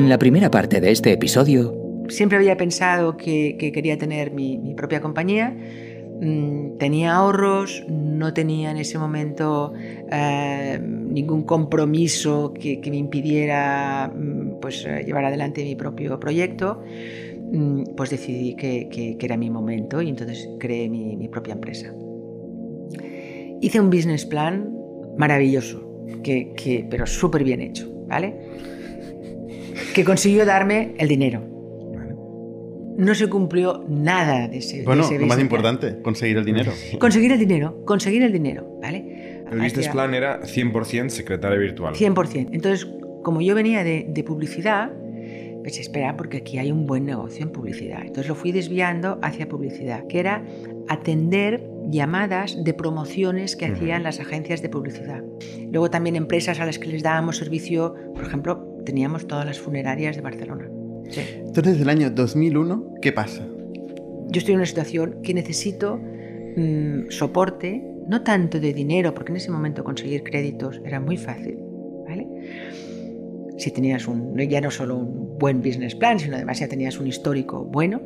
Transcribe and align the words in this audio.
En 0.00 0.08
la 0.08 0.18
primera 0.18 0.50
parte 0.50 0.80
de 0.80 0.92
este 0.92 1.12
episodio... 1.12 1.76
Siempre 2.08 2.38
había 2.38 2.56
pensado 2.56 3.18
que, 3.18 3.58
quería 3.58 3.98
tener 3.98 4.30
mi, 4.30 4.72
propia 4.74 5.02
compañía. 5.02 5.54
Mm, 6.22 6.78
tenía 6.78 7.16
ahorros, 7.16 7.84
no 7.86 8.32
tenía 8.32 8.70
en 8.70 8.78
ese 8.78 8.96
momento 8.96 9.74
eh, 10.10 10.80
ningún 10.82 11.42
compromiso 11.42 12.54
que, 12.54 12.80
me 12.88 12.96
impidiera 12.96 14.10
mm, 14.10 14.60
pues, 14.62 14.86
eh, 14.86 15.02
llevar 15.04 15.26
adelante 15.26 15.62
mi 15.64 15.76
propio 15.76 16.18
proyecto. 16.18 16.82
Mm, 17.52 17.94
pues 17.94 18.08
decidí 18.08 18.54
que, 18.56 19.18
era 19.20 19.36
mi 19.36 19.50
momento 19.50 20.00
y 20.00 20.08
entonces 20.08 20.48
creé 20.58 20.88
mi, 20.88 21.28
propia 21.28 21.52
empresa. 21.52 21.92
Hice 23.60 23.78
un 23.78 23.90
business 23.90 24.24
plan 24.24 24.74
maravilloso, 25.18 26.06
que, 26.24 26.86
pero 26.88 27.06
súper 27.06 27.44
bien 27.44 27.60
hecho, 27.60 27.86
¿vale? 28.08 28.34
Que 29.92 30.04
consiguió 30.04 30.44
darme 30.44 30.94
el 30.98 31.08
dinero. 31.08 31.42
No 32.96 33.14
se 33.14 33.28
cumplió 33.28 33.84
nada 33.88 34.48
de 34.48 34.58
ese 34.58 34.82
Bueno, 34.82 35.08
lo 35.10 35.26
más 35.26 35.38
importante, 35.38 36.02
conseguir 36.02 36.36
el 36.36 36.44
dinero. 36.44 36.72
Conseguir 36.98 37.32
el 37.32 37.38
dinero, 37.38 37.82
conseguir 37.86 38.22
el 38.22 38.32
dinero, 38.32 38.78
¿vale? 38.82 39.42
El 39.50 39.58
business 39.60 39.88
plan 39.88 40.12
era 40.12 40.42
100% 40.42 41.08
secretaria 41.08 41.58
virtual. 41.58 41.94
100%. 41.94 42.50
Entonces, 42.52 42.86
como 43.22 43.40
yo 43.40 43.54
venía 43.54 43.82
de, 43.84 44.06
de 44.08 44.22
publicidad, 44.24 44.92
pues 45.62 45.78
espera, 45.78 46.16
porque 46.16 46.38
aquí 46.38 46.58
hay 46.58 46.70
un 46.72 46.86
buen 46.86 47.06
negocio 47.06 47.42
en 47.42 47.52
publicidad. 47.52 48.00
Entonces 48.00 48.28
lo 48.28 48.34
fui 48.34 48.52
desviando 48.52 49.18
hacia 49.22 49.48
publicidad, 49.48 50.06
que 50.06 50.20
era 50.20 50.44
atender 50.88 51.69
llamadas 51.88 52.62
de 52.62 52.74
promociones 52.74 53.56
que 53.56 53.66
hacían 53.66 54.02
las 54.02 54.20
agencias 54.20 54.62
de 54.62 54.68
publicidad. 54.68 55.22
Luego 55.70 55.90
también 55.90 56.16
empresas 56.16 56.60
a 56.60 56.66
las 56.66 56.78
que 56.78 56.88
les 56.88 57.02
dábamos 57.02 57.38
servicio, 57.38 57.94
por 58.14 58.24
ejemplo, 58.24 58.78
teníamos 58.84 59.26
todas 59.26 59.46
las 59.46 59.58
funerarias 59.58 60.16
de 60.16 60.22
Barcelona. 60.22 60.68
Entonces, 61.04 61.42
desde 61.54 61.82
el 61.82 61.88
año 61.88 62.10
2001, 62.10 62.94
¿qué 63.02 63.12
pasa? 63.12 63.46
Yo 64.28 64.38
estoy 64.38 64.52
en 64.52 64.60
una 64.60 64.66
situación 64.66 65.20
que 65.22 65.34
necesito 65.34 65.98
mm, 66.56 67.10
soporte, 67.10 67.84
no 68.06 68.22
tanto 68.22 68.60
de 68.60 68.72
dinero, 68.72 69.12
porque 69.14 69.32
en 69.32 69.36
ese 69.36 69.50
momento 69.50 69.82
conseguir 69.82 70.22
créditos 70.22 70.80
era 70.84 71.00
muy 71.00 71.16
fácil, 71.16 71.58
¿vale? 72.06 72.26
Si 73.58 73.70
tenías 73.72 74.06
un, 74.06 74.36
ya 74.38 74.60
no 74.60 74.70
solo 74.70 74.96
un 74.96 75.38
buen 75.38 75.60
business 75.60 75.94
plan, 75.94 76.18
sino 76.18 76.36
además 76.36 76.60
ya 76.60 76.68
tenías 76.68 76.98
un 77.00 77.08
histórico 77.08 77.64
bueno, 77.64 78.00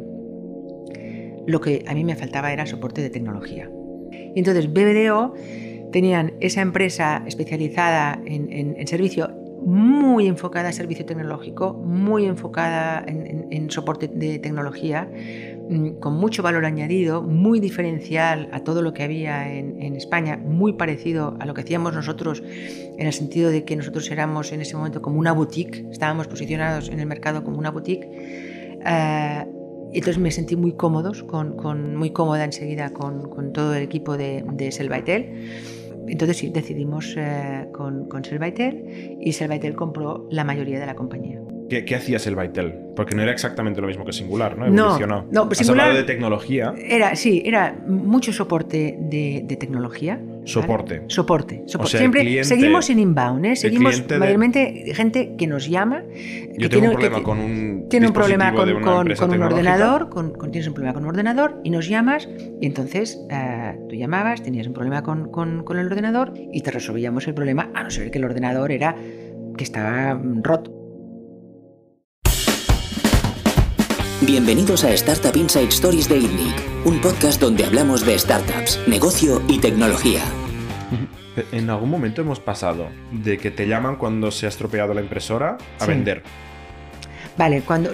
lo 1.46 1.60
que 1.60 1.84
a 1.86 1.94
mí 1.94 2.04
me 2.04 2.16
faltaba 2.16 2.52
era 2.52 2.66
soporte 2.66 3.02
de 3.02 3.10
tecnología. 3.10 3.70
Y 4.34 4.38
entonces 4.38 4.72
BBDO 4.72 5.34
tenían 5.92 6.34
esa 6.40 6.60
empresa 6.60 7.22
especializada 7.24 8.20
en, 8.26 8.84
servicio 8.88 9.30
muy 9.64 10.26
enfocada 10.26 10.68
a 10.68 10.72
servicio 10.72 11.06
tecnológico, 11.06 11.72
muy 11.72 12.26
enfocada 12.26 13.04
en, 13.06 13.70
soporte 13.70 14.08
de 14.08 14.40
tecnología, 14.40 15.08
mm, 15.70 16.00
con 16.00 16.14
mucho 16.14 16.42
valor 16.42 16.64
añadido, 16.66 17.22
muy 17.22 17.60
diferencial 17.60 18.48
a 18.52 18.60
todo 18.60 18.82
lo 18.82 18.92
que 18.92 19.04
había 19.04 19.50
en, 19.56 19.94
España, 19.94 20.36
muy 20.36 20.72
parecido 20.72 21.36
a 21.38 21.46
lo 21.46 21.54
que 21.54 21.60
hacíamos 21.60 21.94
nosotros 21.94 22.42
en 22.44 23.06
el 23.06 23.12
sentido 23.12 23.50
de 23.50 23.64
que 23.64 23.76
nosotros 23.76 24.10
éramos 24.10 24.52
en 24.52 24.62
ese 24.62 24.76
momento 24.76 25.00
como 25.00 25.20
una 25.20 25.32
boutique, 25.32 25.86
estábamos 25.92 26.26
posicionados 26.26 26.88
en 26.88 26.98
el 26.98 27.06
mercado 27.06 27.44
como 27.44 27.58
una 27.58 27.70
boutique. 27.70 28.08
Uh, 28.80 29.63
entonces 29.98 30.18
me 30.18 30.30
sentí 30.30 30.56
muy 30.56 30.72
cómodos, 30.72 31.22
con, 31.22 31.96
muy 31.96 32.10
cómoda 32.10 32.44
enseguida 32.44 32.90
con, 32.92 33.52
todo 33.52 33.74
el 33.74 33.82
equipo 33.82 34.16
de, 34.16 34.44
de 34.52 34.72
Selvaitel 34.72 35.50
entonces 36.08 36.36
sí, 36.36 36.50
decidimos 36.50 37.14
eh, 37.16 37.66
con, 37.72 38.08
con 38.08 38.24
Selvaitel 38.24 39.18
y 39.20 39.32
Selvaitel 39.32 39.74
compró 39.74 40.26
la 40.30 40.44
mayoría 40.44 40.78
de 40.78 40.86
la 40.86 40.94
compañía. 40.94 41.40
¿Qué, 41.68 41.84
¿Qué, 41.84 41.94
hacía 41.94 42.18
Selvaitel? 42.18 42.74
Porque 42.94 43.14
no 43.14 43.22
era 43.22 43.32
exactamente 43.32 43.80
lo 43.80 43.86
mismo 43.86 44.04
que 44.04 44.12
Singular, 44.12 44.58
¿no? 44.58 44.66
Evolucionó. 44.66 45.26
No, 45.30 45.46
no 45.46 45.50
Has 45.50 45.68
hablado 45.68 45.94
de 45.94 46.04
tecnología. 46.04 46.74
Era, 46.76 47.16
sí, 47.16 47.42
era 47.44 47.82
mucho 47.86 48.32
soporte 48.32 48.98
de, 49.00 49.44
de 49.46 49.56
tecnología. 49.56 50.20
Soporte. 50.44 51.04
Soporte. 51.08 51.64
Siempre 51.86 52.44
seguimos 52.44 52.90
en 52.90 52.98
inbound, 52.98 53.46
¿eh? 53.46 53.56
Seguimos 53.56 54.04
mayormente 54.18 54.92
gente 54.94 55.34
que 55.36 55.46
nos 55.46 55.68
llama. 55.68 56.02
Yo 56.56 56.68
tengo 56.68 56.86
un 56.86 56.92
problema 56.92 57.22
con 57.22 57.38
un. 57.38 57.86
Tiene 57.88 58.06
un 58.06 58.12
problema 58.12 58.52
con, 58.54 58.80
con, 58.82 59.30
un 59.30 59.42
ordenador, 59.42 60.08
con, 60.08 60.32
tienes 60.50 60.68
un 60.68 60.74
problema 60.74 60.94
con 60.94 61.04
un 61.04 61.10
ordenador 61.10 61.60
y 61.64 61.70
nos 61.70 61.88
llamas 61.88 62.28
y 62.60 62.66
entonces 62.66 63.20
eh, 63.30 63.78
tú 63.88 63.96
llamabas, 63.96 64.42
tenías 64.42 64.66
un 64.66 64.74
problema 64.74 65.02
con, 65.02 65.30
con 65.30 65.78
el 65.78 65.86
ordenador 65.86 66.32
y 66.52 66.60
te 66.60 66.70
resolvíamos 66.70 67.26
el 67.26 67.34
problema, 67.34 67.70
a 67.74 67.82
no 67.82 67.90
ser 67.90 68.10
que 68.10 68.18
el 68.18 68.24
ordenador 68.24 68.72
era 68.72 68.96
que 69.56 69.64
estaba 69.64 70.20
roto. 70.42 70.83
Bienvenidos 74.26 74.84
a 74.84 74.92
Startup 74.94 75.36
Inside 75.36 75.68
Stories 75.68 76.08
de 76.08 76.16
ITNIC, 76.16 76.86
un 76.86 76.98
podcast 77.02 77.38
donde 77.38 77.62
hablamos 77.62 78.06
de 78.06 78.18
startups, 78.18 78.80
negocio 78.88 79.42
y 79.48 79.58
tecnología. 79.58 80.22
En 81.52 81.68
algún 81.68 81.90
momento 81.90 82.22
hemos 82.22 82.40
pasado 82.40 82.88
de 83.10 83.36
que 83.36 83.50
te 83.50 83.66
llaman 83.66 83.96
cuando 83.96 84.30
se 84.30 84.46
ha 84.46 84.48
estropeado 84.48 84.94
la 84.94 85.02
impresora 85.02 85.58
a 85.78 85.84
vender. 85.84 86.22
Vale, 87.36 87.60
cuando 87.62 87.90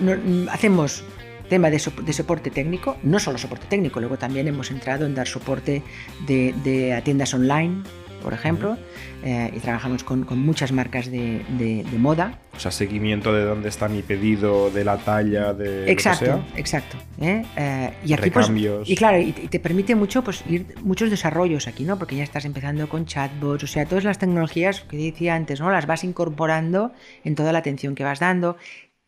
hacemos 0.51 1.03
tema 1.49 1.69
de, 1.71 1.79
soporte 1.79 2.51
técnico, 2.51 2.97
no 3.03 3.19
solo 3.19 3.39
soporte 3.39 3.67
técnico, 3.67 3.99
luego 3.99 4.17
también 4.17 4.47
hemos 4.47 4.71
entrado 4.71 5.07
en 5.07 5.15
dar 5.15 5.27
soporte 5.27 5.83
de, 6.27 6.55
de 6.62 7.01
tiendas 7.03 7.35
online, 7.35 7.83
por 8.22 8.32
ejemplo, 8.32 8.76
eh, 9.22 9.50
y 9.54 9.60
trabajamos 9.60 10.04
con, 10.04 10.26
muchas 10.38 10.72
marcas 10.72 11.10
de, 11.10 11.84
moda. 11.98 12.38
O 12.54 12.60
sea, 12.60 12.70
seguimiento 12.70 13.32
de 13.32 13.44
dónde 13.44 13.69
está 13.69 13.88
mi 13.88 14.03
pedido, 14.03 14.70
de 14.70 14.84
la 14.84 14.98
talla, 14.98 15.53
de 15.53 15.91
exacto, 15.91 16.25
lo 16.25 16.36
que 16.36 16.42
sea. 16.42 16.58
Exacto, 16.58 16.97
¿eh? 17.20 17.44
Eh, 17.56 17.92
y 18.04 18.12
aquí, 18.12 18.31
pues, 18.31 18.50
y 18.84 18.97
claro, 18.97 19.19
y 19.19 19.32
te, 19.32 19.60
permite 19.60 19.94
mucho 19.94 20.22
pues, 20.22 20.44
ir 20.48 20.75
muchos 20.82 21.10
desarrollos 21.10 21.69
aquí, 21.69 21.84
¿no? 21.84 21.98
Porque 21.98 22.16
ya 22.16 22.22
estás 22.22 22.44
empezando 22.44 22.88
con 22.88 23.06
chatbots, 23.06 23.64
o 23.64 23.66
sea, 23.66 23.86
todas 23.86 24.04
las 24.04 24.19
tecnologías 24.19 24.82
que 24.82 24.97
decía 24.97 25.34
antes, 25.34 25.60
¿no? 25.60 25.70
Las 25.70 25.87
vas 25.87 26.04
incorporando 26.04 26.92
en 27.25 27.34
toda 27.34 27.52
la 27.52 27.58
atención 27.58 27.94
que 27.94 28.04
vas 28.04 28.20
dando. 28.20 28.56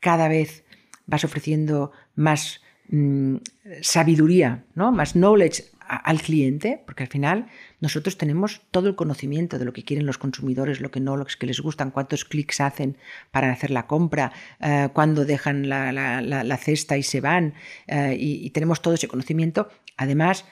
Cada 0.01 0.29
vez 0.29 0.65
vas 1.07 1.25
ofreciendo 1.25 1.93
más 2.15 2.61
mm, 2.89 3.37
sabiduría, 3.83 4.65
¿no? 4.75 4.93
Más 4.93 5.13
knowledge 5.13 5.65
al 5.87 6.21
cliente, 6.23 6.83
porque 6.87 7.03
al 7.05 7.09
final 7.09 7.47
nosotros 7.83 8.17
tenemos 8.17 8.63
todo 8.71 8.89
el 8.89 8.95
conocimiento 8.95 9.59
de 9.59 9.65
lo 9.65 9.73
que 9.73 9.83
quieren 9.83 10.07
los 10.07 10.17
consumidores, 10.17 10.81
lo 10.81 10.93
que 10.93 11.01
no, 11.01 11.17
lo 11.17 11.27
que 11.27 11.47
les 11.47 11.61
gustan, 11.61 11.91
cuántos 11.91 12.25
clics 12.25 12.61
hacen 12.61 12.97
para 13.33 13.51
hacer 13.51 13.73
la 13.73 13.89
compra, 13.89 14.33
eh, 14.61 14.89
cuándo 14.93 15.25
dejan 15.25 15.69
la, 15.69 16.59
cesta 16.59 16.97
y 16.97 17.03
se 17.03 17.21
van, 17.21 17.55
eh, 17.89 18.17
y, 18.17 18.49
tenemos 18.51 18.83
todo 18.83 18.95
ese 18.95 19.09
conocimiento. 19.09 19.69
Además, 19.97 20.45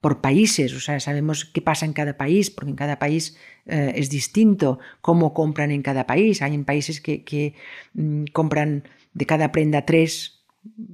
por 0.00 0.20
países, 0.20 0.74
o 0.74 0.80
sea, 0.80 0.98
sabemos 0.98 1.44
qué 1.44 1.62
pasa 1.62 1.86
en 1.86 1.92
cada 1.92 2.16
país, 2.16 2.50
porque 2.50 2.70
en 2.70 2.76
cada 2.76 2.98
país 2.98 3.38
eh, 3.66 3.92
es 3.94 4.10
distinto 4.10 4.80
cómo 5.00 5.34
compran 5.34 5.70
en 5.70 5.82
cada 5.82 6.04
país. 6.04 6.42
Hay 6.42 6.52
en 6.52 6.64
países 6.64 7.00
que, 7.00 7.54
mm, 7.94 8.24
compran 8.32 8.88
de 9.14 9.24
cada 9.24 9.52
prenda 9.52 9.86
tres 9.86 10.35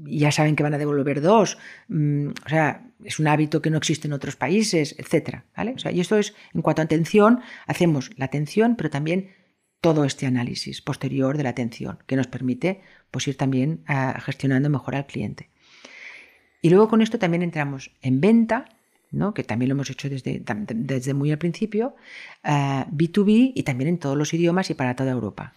ya 0.04 0.32
saben 0.32 0.56
que 0.56 0.62
van 0.62 0.74
a 0.74 0.78
devolver 0.78 1.20
dos. 1.20 1.58
Mm, 1.88 2.28
o 2.44 2.48
sea, 2.48 2.90
es 3.04 3.18
un 3.18 3.28
hábito 3.28 3.62
que 3.62 3.70
no 3.70 3.78
existe 3.78 4.08
en 4.08 4.12
otros 4.12 4.36
países, 4.36 4.94
etc. 4.98 5.42
¿vale? 5.56 5.72
O 5.74 5.78
sea, 5.78 5.92
y 5.92 6.00
esto 6.00 6.16
es, 6.16 6.34
en 6.54 6.62
cuanto 6.62 6.82
a 6.82 6.84
atención, 6.84 7.40
hacemos 7.66 8.10
la 8.16 8.26
atención, 8.26 8.76
pero 8.76 8.90
también 8.90 9.30
todo 9.80 10.04
este 10.04 10.26
análisis 10.26 10.80
posterior 10.80 11.36
de 11.36 11.42
la 11.42 11.50
atención, 11.50 11.98
que 12.06 12.16
nos 12.16 12.28
permite 12.28 12.80
pues, 13.10 13.26
ir 13.28 13.36
también 13.36 13.82
ah, 13.86 14.20
gestionando 14.24 14.70
mejor 14.70 14.94
al 14.94 15.06
cliente. 15.06 15.50
Y 16.62 16.70
luego 16.70 16.88
con 16.88 17.02
esto 17.02 17.18
también 17.18 17.42
entramos 17.42 17.90
en 18.00 18.20
venta, 18.20 18.66
¿no? 19.10 19.34
que 19.34 19.42
también 19.42 19.68
lo 19.68 19.74
hemos 19.74 19.90
hecho 19.90 20.08
desde, 20.08 20.42
desde 20.74 21.14
muy 21.14 21.32
al 21.32 21.38
principio, 21.38 21.96
B2B 22.44 23.48
ah, 23.48 23.52
y 23.54 23.62
también 23.64 23.88
en 23.88 23.98
todos 23.98 24.16
los 24.16 24.32
idiomas 24.32 24.70
y 24.70 24.74
para 24.74 24.94
toda 24.94 25.10
Europa. 25.10 25.54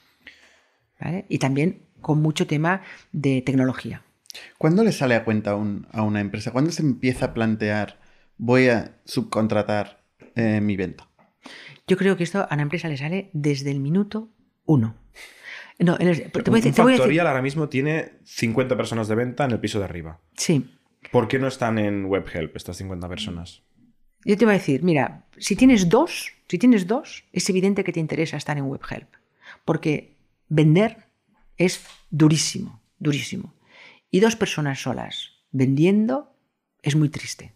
¿vale? 1.00 1.26
Y 1.30 1.38
también 1.38 1.84
con 2.02 2.22
mucho 2.22 2.48
tema 2.48 2.82
de 3.12 3.44
tecnología. 3.44 4.05
¿Cuándo 4.58 4.84
le 4.84 4.92
sale 4.92 5.16
a 5.16 5.24
cuenta 5.24 5.52
a, 5.52 6.02
una 6.04 6.20
empresa? 6.20 6.52
¿Cuándo 6.52 6.72
se 6.72 6.82
empieza 6.82 7.28
a 7.28 7.34
plantear 7.34 8.00
voy 8.38 8.68
a 8.68 8.98
subcontratar 9.06 10.04
eh, 10.36 10.62
mi 10.62 10.76
venta? 10.76 11.08
Yo 11.88 11.98
creo 11.98 12.18
que 12.18 12.24
esto 12.24 12.48
a 12.50 12.54
una 12.54 12.64
empresa 12.64 12.88
le 12.88 12.98
sale 12.98 13.30
desde 13.34 13.72
el 13.72 13.80
minuto 13.80 14.30
uno. 14.66 14.96
No, 15.78 15.98
en 16.00 16.08
el, 16.08 16.32
te 16.32 16.50
voy 16.50 16.62
un, 16.66 16.74
factorial 16.74 17.28
ahora 17.28 17.42
mismo 17.42 17.68
tiene 17.68 18.14
50 18.24 18.78
personas 18.78 19.08
de 19.08 19.16
venta 19.16 19.44
en 19.46 19.52
el 19.52 19.60
piso 19.60 19.80
de 19.80 19.86
arriba. 19.86 20.22
Sí. 20.38 20.72
¿Por 21.12 21.28
qué 21.28 21.38
no 21.38 21.48
están 21.48 21.78
en 21.78 22.06
WebHelp 22.06 22.56
estas 22.56 22.78
50 22.78 23.08
personas? 23.10 23.62
Yo 24.24 24.38
te 24.38 24.46
voy 24.46 24.56
a 24.56 24.58
decir, 24.58 24.84
mira, 24.84 25.26
si 25.38 25.56
tienes 25.56 25.90
dos, 25.90 26.32
si 26.48 26.58
tienes 26.58 26.88
dos, 26.88 27.26
es 27.32 27.50
evidente 27.50 27.84
que 27.84 27.92
te 27.92 28.00
interesa 28.00 28.38
estar 28.38 28.58
en 28.58 28.66
WebHelp. 28.66 29.10
Porque 29.66 30.16
vender 30.48 31.06
es 31.58 31.86
durísimo, 32.10 32.82
durísimo. 32.98 33.54
Y 34.16 34.22
dos 34.22 34.38
personas 34.38 34.80
solas 34.80 35.32
vendiendo 35.52 36.32
es 36.82 36.96
muy 36.96 37.10
triste. 37.10 37.54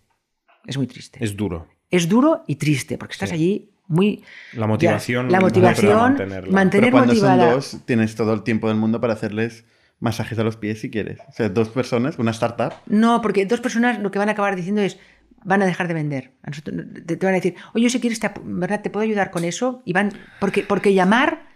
Es 0.67 0.75
muy 0.75 0.87
triste. 0.87 1.23
Es 1.23 1.37
duro. 1.37 1.69
Es 1.89 2.09
duro 2.09 2.43
y 2.47 2.55
triste, 2.55 2.97
porque 2.97 3.13
estás 3.13 3.31
allí 3.31 3.71
muy... 3.87 4.25
La 4.51 4.67
motivación. 4.67 5.31
la 5.31 5.39
motivación, 5.39 6.17
mantener 6.51 6.87
Pero 6.87 6.91
cuando 6.91 7.13
motivada. 7.13 7.43
son 7.45 7.53
dos, 7.53 7.85
tienes 7.85 8.13
todo 8.13 8.33
el 8.33 8.43
tiempo 8.43 8.67
del 8.67 8.75
mundo 8.75 8.99
para 8.99 9.13
hacerles 9.13 9.63
masajes 10.01 10.37
a 10.37 10.43
los 10.43 10.57
pies 10.57 10.81
si 10.81 10.91
quieres. 10.91 11.21
O 11.29 11.31
sea, 11.31 11.47
dos 11.47 11.69
personas, 11.69 12.19
una 12.19 12.31
startup. 12.31 12.73
No, 12.87 13.21
porque 13.21 13.45
dos 13.45 13.61
personas 13.61 13.97
lo 13.97 14.11
que 14.11 14.19
van 14.19 14.27
a 14.27 14.33
acabar 14.33 14.57
diciendo 14.57 14.81
es 14.81 14.99
van 15.45 15.61
a 15.61 15.65
dejar 15.65 15.87
de 15.87 15.93
vender. 15.93 16.33
A 16.43 16.49
nosotros, 16.49 16.75
te, 17.05 17.15
te 17.15 17.25
van 17.25 17.35
a 17.35 17.37
decir, 17.37 17.55
oye, 17.73 17.89
si 17.89 18.01
quieres, 18.01 18.19
te, 18.19 18.29
¿verdad? 18.43 18.81
¿te 18.81 18.89
puedo 18.89 19.05
ayudar 19.05 19.31
con 19.31 19.45
eso? 19.45 19.81
Y 19.85 19.93
van, 19.93 20.11
porque, 20.41 20.63
porque 20.63 20.93
llamar 20.93 21.48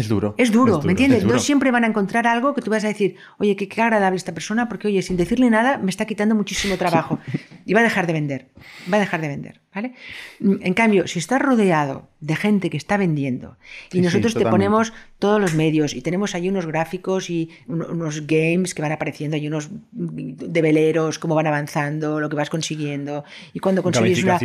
Es 0.00 0.08
duro. 0.08 0.34
es 0.36 0.50
duro, 0.52 0.82
¿me 0.82 0.92
entiendes? 0.92 1.18
es 1.18 1.22
duro. 1.22 1.32
Entonces 1.34 1.46
siempre 1.46 1.70
van 1.70 1.84
a 1.84 1.86
encontrar 1.86 2.26
algo 2.26 2.54
que 2.54 2.62
tú 2.62 2.70
vas 2.70 2.84
a 2.84 2.88
decir, 2.88 3.16
oye, 3.38 3.54
qué, 3.56 3.68
qué 3.68 3.82
agradable 3.82 4.16
esta 4.16 4.32
persona, 4.34 4.68
porque 4.68 4.88
oye, 4.88 5.02
sin 5.02 5.16
decirle 5.16 5.48
nada 5.50 5.78
me 5.78 5.90
está 5.90 6.04
quitando 6.06 6.34
muchísimo 6.34 6.76
trabajo. 6.76 7.18
Y 7.66 7.74
va 7.74 7.80
a 7.80 7.82
dejar 7.84 8.06
de 8.08 8.14
vender, 8.14 8.48
va 8.92 8.96
a 8.96 9.00
dejar 9.00 9.20
de 9.20 9.28
vender, 9.28 9.60
¿vale? 9.72 9.92
Mm, 10.40 10.54
En 10.62 10.74
cambio, 10.74 11.06
si 11.06 11.20
estás 11.20 11.40
rodeado 11.40 12.08
de 12.20 12.34
gente 12.34 12.68
que 12.68 12.76
está 12.76 12.96
vendiendo 12.96 13.58
y 13.60 13.70
Sí, 13.70 13.98
sí, 13.98 14.00
nosotros 14.00 14.32
te 14.34 14.40
totalmente. 14.40 14.50
ponemos 14.66 14.92
todos 15.20 15.40
los 15.40 15.54
medios 15.54 15.94
y 15.94 16.00
tenemos 16.00 16.34
ahí 16.34 16.48
unos 16.48 16.66
gráficos 16.66 17.30
y 17.30 17.50
un- 17.68 17.82
unos 17.82 18.26
games 18.26 18.74
que 18.74 18.82
van 18.82 18.90
apareciendo, 18.90 19.36
hay 19.36 19.46
unos 19.46 19.68
de 19.92 20.62
veleros, 20.62 21.18
cómo 21.20 21.34
van 21.36 21.46
avanzando, 21.46 22.18
lo 22.18 22.28
que 22.28 22.34
vas 22.36 22.50
consiguiendo 22.50 23.24
y 23.52 23.60
cuando 23.60 23.82
consigues 23.84 24.24
una... 24.24 24.38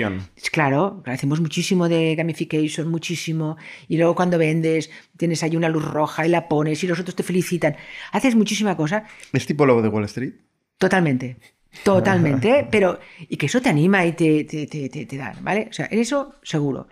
Claro, 0.52 1.02
hacemos 1.06 1.40
muchísimo 1.42 1.90
de 1.90 2.16
gamification, 2.16 2.88
muchísimo. 2.90 3.57
Y 3.88 3.98
luego 3.98 4.13
cuando 4.13 4.38
vendes, 4.38 4.92
tienes 5.18 5.42
ahí 5.45 5.56
una 5.56 5.69
luz 5.69 5.83
roja 5.86 6.25
y 6.25 6.30
la 6.30 6.47
pones 6.47 6.83
y 6.83 6.88
los 6.88 7.00
otros 7.00 7.15
te 7.15 7.24
felicitan. 7.24 7.75
Haces 8.12 8.36
muchísima 8.36 8.75
cosa. 8.77 9.06
¿Es 9.33 9.45
tipo 9.45 9.65
lobo 9.65 9.81
de 9.81 9.89
Wall 9.89 10.03
Street? 10.06 10.33
Totalmente. 10.77 11.38
Totalmente. 11.83 12.50
¿eh? 12.59 12.68
Pero, 12.71 13.00
y 13.19 13.38
que 13.38 13.45
eso 13.47 13.62
te 13.62 13.69
anima 13.69 14.06
y 14.06 14.13
te, 14.13 14.44
te, 14.45 14.65
te, 14.68 14.89
te- 14.89 15.06
te 15.06 15.18
da, 15.18 15.33
¿vale? 15.42 15.68
O 15.69 15.74
sea, 15.74 15.88
en 15.92 16.00
eso 16.00 16.36
seguro. 16.44 16.88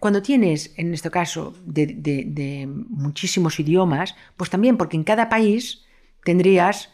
Cuando 0.00 0.20
tienes, 0.22 0.72
en 0.76 0.92
este 0.94 1.10
caso, 1.10 1.54
de, 1.64 1.86
de- 1.86 2.24
de 2.26 2.66
muchísimos 2.66 3.60
idiomas, 3.60 4.16
pues 4.36 4.50
también, 4.50 4.76
porque 4.76 4.96
en 4.96 5.04
cada 5.04 5.28
país 5.28 5.84
tendrías 6.24 6.92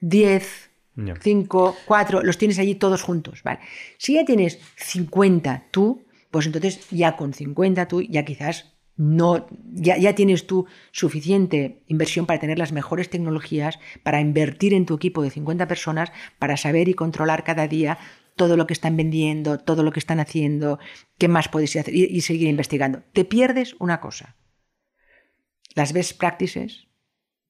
10, 0.00 0.70
Ya. 0.96 1.14
5, 1.20 1.76
4, 1.86 2.22
los 2.22 2.36
tienes 2.38 2.58
allí 2.58 2.74
todos 2.74 3.02
juntos, 3.02 3.42
¿vale? 3.44 3.60
Si 3.98 4.14
ya 4.14 4.24
tienes 4.24 4.58
50 4.76 5.66
tú, 5.70 6.04
pues 6.30 6.46
entonces 6.46 6.80
ya 6.90 7.16
con 7.16 7.32
50 7.32 7.86
tú 7.86 8.02
ya 8.02 8.24
quizás 8.24 8.73
no, 8.96 9.46
ya, 9.72 9.96
ya 9.96 10.14
tienes 10.14 10.46
tú 10.46 10.66
suficiente 10.92 11.82
inversión 11.88 12.26
para 12.26 12.38
tener 12.38 12.58
las 12.58 12.72
mejores 12.72 13.10
tecnologías, 13.10 13.78
para 14.02 14.20
invertir 14.20 14.74
en 14.74 14.86
tu 14.86 14.94
equipo 14.94 15.22
de 15.22 15.30
50 15.30 15.66
personas, 15.66 16.12
para 16.38 16.56
saber 16.56 16.88
y 16.88 16.94
controlar 16.94 17.44
cada 17.44 17.66
día 17.66 17.98
todo 18.36 18.56
lo 18.56 18.66
que 18.66 18.72
están 18.72 18.96
vendiendo, 18.96 19.58
todo 19.58 19.82
lo 19.82 19.92
que 19.92 20.00
están 20.00 20.20
haciendo, 20.20 20.78
qué 21.18 21.28
más 21.28 21.48
puedes 21.48 21.74
hacer 21.76 21.94
y, 21.94 22.04
y 22.04 22.20
seguir 22.20 22.48
investigando. 22.48 23.02
Te 23.12 23.24
pierdes 23.24 23.74
una 23.78 24.00
cosa, 24.00 24.36
las 25.74 25.92
best 25.92 26.18
practices 26.18 26.88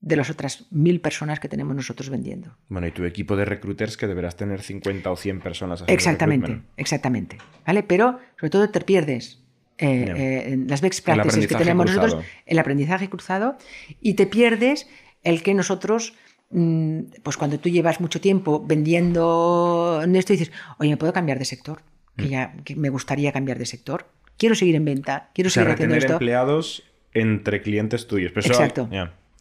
de 0.01 0.17
las 0.17 0.29
otras 0.29 0.67
mil 0.71 1.01
personas 1.01 1.41
que 1.41 1.49
tenemos 1.49 1.75
nosotros 1.75 2.11
vendiendo. 2.11 2.59
Bueno, 2.69 2.87
y 2.87 2.91
tu 2.91 3.05
equipo 3.05 3.37
de 3.37 3.47
recruiters 3.47 3.97
que 3.97 4.07
deberás 4.07 4.37
tener 4.37 4.61
50 4.61 5.11
o 5.11 5.17
100 5.17 5.41
personas 5.41 5.85
Exactamente, 5.87 6.61
exactamente. 6.77 7.39
¿Vale? 7.67 7.83
Pero 7.83 8.19
sobre 8.39 8.51
todo 8.51 8.69
te 8.69 8.81
pierdes 8.83 9.44
eh, 9.79 10.13
eh, 10.17 10.57
las 10.69 10.81
best 10.81 11.05
practices 11.05 11.47
que 11.47 11.55
tenemos 11.57 11.87
cruzado. 11.87 12.07
nosotros, 12.07 12.27
el 12.47 12.59
aprendizaje 12.59 13.09
cruzado, 13.09 13.57
y 14.01 14.15
te 14.15 14.27
pierdes 14.27 14.89
el 15.23 15.43
que 15.43 15.55
nosotros, 15.55 16.15
mm, 16.51 17.01
pues 17.23 17.37
cuando 17.37 17.59
tú 17.59 17.69
llevas 17.69 18.01
mucho 18.01 18.21
tiempo 18.21 18.65
vendiendo 18.67 20.01
en 20.05 20.17
esto, 20.17 20.33
dices, 20.33 20.53
oye, 20.79 20.91
¿me 20.91 20.97
puedo 20.97 21.13
cambiar 21.13 21.39
de 21.39 21.45
sector? 21.45 21.83
Mm. 22.17 22.23
Que 22.23 22.29
ya 22.29 22.55
que 22.65 22.77
me 22.77 22.89
gustaría 22.91 23.33
cambiar 23.33 23.59
de 23.59 23.67
sector. 23.67 24.07
Quiero 24.37 24.55
seguir 24.55 24.75
en 24.77 24.85
venta, 24.85 25.31
quiero 25.35 25.49
O 25.49 25.51
sea, 25.51 25.63
seguir 25.63 25.75
haciendo 25.75 25.95
esto. 25.97 26.13
empleados 26.15 26.83
entre 27.13 27.63
clientes 27.63 28.07
tuyos. 28.07 28.33
Pero 28.35 28.45
eso- 28.45 28.53
Exacto. 28.55 28.89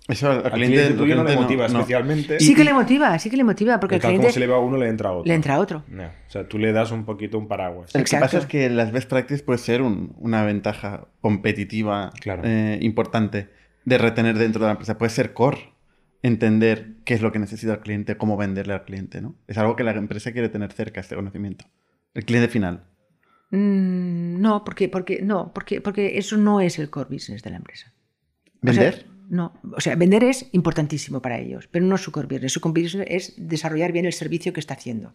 Eso 0.08 0.30
al, 0.30 0.38
al 0.46 0.52
cliente, 0.52 0.76
cliente 0.78 0.98
tuyo 0.98 1.16
no 1.16 1.24
le 1.24 1.36
motiva 1.36 1.68
no. 1.70 1.80
especialmente. 1.80 2.40
Sí 2.42 2.54
que 2.56 2.64
le 2.66 2.74
motiva, 2.74 3.18
sí 3.20 3.30
que 3.30 3.38
le 3.38 3.44
motiva, 3.46 3.80
porque 3.80 3.96
Y 3.96 3.98
el 3.98 4.02
tal 4.02 4.10
como 4.12 4.18
cliente 4.20 4.34
se 4.34 4.40
le 4.42 4.48
va 4.48 4.56
a 4.58 4.60
uno, 4.60 4.76
le 4.78 4.90
entra 4.90 5.10
a 5.10 5.14
otro. 5.14 5.26
le 5.28 5.34
entra 5.34 5.56
a 5.56 5.60
otro. 5.60 5.84
O 5.88 6.30
sea, 6.30 6.48
tú 6.48 6.58
le 6.60 6.74
das 6.74 6.92
un 6.92 7.06
poquito 7.06 7.38
un 7.38 7.48
paraguas. 7.48 7.94
Lo 7.96 8.04
que 8.04 8.18
pasa 8.18 8.38
es 8.40 8.46
que 8.46 8.70
las 8.70 8.92
best 8.92 9.10
practices 9.10 9.44
puede 9.44 9.60
ser 9.60 9.82
un- 9.82 10.14
una 10.20 10.44
ventaja 10.44 11.08
competitiva 11.22 12.12
Claro. 12.20 12.42
eh, 12.46 12.80
importante 12.82 13.50
de 13.86 13.98
retener 13.98 14.38
dentro 14.38 14.60
de 14.62 14.66
la 14.68 14.72
empresa. 14.72 14.98
Puede 14.98 15.10
ser 15.12 15.32
core, 15.34 15.72
entender 16.22 16.96
qué 17.06 17.14
es 17.14 17.22
lo 17.22 17.32
que 17.32 17.40
necesita 17.40 17.74
el 17.74 17.80
cliente, 17.80 18.18
cómo 18.18 18.36
venderle 18.36 18.74
al 18.74 18.84
cliente, 18.84 19.22
¿no? 19.22 19.36
Es 19.48 19.58
algo 19.58 19.76
que 19.78 19.84
la 19.86 19.92
empresa 19.92 20.32
quiere 20.34 20.50
tener 20.50 20.72
cerca, 20.74 21.00
este 21.02 21.16
conocimiento. 21.16 21.66
El 22.14 22.26
cliente 22.26 22.50
final. 22.50 22.84
Mm, 23.52 24.42
no, 24.42 24.64
porque, 24.64 24.90
porque, 24.90 25.22
no 25.22 25.54
porque, 25.54 25.80
porque 25.80 26.18
eso 26.18 26.38
no 26.38 26.60
es 26.60 26.80
el 26.80 26.90
core 26.90 27.10
business 27.10 27.44
de 27.44 27.52
la 27.52 27.58
empresa. 27.58 27.94
O 28.66 28.72
sea, 28.74 28.84
¿Vender? 28.84 29.06
No, 29.30 29.54
o 29.76 29.82
sea, 29.82 29.96
vender 29.96 30.24
es 30.24 30.48
importantísimo 30.52 31.22
para 31.22 31.40
ellos, 31.40 31.68
pero 31.72 31.86
no 31.86 31.98
su 31.98 32.12
core 32.12 32.28
business. 32.28 32.54
Su 32.54 32.62
core 32.62 32.82
business 32.82 33.08
es 33.10 33.34
desarrollar 33.38 33.92
bien 33.92 34.06
el 34.06 34.14
servicio 34.14 34.54
que 34.54 34.60
está 34.60 34.74
haciendo. 34.74 35.14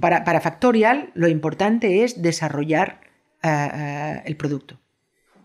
Para, 0.00 0.24
para 0.24 0.40
Factorial, 0.40 1.10
lo 1.14 1.28
importante 1.28 2.02
es 2.02 2.20
desarrollar 2.20 3.00
eh, 3.42 3.48
eh, 3.48 4.22
el 4.26 4.36
producto. 4.36 4.80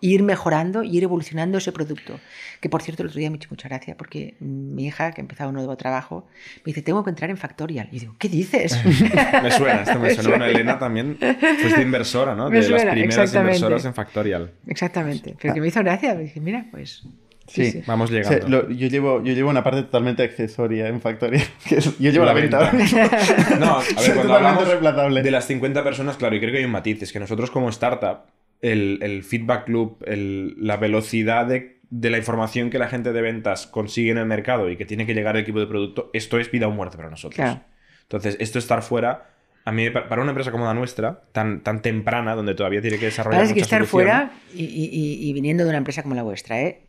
Ir 0.01 0.21
mejorando 0.21 0.83
y 0.83 0.97
ir 0.97 1.03
evolucionando 1.03 1.59
ese 1.59 1.71
producto. 1.71 2.19
Que 2.59 2.67
por 2.67 2.81
cierto, 2.81 3.03
el 3.03 3.09
otro 3.09 3.19
día 3.19 3.29
me 3.29 3.37
hecho 3.37 3.47
mucha 3.51 3.69
gracia 3.69 3.95
porque 3.95 4.35
mi 4.39 4.85
hija, 4.87 5.11
que 5.11 5.21
ha 5.21 5.23
empezado 5.23 5.49
un 5.49 5.55
nuevo 5.55 5.77
trabajo, 5.77 6.27
me 6.65 6.71
dice: 6.71 6.81
Tengo 6.81 7.05
que 7.05 7.11
entrar 7.11 7.29
en 7.29 7.37
Factorial. 7.37 7.87
Y 7.91 7.99
digo: 7.99 8.15
¿Qué 8.19 8.27
dices? 8.27 8.77
Me 9.43 9.51
suena, 9.51 9.83
esto 9.83 9.99
me 9.99 10.09
Me 10.09 10.15
suena. 10.15 10.29
Bueno. 10.29 10.45
Elena 10.45 10.77
también 10.77 11.17
fuiste 11.61 11.81
inversora, 11.81 12.35
¿no? 12.35 12.49
Me 12.49 12.59
de 12.59 12.69
las 12.69 12.85
primeras 12.85 13.33
inversoras 13.33 13.85
en 13.85 13.93
Factorial. 13.93 14.51
Exactamente. 14.67 15.37
Pero 15.39 15.53
que 15.53 15.61
me 15.61 15.67
hizo 15.67 15.79
gracia. 15.79 16.15
Me 16.15 16.23
dije: 16.23 16.41
Mira, 16.41 16.65
pues. 16.69 17.03
Sí. 17.47 17.71
sí. 17.71 17.83
Vamos 17.85 18.09
O 18.09 18.13
sea, 18.13 18.23
llegando. 18.23 18.47
lo- 18.63 18.69
yo, 18.71 18.87
llevo, 18.87 19.23
yo 19.23 19.33
llevo 19.33 19.49
una 19.49 19.63
parte 19.63 19.81
totalmente 19.83 20.23
accesoria 20.23 20.87
en 20.87 21.01
Factoría. 21.01 21.43
que 21.67 21.75
es- 21.77 21.97
yo 21.99 22.11
llevo 22.11 22.25
la, 22.25 22.33
La 22.33 22.39
venta. 22.41 22.71
venta. 22.71 23.57
No, 23.59 23.77
a 23.77 23.79
ver, 23.79 23.85
Soy 23.95 23.95
cuando 23.95 24.21
totalmente 24.21 24.33
hablamos 24.33 24.67
reemplazable. 24.67 25.21
de 25.23 25.31
las 25.31 25.45
50 25.47 25.83
personas, 25.83 26.17
claro, 26.17 26.35
y 26.35 26.39
creo 26.39 26.51
que 26.51 26.59
hay 26.59 26.65
un 26.65 26.71
matiz, 26.71 27.01
es 27.01 27.11
que 27.11 27.19
nosotros 27.19 27.51
como 27.51 27.69
startup, 27.69 28.19
el, 28.61 28.99
el 29.01 29.23
feedback 29.23 29.67
loop, 29.67 30.03
el- 30.07 30.55
la 30.57 30.77
velocidad 30.77 31.45
de, 31.45 31.79
de 31.89 32.09
la 32.09 32.17
información 32.17 32.69
que 32.69 32.79
la 32.79 32.87
gente 32.87 33.11
de 33.11 33.21
ventas 33.21 33.67
consigue 33.67 34.11
en 34.11 34.17
el 34.17 34.25
mercado 34.25 34.69
y 34.69 34.77
que 34.77 34.85
tiene 34.85 35.05
que 35.05 35.13
llegar 35.13 35.35
al 35.35 35.41
equipo 35.43 35.59
de 35.59 35.67
producto, 35.67 36.09
esto 36.13 36.39
es 36.39 36.49
vida 36.49 36.67
o 36.67 36.71
muerte 36.71 36.95
para 36.97 37.09
nosotros. 37.09 37.35
Claro. 37.35 37.61
Entonces, 38.03 38.37
esto 38.39 38.57
estar 38.57 38.81
fuera, 38.83 39.29
a 39.65 39.71
mí, 39.71 39.89
pa- 39.89 40.07
para 40.07 40.21
una 40.21 40.31
empresa 40.31 40.51
como 40.51 40.65
la 40.65 40.73
nuestra, 40.73 41.21
tan, 41.33 41.61
tan 41.61 41.81
temprana, 41.81 42.35
donde 42.35 42.55
todavía 42.55 42.81
tiene 42.81 42.97
que 42.99 43.05
desarrollar 43.05 43.39
Parece 43.39 43.53
que 43.53 43.59
mucha 43.61 43.65
estar 43.75 43.87
solución, 43.87 44.29
fuera 44.29 44.31
y, 44.55 44.63
y- 44.63 44.89
y- 44.93 45.29
y 45.29 45.33
viniendo 45.33 45.63
de 45.65 45.69
una 45.69 45.77
empresa 45.77 46.01
como 46.03 46.15
la 46.15 46.23
vuestra, 46.23 46.61
¿eh? 46.61 46.83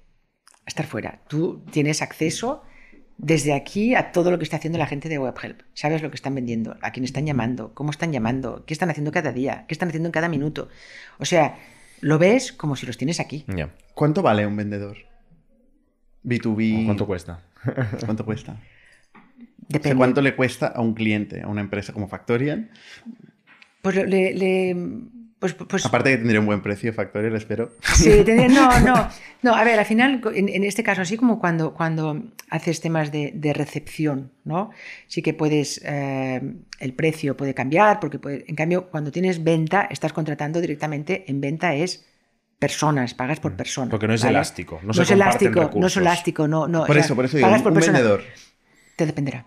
Estar 0.67 0.87
fuera. 0.87 1.21
Tú 1.29 1.63
tienes 1.71 2.01
acceso 2.03 2.63
desde 3.19 3.53
aquí 3.55 3.95
a 3.95 4.13
todo 4.13 4.31
lo 4.31 4.39
que 4.39 4.45
está 4.45 4.57
haciendo 4.57 4.79
la 4.79 4.87
gente 4.87 5.09
de 5.09 5.19
WebHelp. 5.19 5.61
Sabes 5.75 6.03
lo 6.03 6.11
que 6.11 6.17
están 6.17 6.35
vendiendo, 6.35 6.77
a 6.83 6.91
quién 6.91 7.05
están 7.05 7.27
llamando, 7.27 7.73
cómo 7.75 7.91
están 7.91 8.13
llamando, 8.13 8.65
qué 8.67 8.75
están 8.75 8.91
haciendo 8.91 9.13
cada 9.13 9.31
día, 9.33 9.65
qué 9.69 9.75
están 9.75 9.89
haciendo 9.89 10.09
en 10.09 10.13
cada 10.13 10.29
minuto. 10.29 10.69
O 11.19 11.25
sea, 11.25 11.57
lo 12.01 12.19
ves 12.19 12.53
como 12.53 12.77
si 12.77 12.87
los 12.87 12.97
tienes 12.97 13.21
aquí. 13.21 13.45
Ya. 13.49 13.71
¿Cuánto 13.95 14.23
vale 14.23 14.47
un 14.47 14.57
vendedor? 14.57 14.97
B2B. 16.25 16.87
¿Cuánto 16.87 17.07
cuesta? 17.07 17.41
¿Cuánto 18.05 18.25
cuesta? 18.25 18.53
O 18.53 19.19
Depende. 19.69 19.89
sea, 19.91 19.97
¿Cuánto 19.97 20.21
le 20.23 20.35
cuesta 20.37 20.67
a 20.69 20.81
un 20.81 20.95
cliente, 20.95 21.43
a 21.43 21.49
una 21.49 21.61
empresa 21.61 21.93
como 21.93 22.09
Factorial? 22.09 22.71
Pues 23.83 23.97
le- 23.97 24.35
le- 24.35 24.77
pues, 25.53 25.69
pues- 25.69 25.85
Aparte 25.87 26.11
que 26.11 26.17
tendría 26.19 26.41
un 26.41 26.47
buen 26.47 26.63
precio 26.63 26.93
Factorial, 26.93 27.35
espero. 27.37 27.73
Sí, 27.95 28.09
tendría- 28.25 28.49
no, 28.49 28.81
no, 28.81 29.09
no. 29.43 29.55
A 29.55 29.63
ver, 29.65 29.79
al 29.79 29.85
final, 29.85 30.21
en, 30.35 30.49
en 30.49 30.65
este 30.65 30.83
caso, 30.83 31.03
así 31.03 31.17
como 31.17 31.39
cuando, 31.39 31.75
cuando 31.75 32.23
haces 32.51 32.81
temas 32.81 33.13
de, 33.13 33.33
de 33.35 33.53
recepción, 33.53 34.33
¿no? 34.45 34.71
Sí 35.07 35.23
que 35.23 35.35
puedes, 35.35 35.81
eh, 35.85 36.41
el 36.81 36.93
precio 36.95 37.37
puede 37.37 37.55
cambiar, 37.55 38.01
porque 38.01 38.19
puede- 38.19 38.45
en 38.49 38.55
cambio, 38.57 38.89
cuando 38.91 39.11
tienes 39.13 39.43
venta, 39.45 39.87
estás 39.91 40.13
contratando 40.13 40.61
directamente, 40.61 41.25
en 41.29 41.41
venta 41.41 41.75
es 41.75 42.07
personas, 42.59 43.13
pagas 43.15 43.41
por 43.41 43.57
persona. 43.57 43.87
Mm. 43.87 43.91
Porque 43.91 44.07
no 44.09 44.15
es 44.15 44.23
¿vale? 44.23 44.37
elástico, 44.37 44.79
no 44.83 44.89
No, 44.89 44.95
se 44.95 45.03
es 45.03 45.11
elástico, 45.11 45.71
no 45.75 45.87
es 45.87 45.97
elástico, 45.97 46.49
no, 46.49 46.67
no. 46.67 46.81
Por 46.87 46.91
o 46.91 46.95
sea, 46.95 47.05
eso, 47.05 47.15
por 47.17 47.25
eso 47.27 47.37
digo, 47.37 47.47
pagas 47.49 47.63
por 47.63 47.73
un 47.73 47.75
persona. 47.77 47.99
vendedor. 47.99 48.23
Te 48.97 49.07
dependerá. 49.07 49.47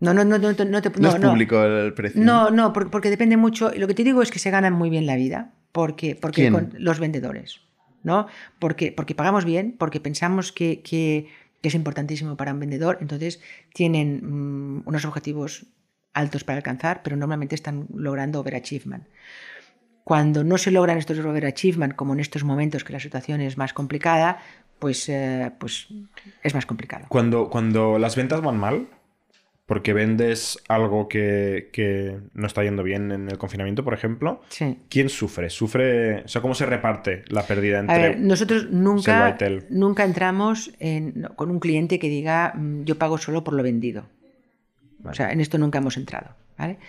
No, 0.00 0.14
no, 0.14 0.24
no, 0.24 0.38
no, 0.38 0.48
no, 0.48 0.54
te- 0.56 0.64
No, 0.64 0.80
no, 0.80 1.08
es 1.08 1.20
no. 1.20 1.30
público 1.30 1.62
el 1.62 1.92
precio. 1.94 2.22
No, 2.22 2.50
no, 2.50 2.72
por- 2.72 2.90
porque, 2.90 3.10
depende 3.10 3.36
mucho. 3.36 3.70
Lo 3.76 3.86
que 3.86 3.94
te 3.94 4.02
digo 4.04 4.22
es 4.22 4.30
que 4.30 4.38
se 4.38 4.50
ganan 4.50 4.72
muy 4.72 4.90
bien 4.90 5.06
la 5.06 5.16
vida. 5.16 5.52
Porque, 5.72 6.16
porque 6.16 6.42
¿Quién? 6.42 6.52
con 6.52 6.72
los 6.78 6.98
vendedores. 6.98 7.60
¿no? 8.02 8.26
Porque, 8.58 8.92
porque 8.92 9.14
pagamos 9.14 9.44
bien, 9.44 9.76
porque 9.78 10.00
pensamos 10.00 10.52
que, 10.52 10.80
que- 10.80 11.28
que 11.60 11.68
es 11.68 11.74
importantísimo 11.74 12.36
para 12.38 12.54
un 12.54 12.60
vendedor. 12.60 12.96
Entonces 13.02 13.40
tienen 13.74 14.20
mm, 14.78 14.82
unos 14.86 15.04
objetivos 15.04 15.66
altos 16.14 16.42
para 16.42 16.56
alcanzar, 16.56 17.02
pero 17.04 17.16
normalmente 17.16 17.54
están 17.54 17.86
logrando 17.94 18.40
overachievement. 18.40 19.04
Cuando 20.02 20.42
no 20.44 20.58
se 20.58 20.70
logran 20.70 20.98
estos 20.98 21.18
overachievement, 21.18 21.94
como 21.94 22.14
en 22.14 22.20
estos 22.20 22.42
momentos 22.42 22.84
que 22.84 22.92
la 22.94 23.00
situación 23.00 23.40
es 23.42 23.56
más 23.58 23.72
complicada, 23.74 24.38
pues, 24.78 25.08
eh, 25.08 25.52
pues 25.58 25.88
es 26.42 26.54
más 26.54 26.66
complicado. 26.66 27.04
Cuando, 27.10 27.48
cuando 27.50 27.98
las 27.98 28.16
ventas 28.16 28.40
van 28.40 28.56
mal, 28.58 28.88
porque 29.70 29.92
vendes 29.92 30.58
algo 30.66 31.06
que, 31.06 32.18
no 32.34 32.48
está 32.48 32.64
yendo 32.64 32.82
bien 32.82 33.12
en 33.12 33.28
el 33.28 33.38
confinamiento, 33.38 33.84
por 33.84 33.94
ejemplo, 33.94 34.42
¿quién 34.88 35.08
sufre? 35.08 35.48
¿Sufre? 35.48 36.24
O 36.24 36.28
sea, 36.28 36.42
¿cómo 36.42 36.56
se 36.56 36.66
reparte 36.66 37.22
la 37.28 37.44
pérdida 37.44 37.78
entre... 37.78 38.16
nosotros 38.16 38.68
nunca, 38.68 39.38
nunca 39.68 40.02
entramos 40.02 40.72
con 41.36 41.52
un 41.52 41.60
cliente 41.60 42.00
que 42.00 42.08
diga 42.08 42.52
mm, 42.56 42.82
yo 42.82 42.98
pago 42.98 43.16
solo 43.16 43.44
por 43.44 43.54
lo 43.54 43.62
vendido. 43.62 44.06
O 45.04 45.14
sea, 45.14 45.30
en 45.30 45.40
esto 45.40 45.56
nunca 45.56 45.78
hemos 45.78 45.96
entrado. 45.96 46.34
¿vale? 46.58 46.80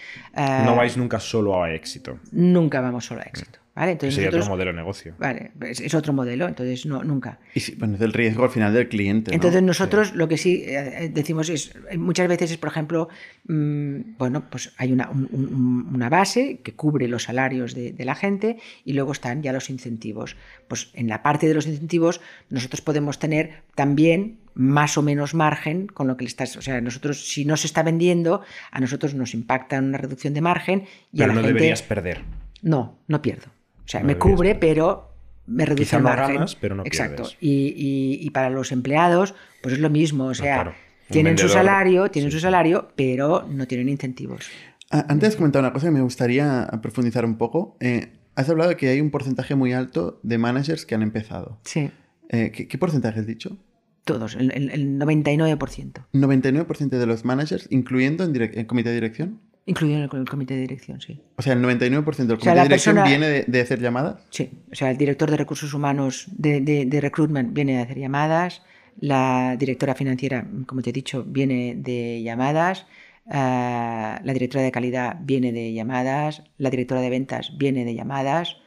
no 0.66 0.76
vais 0.76 0.98
nunca 0.98 1.20
solo 1.20 1.64
a 1.64 1.72
éxito. 1.76 2.18
Nunca 2.32 2.82
vamos 2.82 3.06
solo 3.06 3.22
a 3.22 3.26
éxito. 3.26 3.60
¿Vale? 3.76 3.94
Entonces 3.94 4.16
sería 4.16 4.30
otro 4.30 4.50
modelo 4.50 4.72
de 4.72 4.78
negocio. 4.78 5.16
Vale, 5.18 5.52
es, 5.62 5.94
otro 5.94 6.14
modelo, 6.14 6.48
entonces 6.48 6.86
no, 6.86 7.04
nunca. 7.04 7.40
Y 7.54 7.76
bueno, 7.76 7.96
es 7.96 8.02
el 8.02 8.14
riesgo 8.14 8.44
al 8.44 8.50
final 8.50 8.74
del 8.74 8.90
cliente. 8.90 9.34
Entonces 9.34 9.62
nosotros 9.62 10.14
lo 10.16 10.28
que 10.28 10.38
sí 10.38 10.64
eh, 10.66 11.10
decimos 11.14 11.50
es, 11.50 11.74
muchas 11.98 12.28
veces 12.28 12.52
es, 12.52 12.58
por 12.58 12.70
ejemplo, 12.70 13.10
mm, 13.48 14.18
bueno, 14.18 14.50
pues 14.50 14.74
hay 14.78 14.92
una, 14.92 15.10
una, 15.10 16.10
base 16.10 16.60
que 16.64 16.74
cubre 16.74 17.08
los 17.08 17.24
salarios 17.24 17.74
de, 17.74 17.94
de, 17.94 18.06
la 18.06 18.16
gente 18.16 18.58
y 18.84 18.94
luego 18.94 19.12
están 19.12 19.42
ya 19.42 19.54
los 19.54 19.70
incentivos. 19.70 20.36
Pues 20.68 20.90
en 20.94 21.08
la 21.08 21.24
parte 21.24 21.48
de 21.48 21.54
los 21.54 21.68
incentivos 21.68 22.22
nosotros 22.50 22.82
podemos 22.82 23.20
tener 23.20 23.62
también 23.76 24.40
más 24.54 24.98
o 24.98 25.02
menos 25.02 25.34
margen 25.34 25.88
con 25.88 26.08
lo 26.08 26.18
que 26.18 26.26
le 26.26 26.28
estás. 26.28 26.56
O 26.58 26.62
sea, 26.62 26.82
nosotros, 26.82 27.30
si 27.30 27.46
no 27.46 27.58
se 27.58 27.68
está 27.68 27.84
vendiendo, 27.84 28.42
a 28.72 28.80
nosotros 28.80 29.14
nos 29.14 29.34
impacta 29.34 29.80
una 29.80 29.98
reducción 29.98 30.34
de 30.34 30.42
margen. 30.42 30.84
Y 31.12 31.20
pero 31.20 31.32
a 31.32 31.36
la 31.36 31.42
no 31.42 31.48
deberías 31.48 31.82
perder. 31.82 32.22
No, 32.62 33.00
no 33.08 33.22
pierdo. 33.22 33.48
O 33.86 33.88
sea, 33.88 34.02
me 34.02 34.18
cubre, 34.18 34.56
pero 34.56 35.12
me 35.48 35.66
reduce 35.66 35.96
el 35.96 36.04
margen. 36.04 36.46
pero 36.60 36.76
no 36.76 36.84
Exacto. 36.86 37.24
Y, 37.40 38.20
y, 38.22 38.30
para 38.32 38.50
los 38.50 38.72
empleados, 38.72 39.36
pues 39.62 39.76
es 39.76 39.80
lo 39.80 39.90
mismo. 39.90 40.26
O 40.26 40.34
sea, 40.34 40.74
tienen 41.10 41.38
su 41.38 41.50
salario, 41.50 42.10
tienen 42.10 42.32
su 42.32 42.40
salario, 42.40 42.90
pero 42.96 43.48
no 43.50 43.68
tienen 43.68 43.90
incentivos. 43.90 44.50
Antes 44.90 45.30
has 45.30 45.36
comentado 45.36 45.64
una 45.64 45.74
cosa 45.74 45.88
que 45.88 45.92
me 45.92 46.02
gustaría 46.02 46.68
profundizar 46.82 47.26
un 47.26 47.38
poco. 47.38 47.78
Eh, 47.80 48.12
has 48.36 48.50
hablado 48.50 48.70
de 48.72 48.78
que 48.78 48.90
hay 48.90 49.00
un 49.00 49.10
porcentaje 49.10 49.56
muy 49.56 49.74
alto 49.74 50.20
de 50.24 50.38
managers 50.38 50.86
que 50.86 50.96
han 50.96 51.02
empezado. 51.02 51.60
Sí. 51.64 51.92
Eh, 52.30 52.52
¿qué, 52.54 52.68
¿qué, 52.68 52.78
porcentaje 52.78 53.20
has 53.20 53.28
dicho? 53.28 53.58
Todos, 54.04 54.36
el, 54.36 54.52
el, 54.52 55.00
99%. 55.00 56.06
¿99% 56.14 56.90
de 56.90 57.06
los 57.06 57.24
managers, 57.24 57.68
incluyendo 57.70 58.24
en, 58.24 58.36
el 58.36 58.68
comité 58.68 58.90
de 58.90 58.96
dirección? 58.96 59.40
Incluido 59.66 59.98
en 59.98 60.04
el, 60.04 60.30
comité 60.30 60.56
de 60.56 60.62
dirección, 60.62 61.00
sí. 61.02 61.22
O 61.36 61.42
sea, 61.42 61.54
el 61.54 61.62
99% 61.62 62.04
del 62.26 62.40
comité 62.40 62.56
de 62.56 62.64
dirección 62.64 63.04
viene 63.04 63.44
de, 63.48 63.62
hacer 63.62 63.80
llamadas. 63.80 64.22
Sí, 64.32 64.50
o 64.72 64.76
sea, 64.76 64.90
el 64.90 64.98
director 64.98 65.30
de 65.30 65.38
recursos 65.38 65.74
humanos 65.74 66.26
de, 66.32 66.62
de, 66.62 67.02
recruitment 67.02 67.54
viene 67.54 67.78
de 67.78 67.84
hacer 67.84 68.00
llamadas, 68.00 68.64
la 69.00 69.56
directora 69.58 69.94
financiera, 69.94 70.48
como 70.66 70.82
te 70.82 70.90
he 70.90 70.94
dicho, 70.94 71.24
viene 71.24 71.76
de 71.78 72.24
llamadas, 72.24 72.88
eh, 73.28 74.18
la 74.24 74.34
directora 74.34 74.64
de 74.64 74.72
calidad 74.72 75.18
viene 75.22 75.52
de 75.52 75.74
llamadas, 75.74 76.44
la 76.58 76.70
directora 76.70 77.02
de 77.02 77.10
ventas 77.10 77.58
viene 77.58 77.86
de 77.86 77.94
llamadas. 77.96 78.58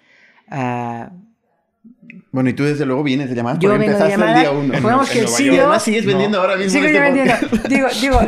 Uh, 0.50 1.08
bueno, 2.34 2.50
y 2.50 2.52
tú 2.52 2.64
desde 2.64 2.84
luego 2.84 3.04
vienes 3.04 3.30
de 3.30 3.36
llamadas 3.36 3.60
Yo 3.60 3.70
porque 3.70 3.86
empezaste 3.86 4.14
el 4.14 4.34
día 4.34 4.50
uno. 4.50 4.74
Digamos 4.74 5.08
que 5.08 5.20
el 5.20 5.28
CEO... 5.28 5.54
Y 5.54 5.56
además 5.56 5.84
sigues 5.84 6.04
vendiendo 6.04 6.40
ahora 6.40 6.56
mismo 6.56 6.72
Sigo 6.72 6.86
este 6.86 6.98
vendiendo. 6.98 7.34
digo, 7.68 7.88
digo, 8.00 8.20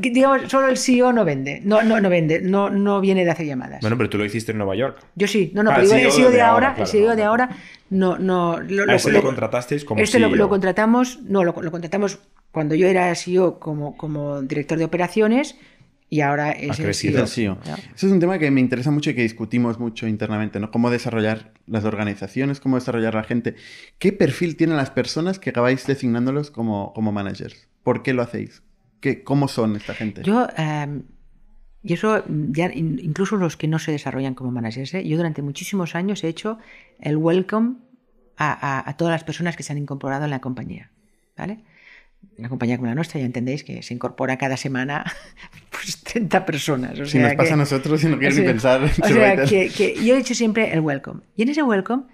digamos, 0.00 0.50
solo 0.50 0.68
el 0.68 0.76
CEO 0.76 1.14
no 1.14 1.24
vende. 1.24 1.62
No, 1.64 1.82
no, 1.82 1.98
no 1.98 2.10
vende. 2.10 2.42
No, 2.42 2.68
no 2.68 3.00
viene 3.00 3.24
de 3.24 3.30
hacer 3.30 3.46
llamadas. 3.46 3.80
Bueno, 3.80 3.96
pero 3.96 4.10
tú 4.10 4.18
lo 4.18 4.26
hiciste 4.26 4.52
en 4.52 4.58
Nueva 4.58 4.76
York. 4.76 4.98
Yo 5.14 5.26
sí. 5.26 5.50
No, 5.54 5.62
no, 5.62 5.70
ah, 5.70 5.76
pero 5.76 5.88
digo, 5.88 5.96
el 5.96 6.12
CEO 6.12 6.30
de, 6.30 6.42
ahora, 6.42 6.74
el 6.76 6.86
CEO 6.86 7.16
de 7.16 7.22
ahora 7.22 7.48
no... 7.88 8.18
no 8.18 8.60
lo, 8.60 8.90
¿A 8.90 8.96
ese 8.96 9.12
lo, 9.12 9.22
contratasteis 9.22 9.86
como 9.86 10.02
este 10.02 10.18
CEO? 10.18 10.28
Lo, 10.28 10.36
lo 10.36 10.48
contratamos... 10.50 11.20
No, 11.22 11.42
lo, 11.42 11.54
lo 11.58 11.70
contratamos 11.70 12.18
cuando 12.52 12.74
yo 12.74 12.86
era 12.86 13.14
CEO 13.14 13.58
como, 13.58 13.96
como 13.96 14.42
director 14.42 14.76
de 14.76 14.84
operaciones 14.84 15.56
y 16.10 16.20
ahora 16.20 16.52
es 16.52 16.78
el 16.78 16.94
CEO. 16.94 17.24
Eso 17.24 18.06
es 18.06 18.12
un 18.12 18.20
tema 18.20 18.38
que 18.38 18.50
me 18.50 18.60
interesa 18.60 18.90
mucho 18.90 19.10
y 19.10 19.14
que 19.14 19.22
discutimos 19.22 19.78
mucho 19.78 20.06
internamente, 20.06 20.60
¿no? 20.60 20.70
Cómo 20.70 20.90
desarrollar 20.90 21.52
las 21.66 21.84
organizaciones, 21.84 22.60
cómo 22.60 22.76
desarrollar 22.76 23.14
la 23.14 23.24
gente. 23.24 23.56
¿Qué 23.98 24.12
perfil 24.12 24.56
tienen 24.56 24.76
las 24.76 24.90
personas 24.90 25.38
que 25.38 25.50
acabáis 25.50 25.86
designándolos 25.86 26.50
como, 26.50 26.92
como 26.92 27.10
managers? 27.10 27.68
¿Por 27.82 28.02
qué 28.02 28.12
lo 28.12 28.22
hacéis? 28.22 28.62
¿Qué, 29.00 29.24
¿Cómo 29.24 29.48
son 29.48 29.76
esta 29.76 29.94
gente? 29.94 30.22
Yo, 30.22 30.46
em, 30.56 31.02
y 31.82 31.94
eso, 31.94 32.22
ya, 32.28 32.70
incluso 32.72 33.36
los 33.36 33.56
que 33.56 33.66
no 33.66 33.78
se 33.78 33.92
desarrollan 33.92 34.34
como 34.34 34.50
managers, 34.50 34.94
¿eh? 34.94 35.06
yo 35.06 35.16
durante 35.16 35.42
muchísimos 35.42 35.94
años 35.94 36.22
he 36.22 36.28
hecho 36.28 36.58
el 37.00 37.16
welcome 37.16 37.76
a, 38.36 38.88
a 38.88 38.96
todas 38.96 39.12
las 39.12 39.24
personas 39.24 39.56
que 39.56 39.62
se 39.62 39.72
han 39.72 39.78
incorporado 39.78 40.24
en 40.24 40.30
la 40.30 40.40
compañía. 40.40 40.90
¿Vale? 41.36 41.64
Una 42.38 42.48
compañía 42.48 42.76
como 42.76 42.88
la 42.88 42.94
nuestra, 42.94 43.20
ya 43.20 43.26
entendéis 43.26 43.64
que 43.64 43.82
se 43.82 43.94
incorpora 43.94 44.38
cada 44.38 44.56
semana 44.56 45.04
pues 45.70 46.02
30 46.02 46.46
personas. 46.46 46.98
O 46.98 47.06
si 47.06 47.18
nos 47.18 47.34
pasa 47.34 47.54
a 47.54 47.56
nosotros 47.56 48.02
y 48.04 48.08
no 48.08 48.18
quieres 48.18 48.38
ni 48.38 48.44
pensar. 48.44 48.82
O 48.82 48.88
sea, 49.08 49.44
que, 49.44 49.96
yo 50.04 50.14
he 50.14 50.18
dicho 50.18 50.34
siempre 50.34 50.72
el 50.72 50.80
welcome. 50.80 51.22
Y 51.36 51.42
en 51.42 51.48
ese 51.50 51.62
welcome 51.62 52.04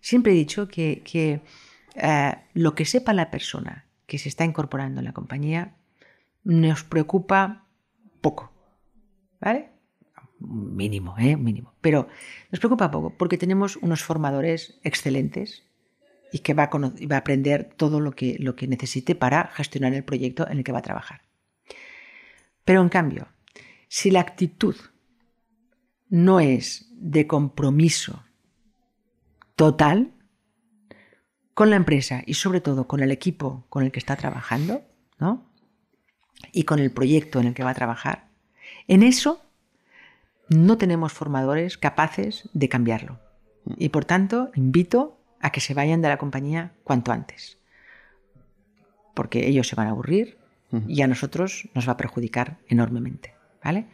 siempre 0.00 0.32
he 0.32 0.34
dicho 0.36 0.68
que, 0.68 1.02
que 1.04 1.40
eh, 1.94 2.34
lo 2.54 2.74
que 2.74 2.84
sepa 2.84 3.12
la 3.12 3.30
persona 3.30 3.86
que 4.06 4.18
se 4.18 4.28
está 4.28 4.44
incorporando 4.44 5.00
en 5.00 5.06
la 5.06 5.12
compañía 5.12 5.74
nos 6.44 6.84
preocupa 6.84 7.66
poco. 8.20 8.52
¿Vale? 9.40 9.70
Mínimo, 10.38 11.14
¿eh? 11.18 11.36
Mínimo. 11.36 11.74
Pero 11.80 12.08
nos 12.50 12.58
preocupa 12.60 12.90
poco 12.90 13.16
porque 13.16 13.38
tenemos 13.38 13.76
unos 13.76 14.02
formadores 14.02 14.78
excelentes 14.82 15.64
y 16.32 16.40
que 16.40 16.54
va 16.54 16.64
a, 16.64 16.70
va 16.70 17.16
a 17.16 17.18
aprender 17.18 17.70
todo 17.76 18.00
lo 18.00 18.12
que, 18.12 18.36
lo 18.40 18.56
que 18.56 18.66
necesite 18.66 19.14
para 19.14 19.48
gestionar 19.48 19.92
el 19.92 20.02
proyecto 20.02 20.48
en 20.48 20.58
el 20.58 20.64
que 20.64 20.72
va 20.72 20.78
a 20.78 20.82
trabajar. 20.82 21.20
Pero 22.64 22.80
en 22.80 22.88
cambio, 22.88 23.28
si 23.88 24.10
la 24.10 24.20
actitud 24.20 24.74
no 26.08 26.40
es 26.40 26.88
de 26.96 27.26
compromiso 27.26 28.24
total 29.56 30.12
con 31.54 31.70
la 31.70 31.76
empresa 31.76 32.22
y 32.26 32.34
sobre 32.34 32.60
todo 32.60 32.88
con 32.88 33.00
el 33.00 33.10
equipo 33.10 33.66
con 33.68 33.84
el 33.84 33.92
que 33.92 33.98
está 33.98 34.16
trabajando, 34.16 34.82
¿no? 35.18 35.50
Y 36.52 36.64
con 36.64 36.78
el 36.78 36.90
proyecto 36.90 37.40
en 37.40 37.48
el 37.48 37.54
que 37.54 37.64
va 37.64 37.70
a 37.70 37.74
trabajar, 37.74 38.28
en 38.88 39.02
eso 39.02 39.42
no 40.48 40.78
tenemos 40.78 41.12
formadores 41.12 41.76
capaces 41.78 42.48
de 42.52 42.68
cambiarlo. 42.68 43.20
Y 43.76 43.90
por 43.90 44.04
tanto, 44.04 44.50
invito 44.54 45.21
a 45.42 45.50
que 45.50 45.60
se 45.60 45.74
vayan 45.74 46.00
de 46.00 46.08
la 46.08 46.16
compañía 46.16 46.72
cuanto 46.84 47.12
antes. 47.12 47.58
Porque 49.14 49.46
ellos 49.46 49.68
se 49.68 49.76
van 49.76 49.88
a 49.88 49.90
aburrir 49.90 50.38
y 50.88 51.02
a 51.02 51.06
nosotros 51.06 51.68
nos 51.74 51.86
va 51.86 51.92
a 51.92 51.96
perjudicar 51.98 52.56
enormemente. 52.68 53.34
¿vale? 53.62 53.86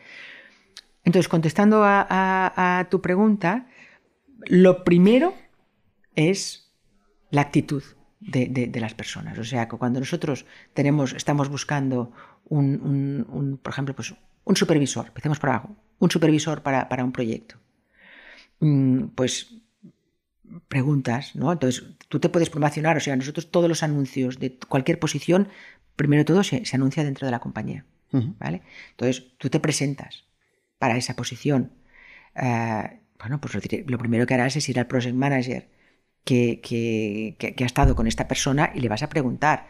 Entonces, 1.04 1.28
contestando 1.28 1.82
a, 1.84 2.86
tu 2.90 3.00
pregunta, 3.00 3.66
lo 4.46 4.84
primero 4.84 5.34
es 6.14 6.70
la 7.30 7.42
actitud 7.42 7.82
de, 8.20 8.70
las 8.74 8.94
personas. 8.94 9.38
O 9.38 9.44
sea, 9.44 9.68
que 9.68 9.76
cuando 9.76 10.00
nosotros 10.00 10.44
tenemos, 10.74 11.14
estamos 11.14 11.48
buscando 11.48 12.12
un, 12.48 13.58
por 13.62 13.72
ejemplo, 13.72 13.94
pues 13.94 14.14
un 14.44 14.56
supervisor, 14.56 15.06
empecemos 15.08 15.38
por 15.38 15.50
abajo, 15.50 15.76
un 15.98 16.10
supervisor 16.10 16.62
para, 16.62 16.88
para 16.88 17.04
un 17.04 17.12
proyecto, 17.12 17.56
mm, 18.60 19.08
pues 19.14 19.57
preguntas, 20.68 21.34
¿no? 21.34 21.52
Entonces, 21.52 21.84
tú 22.08 22.20
te 22.20 22.28
puedes 22.28 22.50
promocionar, 22.50 22.96
o 22.96 23.00
sea, 23.00 23.16
nosotros 23.16 23.50
todos 23.50 23.68
los 23.68 23.82
anuncios 23.82 24.38
de 24.38 24.58
cualquier 24.68 24.98
posición, 24.98 25.48
primero 25.96 26.24
todo 26.24 26.42
se, 26.42 26.62
anuncia 26.72 27.04
dentro 27.04 27.26
de 27.26 27.32
la 27.32 27.40
compañía, 27.40 27.84
¿vale? 28.10 28.62
Entonces, 28.90 29.36
tú 29.38 29.48
te 29.50 29.60
presentas 29.60 30.24
para 30.78 30.96
esa 30.96 31.14
posición. 31.16 31.72
Eh, 32.34 33.00
bueno, 33.18 33.40
pues 33.40 33.54
lo, 33.86 33.98
primero 33.98 34.26
que 34.26 34.34
harás 34.34 34.56
es 34.56 34.68
ir 34.68 34.78
al 34.78 34.86
project 34.86 35.14
manager 35.14 35.68
que, 36.24 36.60
que, 36.62 37.64
ha 37.64 37.66
estado 37.66 37.96
con 37.96 38.06
esta 38.06 38.28
persona 38.28 38.70
y 38.74 38.80
le 38.80 38.88
vas 38.88 39.02
a 39.02 39.08
preguntar 39.08 39.66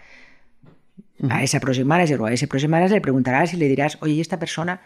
a 1.31 1.43
ese 1.43 1.61
project 1.61 1.87
manager 1.87 2.21
o 2.21 2.27
a 2.27 2.33
ese 2.33 2.47
project 2.47 2.71
manager, 2.71 2.93
le 2.93 3.01
preguntarás 3.01 3.55
y 3.55 3.57
le 3.57 3.69
dirás, 3.69 3.99
oye, 4.01 4.21
esta 4.21 4.39
persona 4.39 4.81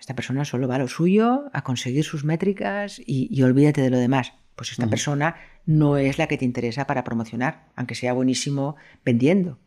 esta 0.00 0.14
persona 0.14 0.44
solo 0.44 0.68
va 0.68 0.76
a 0.76 0.80
lo 0.80 0.88
suyo, 0.88 1.44
a 1.52 1.62
conseguir 1.62 2.04
sus 2.04 2.24
métricas 2.24 3.00
y 3.04 3.42
olvídate 3.42 3.82
de 3.82 3.90
lo 3.90 3.98
demás 3.98 4.32
pues 4.54 4.72
esta 4.72 4.86
persona 4.86 5.36
no 5.66 5.96
es 5.96 6.18
la 6.18 6.26
que 6.26 6.38
te 6.38 6.44
interesa 6.44 6.86
para 6.86 7.04
promocionar, 7.04 7.66
aunque 7.76 7.94
sea 7.94 8.12
buenísimo 8.12 8.76
vendiendo. 9.04 9.58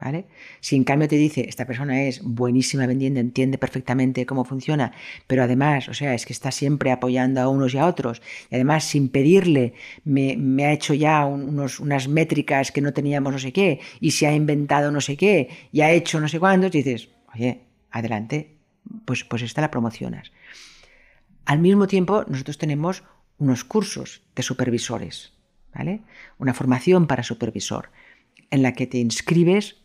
¿Vale? 0.00 0.26
Si 0.60 0.76
en 0.76 0.84
cambio 0.84 1.08
te 1.08 1.16
dice, 1.16 1.48
esta 1.48 1.66
persona 1.66 2.04
es 2.04 2.22
buenísima 2.22 2.86
vendiendo, 2.86 3.18
entiende 3.18 3.58
perfectamente 3.58 4.26
cómo 4.26 4.44
funciona, 4.44 4.92
pero 5.26 5.42
además, 5.42 5.88
o 5.88 5.94
sea, 5.94 6.14
es 6.14 6.24
que 6.24 6.32
está 6.32 6.52
siempre 6.52 6.92
apoyando 6.92 7.40
a 7.40 7.48
unos 7.48 7.74
y 7.74 7.78
a 7.78 7.86
otros, 7.86 8.22
y 8.48 8.54
además 8.54 8.84
sin 8.84 9.08
pedirle 9.08 9.74
me, 10.04 10.64
ha 10.64 10.72
hecho 10.72 10.94
ya 10.94 11.26
unos, 11.26 11.80
unas 11.80 12.06
métricas 12.06 12.70
que 12.70 12.80
no 12.80 12.92
teníamos 12.92 13.32
no 13.32 13.40
sé 13.40 13.52
qué, 13.52 13.80
y 13.98 14.12
se 14.12 14.28
ha 14.28 14.32
inventado 14.32 14.92
no 14.92 15.00
sé 15.00 15.16
qué, 15.16 15.48
y 15.72 15.80
ha 15.80 15.90
hecho 15.90 16.20
no 16.20 16.28
sé 16.28 16.38
cuántos, 16.38 16.72
y 16.76 16.84
dices, 16.84 17.08
oye, 17.34 17.62
adelante, 17.90 18.57
pues, 19.04 19.24
pues 19.24 19.42
esta 19.42 19.60
la 19.60 19.70
promocionas. 19.70 20.32
Al 21.44 21.60
mismo 21.60 21.86
tiempo, 21.86 22.24
nosotros 22.28 22.58
tenemos 22.58 23.04
unos 23.38 23.64
cursos 23.64 24.22
de 24.34 24.42
supervisores, 24.42 25.32
¿vale? 25.74 26.02
Una 26.38 26.54
formación 26.54 27.06
para 27.06 27.22
supervisor 27.22 27.90
en 28.50 28.62
la 28.62 28.72
que 28.72 28.86
te 28.86 28.98
inscribes 28.98 29.76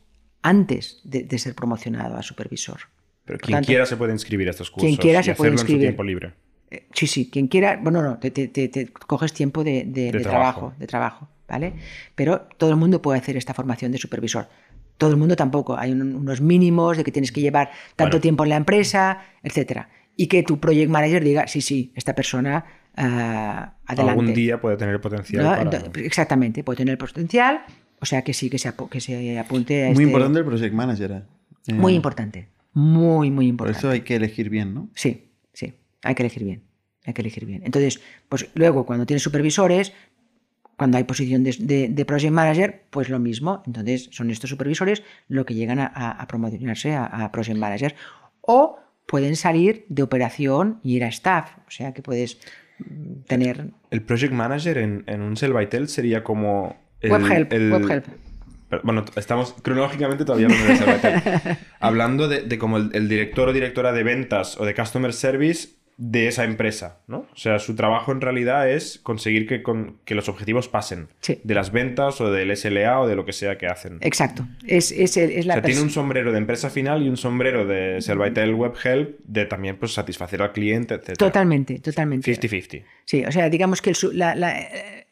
antes 0.42 1.00
de, 1.04 1.38
ser 1.40 1.56
promocionado 1.56 2.18
a 2.18 2.24
supervisor, 2.24 2.82
Pero 3.26 3.40
quien 3.40 3.64
quiera 3.64 3.86
se 3.86 3.96
puede 3.96 4.12
inscribir 4.12 4.48
a 4.48 4.52
estos 4.52 4.70
cursos. 4.70 4.88
Quien 4.88 4.98
quiera 4.98 5.24
se 5.24 5.36
puede 5.36 5.54
inscribir. 5.54 5.76
En 5.76 5.82
su 5.82 5.88
tiempo 5.88 6.04
libre. 6.04 6.34
Eh, 6.70 6.88
sí, 6.94 7.08
sí, 7.08 7.30
quien 7.30 7.48
quiera, 7.48 7.80
bueno, 7.82 8.02
no, 8.02 8.20
te, 8.20 8.92
coges 9.08 9.32
tiempo 9.32 9.64
de, 9.64 10.12
trabajo. 10.22 10.74
de 10.78 10.88
trabajo, 10.88 11.30
¿vale? 11.48 11.76
Pero 12.16 12.42
todo 12.58 12.72
el 12.72 12.76
mundo 12.76 13.02
puede 13.02 13.20
hacer 13.20 13.38
esta 13.38 13.54
formación 13.54 13.92
de 13.92 13.98
supervisor. 13.98 14.50
Todo 14.98 15.12
el 15.12 15.18
mundo 15.18 15.36
tampoco. 15.36 15.78
Hay 15.78 15.92
unos 15.92 16.42
mínimos 16.42 16.98
de 16.98 17.04
que 17.04 17.12
tienes 17.12 17.32
que 17.32 17.42
llevar 17.42 17.72
tanto 17.96 18.20
tiempo 18.20 18.44
en 18.44 18.50
la 18.50 18.58
empresa, 18.58 19.20
etcétera. 19.42 19.90
Y 20.16 20.28
que 20.28 20.44
tu 20.44 20.60
project 20.60 20.90
manager 20.90 21.24
diga, 21.24 21.48
sí, 21.48 21.62
sí, 21.62 21.92
esta 21.96 22.14
persona 22.14 22.66
uh, 22.98 23.02
adelante. 23.02 24.02
Algún 24.12 24.34
día 24.34 24.62
puede 24.62 24.78
tener 24.78 25.02
potencial. 25.02 25.70
exactamente, 25.96 26.64
puede 26.64 26.78
tener 26.78 26.98
potencial. 26.98 27.62
O 28.00 28.06
sea 28.06 28.22
que 28.22 28.34
sí, 28.34 28.50
que 28.50 28.60
se, 28.60 28.72
que 28.90 29.00
se 29.00 29.40
apunte 29.40 29.84
a 29.84 29.86
Muy 29.86 29.92
este 29.94 30.04
importante 30.04 30.40
el 30.40 30.46
project 30.46 30.74
manager. 30.74 31.24
Eh. 31.68 31.74
Muy 31.74 31.96
importante. 31.96 32.50
Muy, 32.74 33.32
muy 33.32 33.48
importante. 33.48 33.80
Por 33.80 33.88
eso 33.88 33.94
hay 33.94 34.02
que 34.02 34.16
elegir 34.16 34.50
bien, 34.50 34.74
¿no? 34.74 34.90
Sí, 34.94 35.30
sí. 35.54 35.74
Hay 36.04 36.16
que 36.16 36.24
elegir 36.24 36.44
bien. 36.44 36.64
Hay 37.06 37.14
que 37.14 37.22
elegir 37.22 37.46
bien. 37.46 37.62
Entonces, 37.66 38.02
pues 38.30 38.50
luego 38.56 38.86
cuando 38.86 39.06
tienes 39.06 39.24
supervisores, 39.24 39.94
cuando 40.78 40.98
hay 40.98 41.04
posición 41.04 41.44
de, 41.44 42.06
project 42.08 42.34
manager, 42.34 42.84
pues 42.90 43.10
lo 43.10 43.20
mismo. 43.20 43.64
Entonces, 43.66 44.10
son 44.12 44.32
estos 44.32 44.50
supervisores 44.50 45.04
lo 45.28 45.46
que 45.46 45.54
llegan 45.54 45.80
a, 45.80 46.26
promocionarse 46.28 46.96
a, 46.96 47.32
project 47.32 47.58
manager. 47.58 47.96
O 48.42 48.80
pueden 49.06 49.36
salir 49.36 49.86
de 49.90 50.04
operación 50.04 50.80
y 50.84 50.96
ir 50.96 51.04
a 51.04 51.08
staff. 51.08 51.52
O 51.68 51.72
sea 51.72 51.94
que 51.94 52.02
puedes 52.02 52.40
mm, 52.80 53.24
tener. 53.28 53.72
El 53.92 54.02
project 54.02 54.34
manager 54.34 54.78
en, 54.78 55.22
un 55.22 55.38
Sell 55.38 55.54
by 55.54 55.70
sería 55.88 56.24
como. 56.24 56.76
El, 57.02 57.12
webhelp. 57.12 57.52
Webhelp. 57.52 58.06
Bueno, 58.82 59.06
estamos 59.16 59.54
cronológicamente 59.62 60.26
todavía 60.26 60.48
no 60.48 60.56
en 60.56 61.58
Hablando 61.80 62.28
de, 62.28 62.42
de 62.42 62.58
como 62.58 62.78
el, 62.78 63.08
director 63.08 63.50
o 63.50 63.54
directora 63.54 63.92
de 63.92 64.04
ventas 64.04 64.60
o 64.60 64.66
de 64.66 64.74
customer 64.74 65.14
service 65.14 65.83
de 65.98 66.28
esa 66.28 66.44
empresa, 66.44 67.00
¿no? 67.08 67.28
O 67.32 67.36
sea, 67.36 67.60
su 67.60 67.76
trabajo 67.76 68.12
en 68.12 68.22
realidad 68.22 68.70
es 68.70 69.00
conseguir 69.02 69.48
que, 69.48 69.64
que 70.06 70.16
los 70.16 70.28
objetivos 70.28 70.68
pasen 70.68 71.08
de 71.44 71.54
las 71.54 71.72
ventas 71.72 72.20
o 72.22 72.32
del 72.32 72.56
SLA 72.56 73.00
o 73.00 73.08
de 73.08 73.16
lo 73.16 73.26
que 73.26 73.34
sea 73.34 73.58
que 73.58 73.68
hacen. 73.68 74.00
Exacto. 74.02 74.48
Es, 74.66 74.92
es, 74.92 75.18
es 75.18 75.46
la 75.46 75.54
o 75.54 75.58
sea, 75.58 75.64
tiene 75.64 75.82
un 75.82 75.90
sombrero 75.90 76.32
de 76.32 76.38
empresa 76.40 76.70
final 76.70 77.04
y 77.04 77.10
un 77.10 77.18
sombrero 77.18 77.66
de 77.66 78.02
Servitel 78.02 78.54
Web 78.56 78.74
Help 78.84 79.20
de 79.26 79.46
también 79.46 79.78
pues, 79.78 79.94
satisfacer 79.94 80.42
al 80.42 80.52
cliente, 80.52 80.96
etc. 80.96 81.18
Totalmente, 81.18 81.80
totalmente. 81.80 82.32
50-50. 82.32 82.84
Sí, 83.06 83.24
o 83.26 83.32
sea, 83.32 83.50
digamos 83.50 83.82
que 83.82 83.92
el 83.92 83.98
la, 84.14 84.60
eh, 84.60 85.08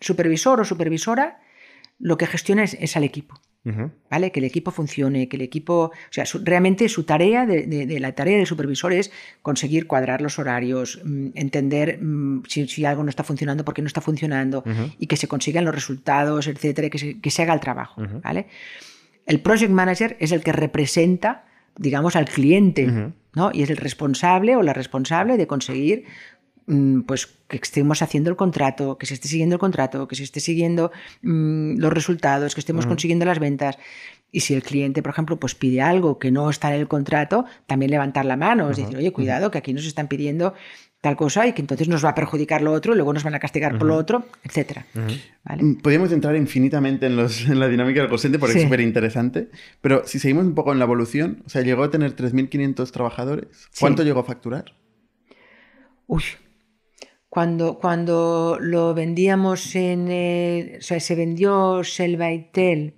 supervisor 0.00 0.60
o 0.60 0.64
supervisora 0.64 1.40
lo 1.98 2.16
que 2.16 2.26
gestiona 2.26 2.64
es, 2.64 2.96
al 2.96 3.04
equipo. 3.04 3.40
¿Vale? 4.10 4.32
Que 4.32 4.40
el 4.40 4.44
equipo 4.44 4.72
funcione, 4.72 5.28
que 5.28 5.36
el 5.36 5.42
equipo. 5.42 5.84
O 5.84 5.92
sea, 6.10 6.24
realmente 6.42 6.88
su 6.88 7.04
tarea, 7.04 7.46
de, 7.46 7.98
la 8.00 8.12
tarea 8.12 8.36
del 8.36 8.46
supervisor 8.46 8.92
es 8.92 9.12
conseguir 9.40 9.86
cuadrar 9.86 10.20
los 10.20 10.40
horarios, 10.40 11.00
mm, 11.04 11.28
entender 11.34 12.02
mm, 12.02 12.42
si, 12.48 12.84
algo 12.84 13.04
no 13.04 13.10
está 13.10 13.22
funcionando, 13.22 13.64
por 13.64 13.74
qué 13.74 13.82
no 13.82 13.86
está 13.86 14.00
funcionando, 14.00 14.64
y 14.98 15.06
que 15.06 15.16
se 15.16 15.28
consigan 15.28 15.64
los 15.64 15.74
resultados, 15.74 16.48
etcétera, 16.48 16.90
que 16.90 16.98
se, 16.98 17.20
que 17.20 17.30
se 17.30 17.42
haga 17.42 17.54
el 17.54 17.60
trabajo. 17.60 18.02
¿vale? 18.22 18.46
El 19.26 19.40
project 19.40 19.70
manager 19.70 20.16
es 20.18 20.32
el 20.32 20.42
que 20.42 20.52
representa, 20.52 21.44
digamos, 21.76 22.16
al 22.16 22.24
cliente, 22.24 23.12
¿no? 23.34 23.50
Y 23.52 23.62
es 23.62 23.70
el 23.70 23.76
responsable 23.76 24.56
o 24.56 24.62
la 24.62 24.72
responsable 24.72 25.36
de 25.36 25.46
conseguir 25.46 26.04
pues 27.06 27.26
que 27.48 27.56
estemos 27.56 28.02
haciendo 28.02 28.30
el 28.30 28.36
contrato, 28.36 28.96
que 28.98 29.06
se 29.06 29.14
esté 29.14 29.28
siguiendo 29.28 29.56
el 29.56 29.60
contrato, 29.60 30.08
que 30.08 30.16
se 30.16 30.22
esté 30.22 30.40
siguiendo 30.40 30.90
mm, 31.22 31.78
los 31.78 31.92
resultados, 31.92 32.54
que 32.54 32.60
estemos 32.60 32.86
consiguiendo 32.86 33.24
las 33.24 33.38
ventas. 33.38 33.78
Y 34.30 34.40
si 34.40 34.54
el 34.54 34.62
cliente, 34.62 35.02
por 35.02 35.12
ejemplo, 35.12 35.38
pues 35.38 35.54
pide 35.54 35.82
algo 35.82 36.18
que 36.18 36.30
no 36.30 36.48
está 36.48 36.74
en 36.74 36.80
el 36.80 36.88
contrato, 36.88 37.44
también 37.66 37.90
levantar 37.90 38.24
la 38.24 38.36
mano, 38.36 38.70
es 38.70 38.78
decir, 38.78 38.96
oye, 38.96 39.12
cuidado, 39.12 39.50
que 39.50 39.58
aquí 39.58 39.74
nos 39.74 39.84
están 39.84 40.08
pidiendo 40.08 40.54
tal 41.02 41.16
cosa 41.16 41.46
y 41.48 41.52
que 41.52 41.60
entonces 41.60 41.88
nos 41.88 42.02
va 42.04 42.10
a 42.10 42.14
perjudicar 42.14 42.62
lo 42.62 42.72
otro, 42.72 42.94
luego 42.94 43.12
nos 43.12 43.24
van 43.24 43.34
a 43.34 43.40
castigar 43.40 43.76
por 43.76 43.88
lo 43.88 43.96
otro, 43.96 44.24
etcétera. 44.44 44.86
Mm, 44.94 45.74
podríamos 45.82 46.12
entrar 46.12 46.36
infinitamente 46.36 47.06
en, 47.06 47.16
la 47.16 47.68
dinámica 47.68 48.00
del 48.00 48.08
consente 48.08 48.38
porque 48.38 48.58
es 48.58 48.62
súper 48.62 48.80
interesante, 48.80 49.50
pero 49.80 50.06
si 50.06 50.20
seguimos 50.20 50.46
un 50.46 50.54
poco 50.54 50.72
en 50.72 50.78
la 50.78 50.84
evolución, 50.84 51.42
o 51.44 51.50
sea, 51.50 51.62
llegó 51.62 51.82
a 51.82 51.90
tener 51.90 52.14
3.500 52.14 52.90
trabajadores, 52.92 53.68
¿cuánto 53.78 54.04
llegó 54.04 54.20
a 54.20 54.24
facturar? 54.24 54.76
Uy, 56.06 56.22
cuando, 57.32 57.78
cuando 57.78 58.58
lo 58.60 58.92
vendíamos 58.92 59.74
en. 59.74 60.02
o 60.76 60.82
sea, 60.82 61.00
se 61.00 61.14
vendió 61.14 61.82
Selvaitel 61.82 62.92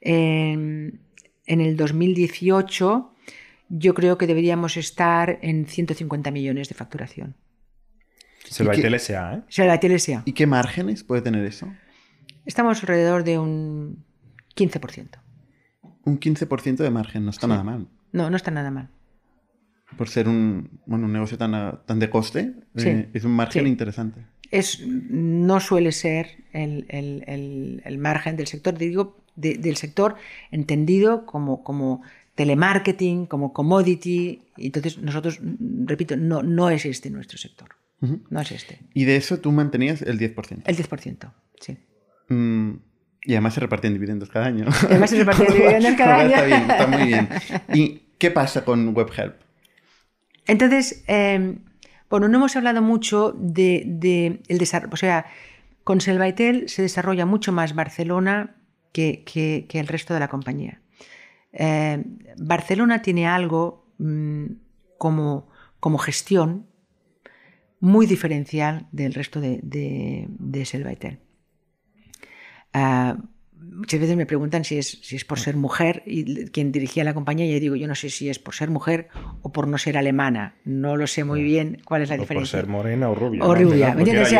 en, 0.00 1.00
en 1.46 1.60
el 1.60 1.76
2018, 1.76 3.14
yo 3.68 3.94
creo 3.94 4.18
que 4.18 4.26
deberíamos 4.26 4.76
estar 4.76 5.38
en 5.42 5.66
150 5.66 6.32
millones 6.32 6.68
de 6.68 6.74
facturación. 6.74 7.36
Selvaitel 8.44 8.98
SA, 8.98 9.34
¿eh? 9.34 9.42
Selvaitel 9.46 10.00
SA. 10.00 10.22
¿Y 10.24 10.32
qué 10.32 10.48
márgenes 10.48 11.04
puede 11.04 11.22
tener 11.22 11.44
eso? 11.44 11.72
Estamos 12.46 12.82
alrededor 12.82 13.22
de 13.22 13.38
un 13.38 14.04
15%. 14.56 15.10
Un 16.06 16.18
15% 16.18 16.76
de 16.78 16.90
margen, 16.90 17.24
no 17.24 17.30
está 17.30 17.46
nada 17.46 17.62
mal. 17.62 17.86
No, 18.10 18.30
no 18.30 18.36
está 18.36 18.50
nada 18.50 18.72
mal 18.72 18.90
por 19.96 20.08
ser 20.08 20.28
un, 20.28 20.80
bueno, 20.86 21.06
un 21.06 21.12
negocio 21.12 21.38
tan, 21.38 21.80
tan 21.84 21.98
de 21.98 22.10
coste, 22.10 22.54
eh, 22.76 23.08
es 23.12 23.24
un 23.24 23.32
margen 23.32 23.66
interesante. 23.66 24.20
Es, 24.50 24.84
no 24.86 25.60
suele 25.60 25.92
ser 25.92 26.44
el, 26.52 26.86
el, 26.88 27.82
el, 27.84 27.98
margen 27.98 28.36
del 28.36 28.46
sector, 28.46 28.76
digo, 28.76 29.16
del 29.36 29.76
sector 29.76 30.16
entendido 30.50 31.24
como, 31.24 31.62
como 31.62 32.02
telemarketing, 32.34 33.26
como 33.26 33.52
commodity. 33.52 34.42
Entonces, 34.56 34.98
nosotros, 34.98 35.40
repito, 35.84 36.16
no, 36.16 36.42
no 36.42 36.70
es 36.70 36.84
este 36.84 37.10
nuestro 37.10 37.38
sector. 37.38 37.68
No 38.00 38.40
es 38.40 38.50
este. 38.50 38.80
¿Y 38.94 39.04
de 39.04 39.16
eso 39.16 39.40
tú 39.40 39.52
mantenías 39.52 40.00
el 40.00 40.18
10%? 40.18 40.62
El 40.64 40.76
10%, 40.76 41.32
sí. 41.60 41.76
Mm, 42.28 42.76
y 43.22 43.32
además 43.32 43.54
se 43.54 43.60
repartían 43.60 43.92
dividendos 43.92 44.30
cada 44.30 44.46
año. 44.46 44.66
además 44.84 45.10
se 45.10 45.18
repartían 45.18 45.52
dividendos 45.52 45.94
cada 45.96 46.18
año. 46.20 46.30
está 46.30 46.44
bien, 46.44 46.70
está 46.70 46.86
muy 46.86 47.06
bien. 47.06 47.28
¿Y 47.74 48.02
qué 48.18 48.30
pasa 48.30 48.64
con 48.64 48.96
WebHelp? 48.96 49.34
Entonces, 50.46 51.04
em, 51.06 51.60
bueno, 52.08 52.28
no 52.28 52.38
hemos 52.38 52.56
hablado 52.56 52.82
mucho 52.82 53.32
de, 53.38 54.40
el 54.48 54.58
desarrollo, 54.58 54.94
o 54.94 54.96
sea, 54.96 55.26
con 55.84 56.00
Selvaitel 56.00 56.68
se 56.68 56.82
desarrolla 56.82 57.26
mucho 57.26 57.52
más 57.52 57.74
Barcelona 57.74 58.56
que, 58.92 59.66
el 59.72 59.86
resto 59.86 60.14
de 60.14 60.20
la 60.20 60.28
compañía. 60.28 60.80
Em, 61.52 62.18
Barcelona 62.36 63.02
tiene 63.02 63.26
algo 63.26 63.86
mm, 63.98 64.46
como, 64.98 65.48
como, 65.78 65.98
gestión 65.98 66.66
muy 67.80 68.06
diferencial 68.06 68.88
del 68.92 69.14
resto 69.14 69.40
de, 69.40 69.60
de, 69.62 70.26
de 70.28 70.64
muchas 73.72 74.00
veces 74.00 74.16
me 74.16 74.26
preguntan 74.26 74.64
si 74.64 74.78
es, 74.78 74.98
si 75.02 75.16
es 75.16 75.24
por 75.24 75.38
ser 75.38 75.56
mujer 75.56 76.02
y 76.06 76.46
quien 76.46 76.72
dirigía 76.72 77.04
la 77.04 77.14
compañía, 77.14 77.46
y 77.46 77.52
yo 77.52 77.60
digo, 77.60 77.76
yo 77.76 77.86
no 77.86 77.94
sé 77.94 78.10
si 78.10 78.28
es 78.28 78.38
por 78.38 78.54
ser 78.54 78.70
mujer 78.70 79.08
o 79.42 79.52
por 79.52 79.68
no 79.68 79.78
ser 79.78 79.96
alemana. 79.96 80.56
No 80.64 80.96
lo 80.96 81.06
sé 81.06 81.24
muy 81.24 81.42
bien 81.42 81.80
cuál 81.84 82.02
es 82.02 82.10
la 82.10 82.16
diferencia. 82.16 82.58
Por 82.58 82.66
ser 82.66 82.70
morena 82.70 83.10
o 83.10 83.14
rubia. 83.14 83.44
O 83.44 83.54
rubia, 83.54 83.94
¿me 83.94 84.02
entiendes? 84.02 84.32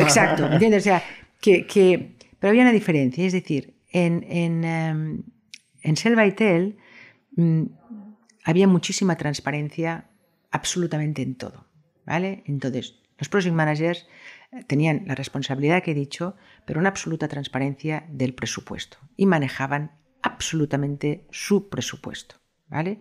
exacto, 0.00 0.48
¿me 0.48 0.54
entiendes? 0.54 0.82
O 0.82 0.84
sea, 0.84 1.02
que, 1.40 1.66
que, 1.66 2.16
pero 2.38 2.50
había 2.50 2.62
una 2.62 2.72
diferencia, 2.72 3.24
es 3.26 3.32
decir, 3.32 3.74
en, 3.90 4.24
en, 4.28 4.64
um, 4.64 5.22
en 5.82 5.96
Selva 5.96 6.28
Tel 6.34 6.76
mm, 7.36 7.62
había 8.44 8.66
muchísima 8.66 9.16
transparencia 9.16 10.06
absolutamente 10.50 11.22
en 11.22 11.34
todo, 11.34 11.66
¿vale? 12.04 12.42
Entonces, 12.46 13.00
los 13.18 13.28
project 13.28 13.54
managers 13.54 14.06
tenían 14.66 15.04
la 15.06 15.14
responsabilidad 15.14 15.82
que 15.82 15.92
he 15.92 15.94
dicho, 15.94 16.36
pero 16.64 16.80
una 16.80 16.88
absoluta 16.88 17.28
transparencia 17.28 18.06
del 18.08 18.34
presupuesto 18.34 18.98
y 19.16 19.26
manejaban 19.26 19.92
absolutamente 20.22 21.26
su 21.30 21.68
presupuesto, 21.68 22.36
¿vale? 22.68 23.00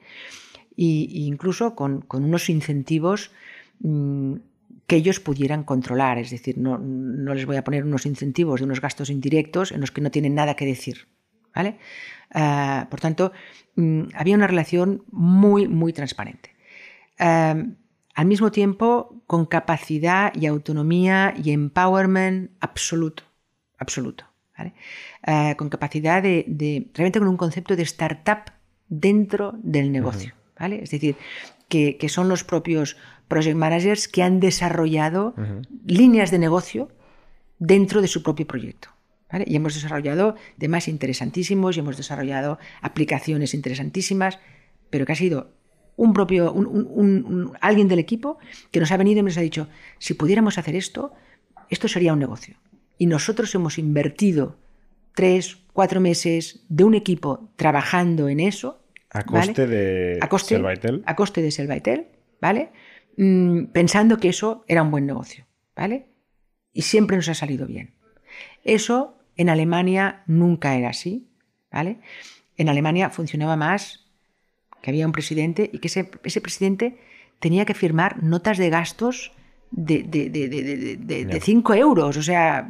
Y, 0.75 1.25
incluso 1.27 1.75
con, 1.75 2.05
unos 2.09 2.49
incentivos 2.49 3.31
mm, 3.79 4.35
que 4.87 4.95
ellos 4.95 5.19
pudieran 5.19 5.63
controlar, 5.63 6.17
es 6.17 6.31
decir, 6.31 6.57
no, 6.57 6.77
les 7.33 7.45
voy 7.45 7.57
a 7.57 7.63
poner 7.63 7.85
unos 7.85 8.05
incentivos 8.05 8.59
de 8.59 8.65
unos 8.65 8.81
gastos 8.81 9.09
indirectos 9.09 9.71
en 9.71 9.81
los 9.81 9.91
que 9.91 10.01
no 10.01 10.11
tienen 10.11 10.35
nada 10.35 10.55
que 10.55 10.65
decir, 10.65 11.07
¿vale? 11.55 11.77
Ah, 12.31 12.87
por 12.89 12.99
tanto, 12.99 13.31
mm, 13.75 14.03
había 14.15 14.35
una 14.35 14.47
relación 14.47 15.03
muy, 15.11 15.67
muy 15.67 15.93
transparente. 15.93 16.55
Ah, 17.19 17.55
al 18.13 18.25
mismo 18.25 18.51
tiempo 18.51 19.21
con 19.27 19.45
capacidad 19.45 20.33
y 20.35 20.45
autonomía 20.45 21.33
y 21.41 21.51
empowerment 21.51 22.51
absoluto, 22.59 23.23
absoluto. 23.77 24.25
Eh, 25.25 25.55
con 25.57 25.69
capacidad 25.69 26.21
de, 26.21 26.45
realmente 26.93 27.19
con 27.19 27.27
un 27.27 27.37
concepto 27.37 27.75
de 27.75 27.83
startup 27.83 28.51
dentro 28.87 29.55
del 29.57 29.91
negocio. 29.91 30.33
¿vale? 30.59 30.83
Es 30.83 30.91
decir, 30.91 31.15
que, 31.67 31.97
son 32.07 32.29
los 32.29 32.43
propios 32.43 32.97
project 33.27 33.55
managers 33.55 34.07
que 34.07 34.21
han 34.21 34.39
desarrollado 34.39 35.33
líneas 35.85 36.29
de 36.29 36.39
negocio 36.39 36.89
dentro 37.57 38.01
de 38.01 38.07
su 38.07 38.21
propio 38.21 38.45
proyecto. 38.45 38.89
Y 39.45 39.55
hemos 39.55 39.73
desarrollado 39.73 40.35
temas 40.59 40.87
interesantísimos 40.87 41.75
y 41.75 41.79
hemos 41.79 41.97
desarrollado 41.97 42.59
aplicaciones 42.81 43.55
interesantísimas, 43.55 44.37
pero 44.91 45.07
que 45.07 45.13
ha 45.13 45.15
sido 45.15 45.51
un 45.95 46.13
propio, 46.13 46.53
alguien 47.61 47.87
del 47.87 47.99
equipo 47.99 48.37
que 48.71 48.79
nos 48.79 48.91
ha 48.91 48.97
venido 48.97 49.19
y 49.19 49.23
nos 49.23 49.37
ha 49.37 49.41
dicho, 49.41 49.67
si 49.99 50.13
pudiéramos 50.13 50.57
hacer 50.57 50.75
esto, 50.75 51.13
esto 51.69 51.87
sería 51.87 52.13
un 52.13 52.19
negocio. 52.19 52.57
Y 52.97 53.05
nosotros 53.05 53.53
hemos 53.55 53.77
invertido 53.77 54.57
tres, 55.15 55.57
cuatro 55.73 56.01
meses 56.01 56.65
de 56.69 56.83
un 56.83 56.95
equipo 56.95 57.49
trabajando 57.55 58.29
en 58.29 58.39
eso. 58.39 58.81
A 59.11 59.23
coste 59.23 59.67
de 59.67 60.17
a 60.21 60.29
coste, 60.29 60.61
A 61.05 61.15
coste 61.15 61.41
de 61.41 61.51
Selvaitel, 61.51 62.07
¿vale? 62.41 62.71
Mm, 63.17 63.65
pensando 63.65 64.17
que 64.17 64.29
eso 64.29 64.63
era 64.67 64.81
un 64.81 64.89
buen 64.89 65.05
negocio, 65.05 65.45
¿vale? 65.75 66.07
Y 66.71 66.81
siempre 66.81 67.15
nos 67.15 67.29
ha 67.29 67.35
salido 67.35 67.67
bien. 67.67 67.93
Eso 68.63 69.19
en 69.35 69.49
Alemania 69.49 70.23
nunca 70.25 70.75
era 70.75 70.89
así, 70.89 71.29
¿vale? 71.71 71.99
En 72.57 72.69
Alemania 72.69 73.09
funcionaba 73.11 73.55
más 73.55 74.02
que 74.83 74.91
había 74.91 75.05
un 75.05 75.13
presidente 75.13 75.69
y 75.71 75.79
que 75.79 75.87
ese, 75.87 76.41
presidente 76.41 76.97
tenía 77.39 77.63
que 77.63 77.73
firmar 77.73 78.21
notas 78.21 78.57
de 78.57 78.69
gastos 78.69 79.31
de, 79.71 80.03
de, 80.03 81.39
5 81.41 81.73
euros. 81.75 82.17
O 82.17 82.21
sea, 82.21 82.69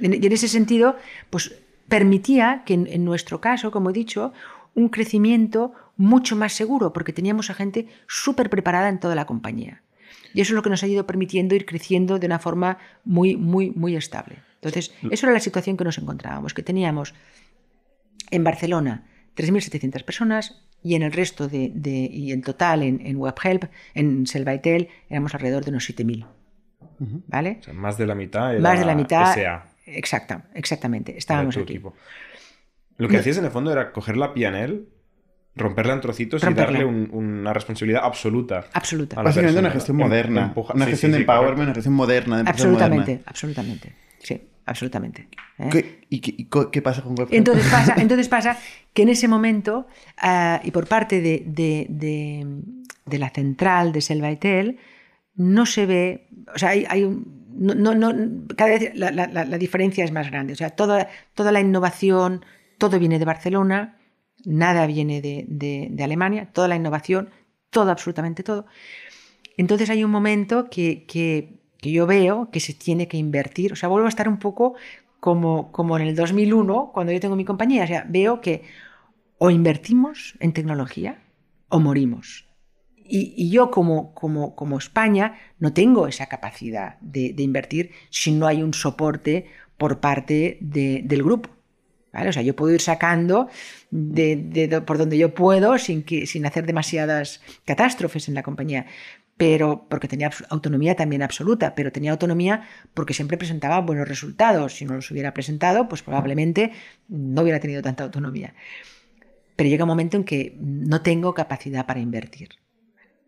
y 0.00 0.06
en, 0.06 0.32
ese 0.32 0.46
sentido, 0.46 0.96
pues 1.28 1.58
permitía 1.88 2.62
que 2.64 2.74
en, 2.74 3.04
nuestro 3.04 3.40
caso, 3.40 3.72
como 3.72 3.90
he 3.90 3.92
dicho, 3.92 4.32
un 4.76 4.88
crecimiento 4.90 5.72
mucho 5.96 6.36
más 6.36 6.52
seguro, 6.52 6.92
porque 6.92 7.12
teníamos 7.12 7.50
a 7.50 7.54
gente 7.54 7.88
súper 8.06 8.48
preparada 8.48 8.88
en 8.88 9.00
toda 9.00 9.16
la 9.16 9.26
compañía. 9.26 9.82
Y 10.34 10.40
eso 10.40 10.52
es 10.52 10.54
lo 10.54 10.62
que 10.62 10.70
nos 10.70 10.84
ha 10.84 10.86
ido 10.86 11.04
permitiendo 11.04 11.56
ir 11.56 11.66
creciendo 11.66 12.20
de 12.20 12.26
una 12.26 12.38
forma 12.38 12.78
muy, 13.04 13.36
muy, 13.36 13.72
muy 13.72 13.96
estable. 13.96 14.38
Entonces, 14.54 14.94
eso 15.10 15.26
era 15.26 15.32
la 15.32 15.40
situación 15.40 15.76
que 15.76 15.82
nos 15.82 15.98
encontrábamos, 15.98 16.54
que 16.54 16.62
teníamos 16.62 17.12
en 18.30 18.44
Barcelona 18.44 19.02
3.700 19.36 20.04
personas 20.04 20.62
y 20.82 20.94
en 20.94 21.02
el 21.02 21.12
resto 21.12 21.48
de, 21.48 21.70
y 22.10 22.32
en 22.32 22.42
total 22.42 22.82
en, 22.82 23.16
WebHelp, 23.16 23.64
en 23.94 24.26
Selvaitel, 24.26 24.88
éramos 25.08 25.34
alrededor 25.34 25.64
de 25.64 25.70
unos 25.70 25.88
7.000. 25.88 26.26
¿Vale? 27.26 27.60
más 27.72 27.98
de 27.98 28.06
la 28.06 28.14
mitad 28.14 28.56
más 28.58 28.78
de 28.78 28.84
la 28.84 28.94
mitad, 28.94 29.36
Exacta, 29.84 30.44
exactamente. 30.54 31.18
Estábamos 31.18 31.56
aquí. 31.56 31.80
Lo 32.96 33.08
que 33.08 33.16
hacías 33.16 33.38
en 33.38 33.44
el 33.44 33.50
fondo 33.50 33.72
era 33.72 33.92
coger 33.92 34.16
la 34.16 34.32
pianel 34.32 34.88
romperla 35.54 35.94
en 35.94 36.00
trocitos 36.00 36.42
y 36.42 36.54
darle 36.54 36.84
una 36.84 37.52
responsabilidad 37.52 38.02
absoluta. 38.04 38.66
Absoluta. 38.72 39.20
Básicamente 39.22 39.60
una 39.60 39.70
gestión 39.70 39.96
moderna. 39.96 40.54
una 40.74 40.86
gestión 40.86 41.12
de 41.12 41.18
empowerment, 41.18 41.62
una 41.62 41.74
gestión 41.74 41.94
moderna. 41.94 42.42
absolutamente, 42.46 43.22
absolutamente. 43.26 43.92
Sí 44.22 44.40
absolutamente. 44.66 45.28
¿eh? 45.58 46.00
¿Y, 46.08 46.20
qué, 46.20 46.82
pasa 46.82 47.02
con? 47.02 47.14
Entonces 47.30 47.66
pasa, 47.70 47.94
entonces 47.98 48.28
pasa 48.28 48.58
que 48.92 49.02
en 49.02 49.08
ese 49.08 49.28
momento, 49.28 49.86
ah, 50.18 50.60
y 50.62 50.70
por 50.70 50.86
parte 50.86 51.20
de, 51.20 53.18
la 53.18 53.30
central 53.30 53.92
de 53.92 54.00
Selvaitel, 54.00 54.78
no 55.34 55.66
se 55.66 55.86
ve, 55.86 56.28
o 56.54 56.58
sea, 56.58 56.70
hay, 56.70 57.04
un, 57.04 57.46
no, 57.54 57.94
no, 57.94 58.12
cada 58.56 58.70
vez 58.70 58.92
la, 58.94 59.58
diferencia 59.58 60.04
es 60.04 60.12
más 60.12 60.30
grande. 60.30 60.52
O 60.52 60.56
sea, 60.56 60.70
toda, 60.70 61.08
toda 61.34 61.52
la 61.52 61.60
innovación, 61.60 62.44
todo 62.78 62.98
viene 62.98 63.18
de 63.18 63.24
Barcelona, 63.24 63.98
nada 64.44 64.86
viene 64.86 65.20
de, 65.20 66.02
Alemania, 66.02 66.50
toda 66.52 66.68
la 66.68 66.76
innovación, 66.76 67.30
todo, 67.70 67.90
absolutamente 67.90 68.42
todo. 68.42 68.66
Entonces 69.56 69.90
hay 69.90 70.02
un 70.02 70.10
momento 70.10 70.68
que, 70.70 71.04
que 71.06 71.61
que 71.82 71.90
yo 71.90 72.06
veo 72.06 72.48
que 72.52 72.60
se 72.60 72.74
tiene 72.74 73.08
que 73.08 73.16
invertir. 73.16 73.72
O 73.72 73.76
sea, 73.76 73.88
vuelvo 73.88 74.06
a 74.06 74.08
estar 74.08 74.28
un 74.28 74.38
poco 74.38 74.74
como, 75.18 75.72
como 75.72 75.98
en 75.98 76.06
el 76.06 76.14
2001, 76.14 76.92
cuando 76.94 77.12
yo 77.12 77.18
tengo 77.18 77.34
mi 77.34 77.44
compañía. 77.44 77.82
O 77.82 77.86
sea, 77.88 78.06
veo 78.08 78.40
que 78.40 78.62
o 79.38 79.50
invertimos 79.50 80.36
en 80.38 80.52
tecnología 80.52 81.18
o 81.68 81.80
morimos. 81.80 82.46
Y, 83.04 83.50
yo 83.50 83.72
como, 83.72 84.14
como, 84.14 84.54
como, 84.54 84.78
España 84.78 85.34
no 85.58 85.72
tengo 85.72 86.06
esa 86.06 86.26
capacidad 86.26 86.98
de, 87.00 87.34
invertir 87.38 87.90
si 88.10 88.30
no 88.30 88.46
hay 88.46 88.62
un 88.62 88.74
soporte 88.74 89.46
por 89.76 89.98
parte 89.98 90.58
del 90.60 91.22
grupo. 91.24 91.50
¿Vale? 92.12 92.28
O 92.28 92.32
sea, 92.32 92.42
yo 92.42 92.54
puedo 92.54 92.72
ir 92.72 92.80
sacando 92.80 93.48
de, 93.90 94.82
por 94.86 94.98
donde 94.98 95.18
yo 95.18 95.34
puedo 95.34 95.76
sin, 95.78 96.04
que, 96.04 96.26
sin 96.26 96.46
hacer 96.46 96.64
demasiadas 96.64 97.42
catástrofes 97.64 98.28
en 98.28 98.34
la 98.34 98.44
compañía 98.44 98.86
pero 99.36 99.86
porque 99.88 100.08
tenía 100.08 100.30
autonomía 100.50 100.94
también 100.94 101.22
absoluta, 101.22 101.74
pero 101.74 101.90
tenía 101.90 102.12
autonomía 102.12 102.68
porque 102.94 103.14
siempre 103.14 103.36
presentaba 103.36 103.80
buenos 103.80 104.06
resultados. 104.06 104.74
Si 104.74 104.84
no 104.84 104.94
los 104.94 105.10
hubiera 105.10 105.34
presentado, 105.34 105.88
pues 105.88 106.02
probablemente 106.02 106.72
no 107.08 107.42
hubiera 107.42 107.58
tenido 107.58 107.82
tanta 107.82 108.04
autonomía. 108.04 108.54
Pero 109.56 109.68
llega 109.68 109.84
un 109.84 109.88
momento 109.88 110.16
en 110.16 110.24
que 110.24 110.56
no 110.60 111.02
tengo 111.02 111.34
capacidad 111.34 111.86
para 111.86 112.00
invertir. 112.00 112.50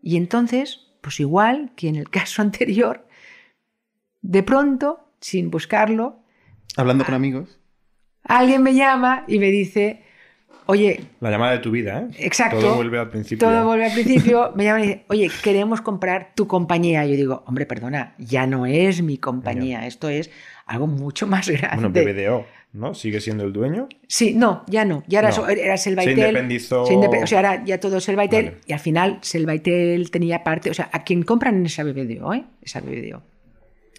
Y 0.01 0.17
entonces, 0.17 0.87
pues 1.01 1.19
igual 1.19 1.71
que 1.75 1.89
en 1.89 1.95
el 1.95 2.09
caso 2.09 2.41
anterior, 2.41 3.07
de 4.21 4.43
pronto, 4.43 5.11
sin 5.19 5.51
buscarlo, 5.51 6.23
hablando 6.77 7.03
con 7.05 7.13
amigos, 7.13 7.59
alguien 8.23 8.63
me 8.63 8.73
llama 8.73 9.25
y 9.27 9.39
me 9.39 9.51
dice, 9.51 10.04
Oye. 10.67 11.01
La 11.19 11.29
llamada 11.29 11.53
de 11.53 11.59
tu 11.59 11.71
vida, 11.71 12.01
¿eh? 12.01 12.15
Exacto. 12.17 12.59
Todo 12.59 12.75
vuelve 12.75 12.97
al 12.97 13.09
principio. 13.09 13.47
Todo 13.47 13.65
vuelve 13.65 13.85
al 13.85 13.93
principio. 13.93 14.51
Me 14.55 14.63
llaman 14.63 14.83
y 14.83 14.87
dicen, 14.87 15.03
oye, 15.09 15.31
queremos 15.43 15.81
comprar 15.81 16.31
tu 16.35 16.47
compañía. 16.47 17.05
Yo 17.05 17.15
digo, 17.15 17.43
hombre, 17.45 17.65
perdona, 17.65 18.15
ya 18.17 18.47
no 18.47 18.65
es 18.65 19.01
mi 19.01 19.17
compañía. 19.17 19.85
Esto 19.85 20.09
es 20.09 20.31
algo 20.65 20.87
mucho 20.87 21.27
más 21.27 21.49
grande. 21.49 21.87
Bueno, 21.87 22.13
BBDO, 22.13 22.45
¿no? 22.73 22.95
¿Sigue 22.95 23.21
siendo 23.21 23.43
el 23.43 23.53
dueño? 23.53 23.87
Sí, 24.07 24.33
no, 24.33 24.63
ya 24.67 24.85
no. 24.85 25.03
Ya 25.07 25.19
era, 25.19 25.29
era 25.29 25.77
Selvaitel. 25.77 26.15
Se 26.15 26.21
independizó. 26.21 26.83
o 26.83 27.27
sea, 27.27 27.39
era 27.39 27.63
ya 27.63 27.79
todo 27.79 27.99
Selvaitel. 27.99 28.55
Y 28.65 28.73
al 28.73 28.79
final 28.79 29.19
Selvaitel 29.21 30.09
tenía 30.09 30.43
parte. 30.43 30.71
O 30.71 30.73
sea, 30.73 30.89
a 30.91 31.03
quien 31.03 31.23
compran 31.23 31.57
en 31.57 31.67
esa 31.67 31.83
BBDO, 31.83 32.33
¿eh? 32.33 32.45
Esa 32.63 32.81
BBDO. 32.81 33.21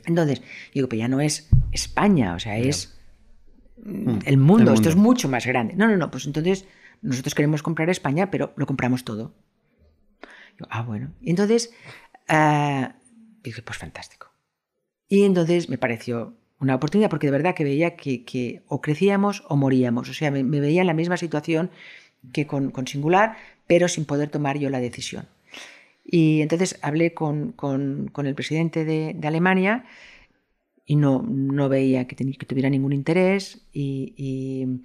Entonces, 0.06 0.42
digo, 0.72 0.88
pues 0.88 0.98
ya 0.98 1.08
no 1.08 1.20
es 1.20 1.48
España, 1.72 2.34
o 2.34 2.38
sea, 2.38 2.56
es 2.58 2.95
Mm, 3.86 4.18
el 4.24 4.36
mundo, 4.36 4.72
esto 4.72 4.88
es 4.88 4.96
mucho 4.96 5.28
más 5.28 5.46
grande. 5.46 5.74
No, 5.76 5.86
no, 5.86 5.96
no, 5.96 6.10
pues 6.10 6.26
entonces 6.26 6.66
nosotros 7.02 7.34
queremos 7.34 7.62
comprar 7.62 7.88
España, 7.88 8.30
pero 8.30 8.52
lo 8.56 8.66
compramos 8.66 9.04
todo. 9.04 9.32
ah, 10.68 10.82
bueno. 10.82 11.12
Y 11.20 11.30
entonces 11.30 11.72
uh, 12.28 12.88
dije, 13.42 13.62
pues 13.62 13.78
fantástico. 13.78 14.28
Y 15.08 15.22
entonces 15.22 15.68
me 15.68 15.78
pareció 15.78 16.34
una 16.58 16.74
oportunidad 16.74 17.10
porque 17.10 17.28
de 17.28 17.32
verdad 17.32 17.54
que 17.54 17.62
veía 17.62 17.96
que, 17.96 18.62
o 18.66 18.80
crecíamos 18.80 19.44
o 19.48 19.56
moríamos. 19.56 20.08
O 20.08 20.14
sea, 20.14 20.30
me, 20.32 20.42
veía 20.42 20.80
en 20.80 20.88
la 20.88 20.94
misma 20.94 21.16
situación 21.16 21.70
que 22.32 22.46
con, 22.46 22.72
Singular, 22.86 23.36
pero 23.68 23.86
sin 23.86 24.04
poder 24.04 24.30
tomar 24.30 24.58
yo 24.58 24.68
la 24.68 24.80
decisión. 24.80 25.28
Y 26.04 26.40
entonces 26.40 26.78
hablé 26.82 27.14
con, 27.14 27.54
el 28.16 28.34
presidente 28.34 28.84
de 28.84 29.16
Alemania 29.22 29.84
y 30.86 30.96
no, 30.96 31.22
no 31.28 31.68
veía 31.68 32.06
que, 32.06 32.14
que 32.14 32.46
tuviera 32.46 32.70
ningún 32.70 32.92
interés 32.92 33.66
y, 33.72 34.82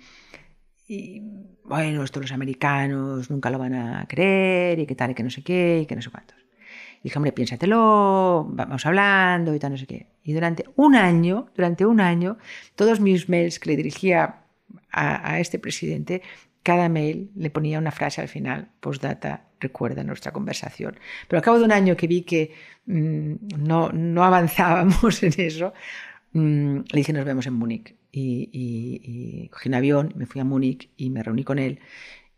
bueno, 1.64 2.04
esto 2.04 2.20
los 2.20 2.32
americanos 2.32 3.30
nunca 3.30 3.50
lo 3.50 3.60
van 3.60 3.76
a 3.76 4.06
creer 4.08 4.80
y 4.80 4.86
que 4.88 4.96
tal 4.96 5.12
y 5.12 5.14
que 5.14 5.24
no 5.24 5.30
sé 5.30 5.44
qué 5.44 5.82
y 5.84 5.86
que 5.86 5.96
no 5.96 6.02
sé 6.02 6.10
cuántos. 6.10 6.38
Y 7.00 7.04
dije, 7.06 7.18
hombre, 7.18 7.32
piénsatelo, 7.32 8.48
vamos 8.50 8.86
hablando 8.86 9.56
y 9.56 9.60
tal, 9.60 9.72
no 9.72 9.78
sé 9.78 9.88
qué. 9.88 10.08
Y 10.24 10.34
durante 10.34 10.66
un 10.76 10.96
año, 10.96 11.48
durante 11.56 11.86
un 11.86 12.02
año, 12.02 12.38
todos 12.76 13.00
mis 13.00 13.30
mails 13.30 13.60
que 13.60 13.70
le 13.70 13.78
dirigía 13.78 14.44
a 14.92 15.40
este 15.40 15.58
presidente, 15.58 16.22
cada 16.63 16.89
mail 16.89 17.32
le 17.36 17.50
ponía 17.50 17.80
una 17.80 17.91
frase 17.91 18.21
al 18.21 18.28
final, 18.28 18.69
postdata, 18.80 19.47
recuerda 19.60 20.04
nuestra 20.04 20.32
conversación. 20.32 20.97
Pero 21.28 21.39
al 21.39 21.43
cabo 21.43 21.60
de 21.60 21.65
un 21.65 21.71
año 21.71 21.95
que 21.95 22.08
vi 22.08 22.21
que 22.24 22.54
mm, 22.86 23.34
no, 23.58 23.89
no, 23.91 24.24
avanzábamos 24.24 25.24
en 25.24 25.34
eso, 25.38 25.74
mm, 26.34 26.78
le 26.91 26.97
dije 26.97 27.13
nos 27.13 27.26
vemos 27.26 27.47
en 27.47 27.54
Múnich. 27.54 27.95
Y, 28.13 29.47
cogí 29.52 29.69
un 29.69 29.76
avión, 29.76 30.13
me 30.17 30.26
fui 30.26 30.41
a 30.41 30.43
Múnich 30.43 30.89
y 30.97 31.10
me 31.10 31.24
reuní 31.24 31.45
con 31.45 31.60
él 31.60 31.80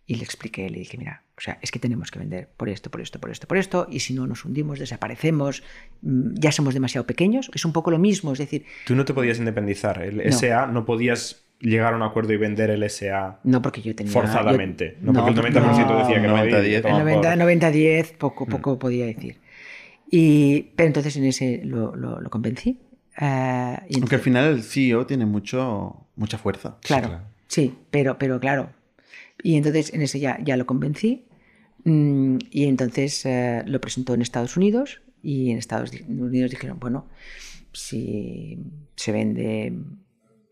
y 0.05 0.15
le 0.15 0.23
expliqué, 0.23 0.69
le 0.69 0.79
dije, 0.79 0.97
mira, 0.97 1.23
o 1.35 1.41
sea, 1.41 1.57
es 1.61 1.71
que 1.71 1.79
tenemos 1.79 2.11
que 2.11 2.19
vender 2.19 2.49
por 2.57 2.69
esto, 2.69 2.91
por 2.91 3.01
esto, 3.01 3.19
por 3.19 3.31
esto, 3.31 3.47
por 3.47 3.57
esto, 3.57 3.87
y 3.89 4.01
si 4.01 4.13
no 4.13 4.27
nos 4.27 4.45
hundimos, 4.45 4.77
desaparecemos, 4.77 5.63
mm, 6.01 6.35
ya 6.35 6.51
somos 6.51 6.73
demasiado 6.73 7.07
pequeños, 7.07 7.49
es 7.53 7.65
un 7.65 7.73
poco 7.73 7.89
lo 7.89 7.97
mismo, 7.97 8.33
es 8.33 8.39
decir... 8.39 8.65
Tú 8.85 8.95
no 8.95 9.05
te 9.05 9.13
podías 9.13 9.39
independizar, 9.39 10.01
el 10.03 10.21
SA 10.31 10.67
no 10.67 10.85
podías 10.85 11.42
llegar 11.63 11.93
a 11.93 11.95
un 11.95 12.03
acuerdo 12.03 12.33
y 12.33 12.37
vender 12.37 12.69
el 12.69 12.87
SA 12.89 13.39
no, 13.43 13.61
porque 13.61 13.81
yo 13.81 13.95
tenía, 13.95 14.11
forzadamente. 14.11 14.97
no, 15.01 15.13
porque 15.13 15.31
el 15.31 15.55
90% 15.55 15.97
decía 16.01 16.21
que 16.21 16.27
90, 16.27 16.61
10. 16.61 16.85
El 16.85 16.91
90, 16.91 17.35
90 17.37 17.71
10 17.71 18.11
poco, 18.13 18.45
poco 18.45 18.75
mm. 18.75 18.79
podía 18.79 19.05
decir. 19.05 19.37
Y, 20.11 20.73
pero 20.75 20.87
entonces 20.87 21.15
en 21.15 21.23
ese 21.23 21.61
lo, 21.63 21.95
lo, 21.95 22.29
convencí. 22.29 22.79
Uh, 23.19 23.77
Aunque 23.95 24.15
al 24.15 24.21
final 24.21 24.45
el 24.45 24.63
CEO 24.63 25.05
tiene 25.05 25.25
mucho, 25.25 26.05
mucha 26.15 26.37
fuerza. 26.37 26.77
Claro, 26.81 27.21
sí, 27.47 27.75
pero, 27.89 28.17
pero 28.17 28.39
claro. 28.39 28.69
Y 29.41 29.55
entonces 29.55 29.93
en 29.93 30.01
ese 30.01 30.19
ya, 30.19 30.37
ya 30.43 30.57
lo 30.57 30.65
convencí. 30.65 31.25
Mm, 31.85 32.37
y 32.51 32.65
entonces 32.65 33.25
uh, 33.25 33.63
lo 33.65 33.81
presentó 33.81 34.13
en 34.13 34.21
Estados 34.21 34.57
Unidos. 34.57 35.01
Y 35.23 35.51
en 35.51 35.57
Estados 35.57 35.91
Unidos 36.07 36.51
dijeron, 36.51 36.79
bueno, 36.79 37.07
si 37.71 38.59
se 38.95 39.11
vende 39.13 39.73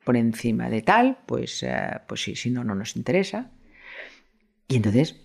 por 0.03 0.17
encima 0.17 0.69
de 0.69 0.81
tal, 0.81 1.19
pues, 1.25 1.63
eh, 1.63 1.99
pues 2.07 2.23
sí, 2.23 2.35
si 2.35 2.49
no, 2.49 2.63
no 2.63 2.75
nos 2.75 2.95
interesa. 2.95 3.51
Y 4.67 4.77
entonces, 4.77 5.21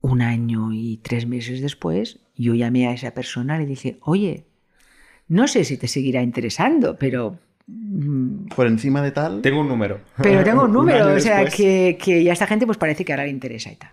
un 0.00 0.22
año 0.22 0.72
y 0.72 0.98
tres 0.98 1.26
meses 1.26 1.60
después, 1.60 2.20
yo 2.36 2.54
llamé 2.54 2.88
a 2.88 2.92
esa 2.92 3.12
persona 3.12 3.56
y 3.56 3.60
le 3.60 3.66
dije, 3.66 3.98
oye, 4.02 4.46
no 5.28 5.46
sé 5.48 5.64
si 5.64 5.76
te 5.76 5.88
seguirá 5.88 6.22
interesando, 6.22 6.98
pero... 6.98 7.38
Mm, 7.66 8.46
Por 8.48 8.66
encima 8.66 9.00
de 9.02 9.12
tal... 9.12 9.40
Tengo 9.42 9.60
un 9.60 9.68
número. 9.68 10.00
Pero 10.22 10.44
tengo 10.44 10.64
un 10.64 10.72
número, 10.74 11.14
o 11.14 11.20
sea, 11.20 11.44
que, 11.46 11.98
que, 12.02 12.22
ya 12.24 12.32
esta 12.32 12.46
gente 12.46 12.66
pues 12.66 12.78
parece 12.78 13.04
que 13.04 13.12
ahora 13.12 13.24
le 13.24 13.30
interesa 13.30 13.70
y 13.70 13.76
tal. 13.76 13.92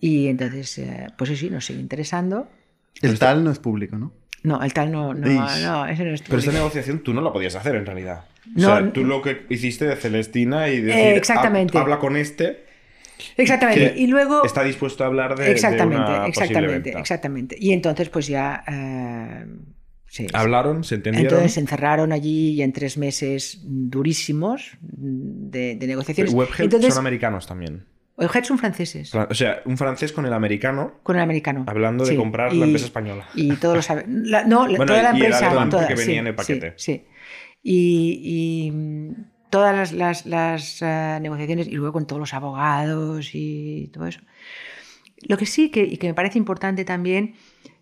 Y 0.00 0.26
entonces, 0.26 0.78
eh, 0.78 1.06
pues 1.16 1.38
sí, 1.38 1.48
nos 1.48 1.64
sigue 1.64 1.80
interesando. 1.80 2.48
El 3.00 3.18
tal 3.18 3.44
no 3.44 3.50
es 3.50 3.58
público, 3.58 3.96
¿no? 3.96 4.12
No, 4.42 4.60
el 4.62 4.72
tal 4.72 4.90
no, 4.90 5.14
no, 5.14 5.26
no, 5.28 5.86
ese 5.86 6.04
no 6.04 6.12
es 6.12 6.20
público. 6.20 6.24
Pero 6.28 6.38
esta 6.38 6.52
negociación 6.52 7.00
tú 7.00 7.14
no 7.14 7.20
la 7.20 7.32
podías 7.32 7.54
hacer 7.54 7.76
en 7.76 7.86
realidad. 7.86 8.24
No, 8.54 8.72
o 8.72 8.76
sea, 8.76 8.92
tú 8.92 9.04
lo 9.04 9.22
que 9.22 9.46
hiciste 9.48 9.84
de 9.84 9.96
Celestina 9.96 10.68
y 10.68 10.80
decir, 10.80 11.00
eh, 11.00 11.16
exactamente. 11.16 11.78
habla 11.78 11.98
con 11.98 12.16
este 12.16 12.72
Exactamente. 13.36 13.94
Y 13.96 14.06
luego. 14.06 14.44
Está 14.44 14.64
dispuesto 14.64 15.04
a 15.04 15.06
hablar 15.06 15.36
de. 15.36 15.50
Exactamente, 15.50 16.02
una 16.02 16.26
exactamente, 16.26 16.98
exactamente. 16.98 17.56
Y 17.58 17.72
entonces, 17.72 18.08
pues 18.08 18.26
ya. 18.26 18.64
Eh, 18.66 19.46
Hablaron, 20.34 20.84
se 20.84 20.96
entendieron. 20.96 21.32
Entonces 21.32 21.54
se 21.54 21.60
encerraron 21.60 22.12
allí 22.12 22.50
y 22.50 22.62
en 22.62 22.74
tres 22.74 22.98
meses 22.98 23.60
durísimos 23.64 24.76
de, 24.82 25.78
negociaciones. 25.80 26.34
Webhead 26.34 26.70
son 26.70 26.98
americanos 26.98 27.46
también. 27.46 27.86
Webhead 28.18 28.44
son 28.44 28.58
franceses. 28.58 29.14
O 29.14 29.34
sea, 29.34 29.62
un 29.64 29.78
francés 29.78 30.12
con 30.12 30.26
el 30.26 30.34
americano. 30.34 31.00
Con 31.02 31.16
el 31.16 31.22
americano. 31.22 31.64
Hablando 31.66 32.04
de 32.04 32.14
comprar 32.14 32.52
la 32.52 32.66
empresa 32.66 32.84
española. 32.84 33.26
Y 33.34 33.56
todos 33.56 33.76
lo 33.76 33.82
saben. 33.82 34.24
no, 34.46 34.68
toda 34.68 35.02
la 35.02 35.10
empresa. 35.12 35.50
Y 35.54 35.62
el 35.62 35.68
toda, 35.70 35.88
que 35.88 35.94
venía 35.94 36.20
en 36.20 36.26
el 36.26 36.34
paquete. 36.34 36.74
Sí. 36.76 37.06
Y 37.62 38.70
todas 39.52 39.92
las, 39.92 40.24
eh, 40.80 41.18
negociaciones 41.20 41.68
y 41.68 41.72
luego 41.72 41.92
con 41.92 42.06
todos 42.06 42.18
los 42.18 42.32
abogados 42.32 43.34
y 43.34 43.90
todo 43.92 44.06
eso. 44.06 44.20
Lo 45.28 45.36
que 45.36 45.44
sí 45.44 45.70
que, 45.70 45.84
y 45.84 45.98
que 45.98 46.06
me 46.06 46.14
parece 46.14 46.38
importante 46.38 46.86
también, 46.86 47.34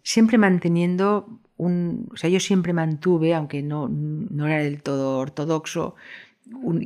siempre 0.02 0.36
manteniendo 0.36 1.38
un... 1.56 2.08
O 2.12 2.16
sea, 2.16 2.28
yo 2.28 2.40
siempre 2.40 2.72
mantuve, 2.72 3.34
aunque 3.34 3.62
no, 3.62 3.88
no 3.88 4.48
era 4.48 4.58
del 4.64 4.82
todo 4.82 5.18
ortodoxo, 5.18 5.94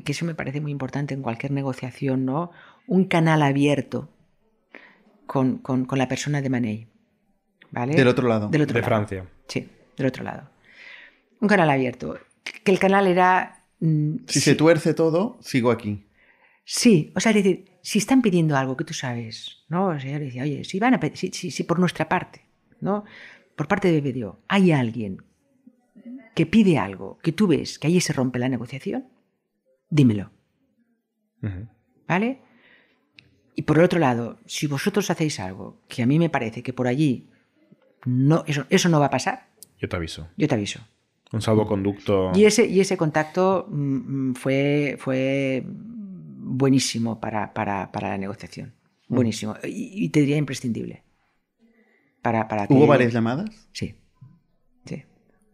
que 0.05 0.13
eso 0.13 0.27
me 0.27 0.35
parece 0.35 0.61
muy 0.61 0.71
importante 0.71 1.15
en 1.15 1.23
cualquier 1.23 1.53
negociación, 1.53 2.27
¿no? 2.27 2.51
Un 2.87 3.07
canal 3.07 3.41
abierto 3.43 4.11
con, 5.27 5.63
la 5.93 6.09
persona 6.09 6.43
de 6.43 6.51
Manei. 6.51 6.89
¿Vale? 7.71 7.95
Del 7.95 8.09
otro 8.09 8.29
lado. 8.29 8.49
Del 8.49 8.61
otro 8.61 8.77
de 8.77 8.85
Francia. 8.85 9.25
Sí, 9.49 9.67
del 9.97 10.07
otro 10.09 10.25
lado. 10.25 10.51
Un 11.41 11.49
canal 11.49 11.71
abierto. 11.71 12.19
Que 12.45 12.71
el 12.71 12.79
canal 12.79 13.07
era 13.07 13.65
Mm, 13.85 14.25
si 14.27 14.41
se 14.41 14.55
tuerce 14.55 14.95
todo, 14.95 15.37
sigo 15.43 15.71
aquí. 15.71 16.07
Sí, 16.65 17.13
o 17.15 17.21
sea, 17.21 17.33
es 17.33 17.37
decir, 17.37 17.67
si 17.83 17.99
están 17.99 18.23
pidiendo 18.23 18.57
algo 18.57 18.79
que 18.79 18.85
tú 18.85 18.95
sabes, 18.95 19.65
¿no? 19.69 19.89
O 19.89 20.01
sea, 20.01 20.11
yo 20.11 20.19
le 20.19 20.25
decía, 20.25 20.43
oye, 20.43 20.65
si, 20.65 20.79
van 20.79 20.95
a 20.95 21.01
si, 21.13 21.31
si, 21.31 21.65
por 21.65 21.79
nuestra 21.79 22.09
parte, 22.09 22.47
¿no? 22.81 23.05
Por 23.55 23.69
parte 23.69 23.93
de 23.93 24.01
BBDO, 24.01 24.41
hay 24.49 24.73
alguien 24.73 25.23
que 26.35 26.47
pide 26.47 26.79
algo, 26.79 27.19
que 27.23 27.33
tú 27.33 27.47
ves 27.47 27.79
que 27.79 27.89
ahí 27.89 28.01
se 28.01 28.15
rompe 28.15 28.39
la 28.39 28.49
negociación, 28.49 29.07
dímelo. 29.91 30.31
¿Vale? 32.09 32.41
Y 33.55 33.63
por 33.63 33.77
el 33.77 33.85
otro 33.85 33.99
lado, 33.99 34.39
si 34.47 34.67
vosotros 34.67 35.11
hacéis 35.11 35.39
algo 35.41 35.83
que 35.89 36.03
a 36.03 36.07
mí 36.07 36.19
me 36.19 36.31
parece 36.31 36.63
que 36.63 36.73
por 36.73 36.89
allí 36.89 37.29
no, 38.07 38.45
eso, 38.47 38.65
eso 38.71 38.89
no 38.89 38.99
va 38.99 39.07
a 39.07 39.11
pasar. 39.11 39.49
Yo 39.79 39.91
te 39.91 39.97
aviso. 39.97 40.27
Yo 40.39 40.49
te 40.49 40.55
aviso. 40.55 40.81
Un 41.35 41.43
salvoconducto. 41.43 42.31
Y 42.35 42.45
ese, 42.45 42.65
y 42.65 42.79
ese 42.79 42.97
contacto 42.97 43.67
mm, 43.69 44.31
mm, 44.31 44.35
fue, 44.35 44.97
fue 45.01 45.65
buenísimo 45.67 47.21
para, 47.21 47.53
para, 47.53 47.91
para 47.91 48.11
la 48.11 48.19
negociación. 48.19 48.73
Mm. 49.09 49.15
Buenísimo. 49.15 49.57
Y, 49.65 50.09
te 50.11 50.21
diría 50.21 50.37
imprescindible. 50.37 51.03
Para, 52.23 52.47
para 52.47 52.67
¿Hubo 52.69 52.87
varias 52.87 53.13
llamadas? 53.13 53.51
Sí. 53.73 53.97
sí. 54.85 55.03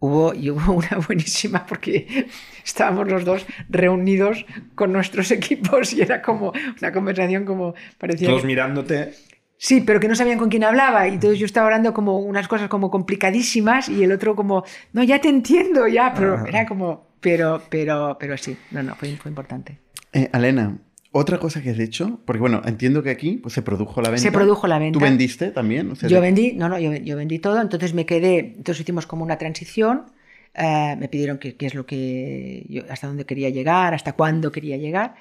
Hubo, 0.01 0.35
y 0.35 0.51
hubo 0.51 0.73
una 0.75 0.99
buenísima 1.07 1.65
porque 1.67 2.27
estábamos 2.63 3.09
los 3.09 3.25
dos 3.25 3.47
reunidos 3.71 4.45
con 4.75 4.93
nuestros 4.93 5.31
equipos 5.39 5.95
y 5.95 6.03
era 6.03 6.21
como 6.21 6.53
una 6.79 6.93
conversación 6.93 7.47
como 7.47 7.75
parecía... 7.97 8.29
Todos 8.29 8.45
mirándote. 8.45 9.15
Sí, 9.63 9.83
pero 9.83 10.01
que 10.01 10.09
no 10.09 10.15
sabían 10.15 10.39
con 10.39 10.49
quién 10.49 10.65
hablaba. 10.65 11.07
Y 11.07 11.13
entonces 11.13 11.39
yo 11.39 11.45
estaba 11.45 11.67
hablando 11.67 11.93
como 11.93 12.19
unas 12.19 12.49
cosas 12.49 12.71
como 12.71 12.91
complicadísimas 12.91 13.91
y 13.91 14.03
el 14.03 14.11
otro 14.11 14.35
como, 14.35 14.65
no, 14.95 15.03
ya 15.03 15.21
te 15.21 15.29
entiendo, 15.29 15.87
ya, 15.87 16.15
pero 16.15 16.47
era 16.47 16.65
como, 16.65 17.09
pero, 17.21 17.61
pero, 17.69 18.17
pero 18.19 18.39
sí, 18.39 18.57
no, 18.71 18.83
no, 18.83 18.95
fue, 18.95 19.15
fue 19.17 19.31
importante. 19.31 19.79
Eh, 20.15 20.31
Alena, 20.33 20.79
otra 21.13 21.39
cosa 21.39 21.61
que 21.61 21.69
has 21.69 21.79
hecho, 21.79 22.21
porque 22.25 22.41
bueno, 22.41 22.63
entiendo 22.65 23.03
que 23.03 23.11
aquí 23.11 23.33
pues, 23.33 23.53
se 23.53 23.61
produjo 23.61 24.01
la 24.01 24.09
venta. 24.09 24.23
Se 24.23 24.33
produjo 24.33 24.67
la 24.67 24.79
venta. 24.79 24.99
¿Tú 24.99 25.05
vendiste 25.05 25.51
también? 25.51 25.93
yo 25.93 26.23
vendí, 26.23 26.55
no, 26.55 26.71
no, 26.71 26.79
yo, 26.79 26.95
yo, 26.95 27.19
vendí 27.19 27.39
todo, 27.39 27.61
entonces 27.61 27.93
me 27.93 28.07
quedé, 28.07 28.39
entonces 28.57 28.81
hicimos 28.81 29.07
como 29.07 29.25
una 29.25 29.37
transición, 29.37 30.07
eh, 30.55 30.97
me 30.99 31.09
pidieron 31.09 31.37
qué 31.37 31.55
es 31.59 31.75
lo 31.75 31.85
que, 31.85 32.65
yo, 32.71 32.85
hasta 32.89 33.09
dónde 33.09 33.27
quería 33.27 33.51
llegar, 33.51 33.93
hasta 33.93 34.15
cuándo 34.15 34.51
quería 34.53 34.79
llegar, 34.79 35.17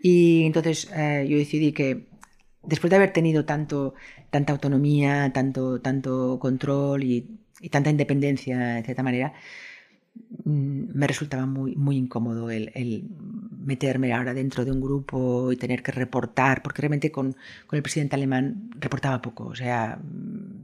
y 0.00 0.46
entonces 0.46 0.90
eh, 0.96 1.26
yo 1.28 1.36
decidí 1.36 1.72
que 1.72 2.10
después 2.62 2.90
de 2.90 2.96
haber 2.96 3.12
tenido 3.12 3.44
tanto, 3.44 3.94
tanta 4.30 4.52
autonomía, 4.52 5.32
tanto, 5.32 5.80
tanto 5.80 6.38
control 6.38 7.02
y, 7.04 7.38
tanta 7.70 7.90
independencia, 7.90 8.58
de 8.58 8.82
cierta 8.82 9.02
manera, 9.02 9.32
mm, 10.44 10.94
me 10.94 11.06
resultaba 11.06 11.46
muy, 11.46 11.76
muy 11.76 11.96
incómodo 11.96 12.50
el, 12.50 13.04
meterme 13.64 14.12
ahora 14.12 14.34
dentro 14.34 14.64
de 14.64 14.72
un 14.72 14.80
grupo 14.80 15.52
y 15.52 15.56
tener 15.56 15.82
que 15.82 15.92
reportar, 15.92 16.62
porque 16.62 16.82
realmente 16.82 17.12
con, 17.12 17.36
con, 17.66 17.76
el 17.76 17.82
presidente 17.82 18.16
alemán 18.16 18.70
reportaba 18.80 19.22
poco, 19.22 19.44
o 19.44 19.54
sea, 19.54 20.00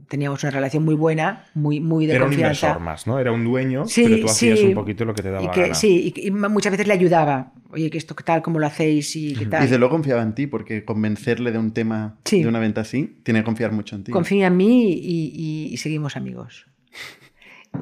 teníamos 0.09 0.43
una 0.43 0.51
relación 0.51 0.83
muy 0.83 0.95
buena, 0.95 1.45
muy, 1.53 1.79
muy 1.79 2.05
de 2.07 2.19
confianza. 2.19 2.67
Era 2.67 2.75
un 2.75 2.79
inversor 2.79 2.79
más, 2.81 3.07
¿no? 3.07 3.19
Era 3.19 3.31
un 3.31 3.45
dueño, 3.45 3.85
pero 3.95 4.19
tú 4.19 4.25
hacías 4.25 4.59
un 4.59 4.73
poquito 4.73 5.05
lo 5.05 5.13
que 5.13 5.23
te 5.23 5.31
daba 5.31 5.45
y 5.45 5.49
que, 5.49 5.73
Sí, 5.75 6.13
y, 6.15 6.31
muchas 6.31 6.71
veces 6.71 6.87
le 6.87 6.93
ayudaba. 6.93 7.53
Oye, 7.71 7.89
que 7.91 7.99
esto 7.99 8.15
qué 8.15 8.23
tal, 8.23 8.41
cómo 8.41 8.57
lo 8.59 8.65
hacéis 8.65 9.15
y 9.15 9.33
qué 9.35 9.45
tal. 9.45 9.61
Y 9.61 9.63
desde 9.63 9.77
luego 9.77 9.91
confiaba 9.91 10.23
en 10.23 10.33
ti, 10.33 10.47
porque 10.47 10.83
convencerle 10.85 11.51
de 11.51 11.59
un 11.59 11.71
tema, 11.71 12.17
de 12.29 12.47
una 12.47 12.59
venta 12.59 12.81
así, 12.81 13.19
tiene 13.23 13.41
que 13.41 13.45
confiar 13.45 13.71
mucho 13.71 13.95
en 13.95 14.03
ti. 14.03 14.11
Confía 14.11 14.47
en 14.47 14.57
mí 14.57 14.91
y, 14.91 15.77
seguimos 15.77 16.15
amigos. 16.15 16.65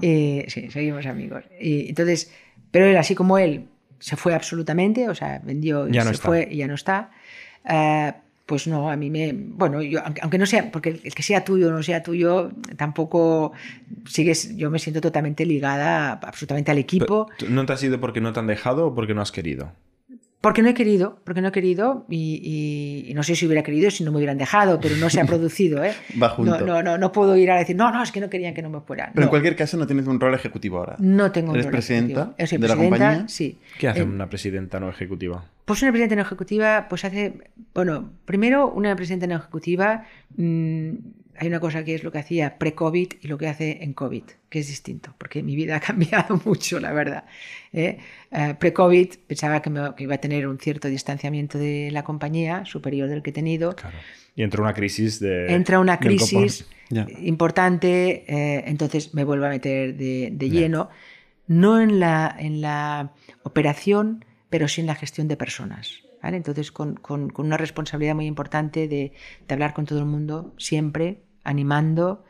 Eh, 0.02 0.43
sí, 0.50 0.69
seguimos 0.69 1.06
amigos. 1.06 1.45
Y, 1.62 1.88
entonces, 1.88 2.30
pero 2.71 2.88
él, 2.88 2.97
así 2.97 3.15
como 3.15 3.38
él, 3.38 3.69
se 4.00 4.17
fue 4.17 4.36
absolutamente, 4.36 5.08
o 5.08 5.15
sea, 5.15 5.41
vendió 5.41 5.88
y 5.88 5.93
se 5.93 6.13
fue 6.15 6.45
y 6.52 6.58
ya 6.58 6.67
no 6.67 6.73
está. 6.76 7.10
Eh, 7.63 8.12
pues 8.48 8.66
no, 8.66 8.90
a 8.90 8.96
mí 8.96 9.10
me. 9.10 9.34
Bueno, 9.34 9.82
yo, 9.82 10.00
aunque, 10.22 10.38
no 10.38 10.46
sea, 10.46 10.72
porque 10.72 11.02
el 11.04 11.14
que 11.14 11.22
sea 11.22 11.44
tuyo 11.44 11.68
o 11.68 11.72
no 11.72 11.84
sea 11.84 12.02
tuyo, 12.02 12.52
tampoco 12.78 13.52
sigues. 14.06 14.56
Yo 14.56 14.72
me 14.72 14.80
siento 14.80 15.02
totalmente 15.02 15.46
ligada 15.46 16.14
absolutamente 16.14 16.72
al 16.72 16.78
equipo. 16.78 17.30
¿No 17.50 17.66
te 17.66 17.74
ha 17.74 17.78
sido 17.78 18.00
porque 18.00 18.22
no 18.22 18.32
te 18.32 18.40
han 18.40 18.48
dejado 18.48 18.88
o 18.88 18.96
porque 18.96 19.14
no 19.14 19.22
has 19.22 19.34
querido? 19.34 19.74
Porque 20.48 20.62
no 20.62 20.70
he 20.70 20.74
querido, 20.74 21.20
porque 21.26 21.42
no 21.42 21.50
he 21.50 21.52
querido 21.52 22.06
y, 22.10 23.12
no 23.14 23.22
sé 23.22 23.36
si 23.36 23.46
hubiera 23.46 23.64
querido 23.64 23.92
si 23.92 24.06
no 24.06 24.12
me 24.12 24.18
hubieran 24.20 24.38
dejado, 24.38 24.80
pero 24.80 24.96
no 24.96 25.10
se 25.10 25.20
ha 25.20 25.26
producido. 25.34 25.84
¿eh? 25.84 25.94
Va 26.24 26.30
junto. 26.30 26.62
No, 26.62 26.82
no, 26.82 26.98
no, 26.98 27.12
puedo 27.12 27.36
ir 27.36 27.52
a 27.52 27.58
decir, 27.58 27.76
no, 27.76 27.92
no, 27.92 28.02
es 28.02 28.14
que 28.14 28.22
no 28.22 28.30
querían 28.30 28.54
que 28.54 28.62
no 28.62 28.70
me 28.70 28.80
fuera. 28.80 29.12
Pero 29.14 29.26
en 29.26 29.30
cualquier 29.30 29.58
caso 29.58 29.76
no 29.76 29.86
tienes 29.86 30.08
un 30.08 30.22
rol 30.22 30.34
ejecutivo 30.34 30.78
ahora. 30.78 30.96
No 31.00 31.34
tengo 31.34 31.52
un 31.52 31.62
rol 31.62 31.70
presidenta 31.70 32.34
ejecutivo. 32.38 32.62
de 32.62 32.68
la 32.70 32.76
compañía? 32.76 33.28
Sí. 33.28 33.58
¿Qué 33.78 33.90
hace 33.90 34.04
una 34.04 34.30
presidenta 34.30 34.80
no 34.80 34.90
ejecutiva? 34.90 35.44
Pues 35.66 35.82
una 35.82 35.92
presidenta 35.92 36.16
no 36.16 36.22
ejecutiva, 36.22 36.86
pues 36.88 37.04
hace, 37.04 37.34
bueno, 37.74 38.12
primero 38.24 38.72
una 38.72 38.96
presidenta 38.96 39.28
no 39.28 39.36
ejecutiva 39.36 40.06
mmm, 40.38 40.92
hay 41.39 41.47
una 41.47 41.60
cosa 41.60 41.84
que 41.84 41.95
es 41.95 42.04
lo 42.04 42.12
que 42.12 42.19
hacía 42.19 42.58
pre-COVID 42.58 43.13
y 43.21 43.28
lo 43.28 43.38
que 43.38 43.47
hace 43.47 43.84
en 43.84 43.93
COVID, 43.93 44.23
que 44.50 44.60
es 44.60 44.67
distinto, 44.67 45.13
porque 45.17 45.43
mi 45.43 45.56
vida 45.56 45.76
ha 45.78 45.80
cambiado 45.80 46.41
mucho, 46.45 46.80
la 46.80 46.91
verdad. 46.91 47.26
¿eh? 47.73 48.00
Eh, 48.32 48.56
pre-COVID 48.60 49.10
pensaba 49.28 49.62
que, 49.62 49.71
iba 50.00 50.15
a 50.15 50.17
tener 50.17 50.47
un 50.47 50.60
cierto 50.60 50.88
distanciamiento 50.88 51.58
de 51.58 51.89
la 51.91 52.04
compañía, 52.04 52.65
superior 52.65 53.10
del 53.10 53.21
que 53.21 53.30
he 53.30 53.34
tenido. 53.34 53.76
Y 54.36 54.43
entra 54.43 54.62
una 54.62 54.73
crisis 54.73 55.19
de... 55.19 55.54
Entra 55.54 55.80
una 55.80 56.00
crisis 56.00 56.67
importante, 57.19 58.23
eh, 58.28 58.63
entonces 58.67 59.13
me 59.13 59.23
vuelvo 59.23 59.45
a 59.45 59.50
meter 59.50 59.95
de, 59.95 60.50
lleno, 60.50 60.89
no 61.47 61.82
en 61.82 62.00
la, 62.00 62.36
en 62.38 62.62
la 62.62 63.13
operación, 63.43 64.26
pero 64.50 64.67
sí 64.67 64.82
en 64.82 64.88
la 64.88 64.95
gestión 64.95 65.28
de 65.28 65.38
personas. 65.38 66.04
Entonces, 66.23 66.71
con, 66.71 66.95
con, 66.95 67.32
una 67.38 67.58
responsabilidad 67.58 68.15
muy 68.15 68.26
importante 68.26 68.88
de, 68.88 69.13
de 69.47 69.54
hablar 69.54 69.73
con 69.73 69.86
todo 69.86 70.00
el 70.00 70.06
mundo 70.06 70.54
siempre, 70.58 71.21
animando. 71.48 72.24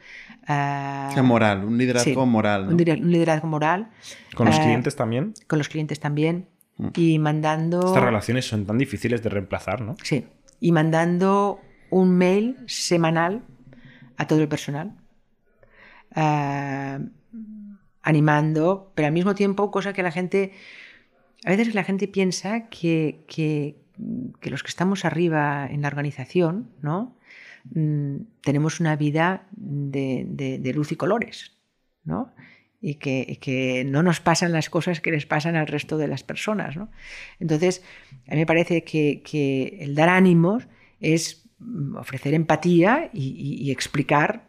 Uh, 0.47 1.21
moral, 1.23 1.65
un 1.65 1.77
liderazgo 1.77 2.25
moral. 2.25 2.69
Un, 2.69 2.77
liderazgo 2.77 3.47
moral. 3.47 3.89
¿Con 4.35 4.47
los 4.47 4.57
eh, 4.57 4.61
clientes 4.61 4.95
también? 4.95 5.33
Con 5.47 5.57
los 5.57 5.67
clientes 5.67 5.99
también. 5.99 6.47
Mm. 6.77 6.87
Y 6.95 7.19
mandando... 7.19 7.79
Estas 7.79 8.03
relaciones 8.03 8.47
son 8.47 8.65
tan 8.65 8.77
difíciles 8.77 9.21
de 9.23 9.29
reemplazar, 9.29 9.81
¿no? 9.81 9.95
Sí. 10.03 10.25
Y 10.61 10.71
mandando 10.71 11.59
un 11.89 12.17
mail 12.17 12.57
semanal 12.67 13.43
a 14.15 14.27
todo 14.27 14.41
el 14.41 14.47
personal. 14.47 14.93
Eh, 16.15 16.99
animando, 18.03 18.91
pero 18.95 19.07
al 19.07 19.13
mismo 19.13 19.35
tiempo, 19.35 19.71
cosa 19.71 19.91
que 19.91 20.03
la 20.03 20.11
gente... 20.11 20.53
A 21.45 21.49
veces 21.51 21.75
la 21.75 21.83
gente 21.83 22.07
piensa 22.07 22.67
que, 22.69 23.25
que, 23.27 23.75
que 24.39 24.49
los 24.49 24.63
que 24.63 24.69
estamos 24.69 25.05
arriba 25.05 25.67
en 25.69 25.81
la 25.81 25.87
organización, 25.87 26.69
¿no? 26.81 27.16
Mm, 27.73 28.17
tenemos 28.41 28.79
una 28.79 28.95
vida 28.95 29.47
de, 29.51 30.71
luz 30.75 30.91
y 30.91 30.95
colores, 30.95 31.53
¿no? 32.03 32.33
Y 32.79 32.95
que, 32.95 33.83
no 33.87 34.03
nos 34.03 34.19
pasan 34.19 34.51
las 34.51 34.69
cosas 34.69 35.01
que 35.01 35.11
les 35.11 35.25
pasan 35.25 35.55
al 35.55 35.67
resto 35.67 35.97
de 35.97 36.07
las 36.07 36.23
personas. 36.23 36.77
¿no? 36.77 36.89
Entonces, 37.39 37.83
a 38.27 38.31
mí 38.31 38.37
me 38.37 38.45
parece 38.45 38.83
que, 38.83 39.77
el 39.79 39.95
dar 39.95 40.09
ánimos 40.09 40.67
es 40.99 41.49
mm, 41.59 41.95
ofrecer 41.97 42.33
empatía 42.33 43.09
y 43.13 43.71
explicar 43.71 44.46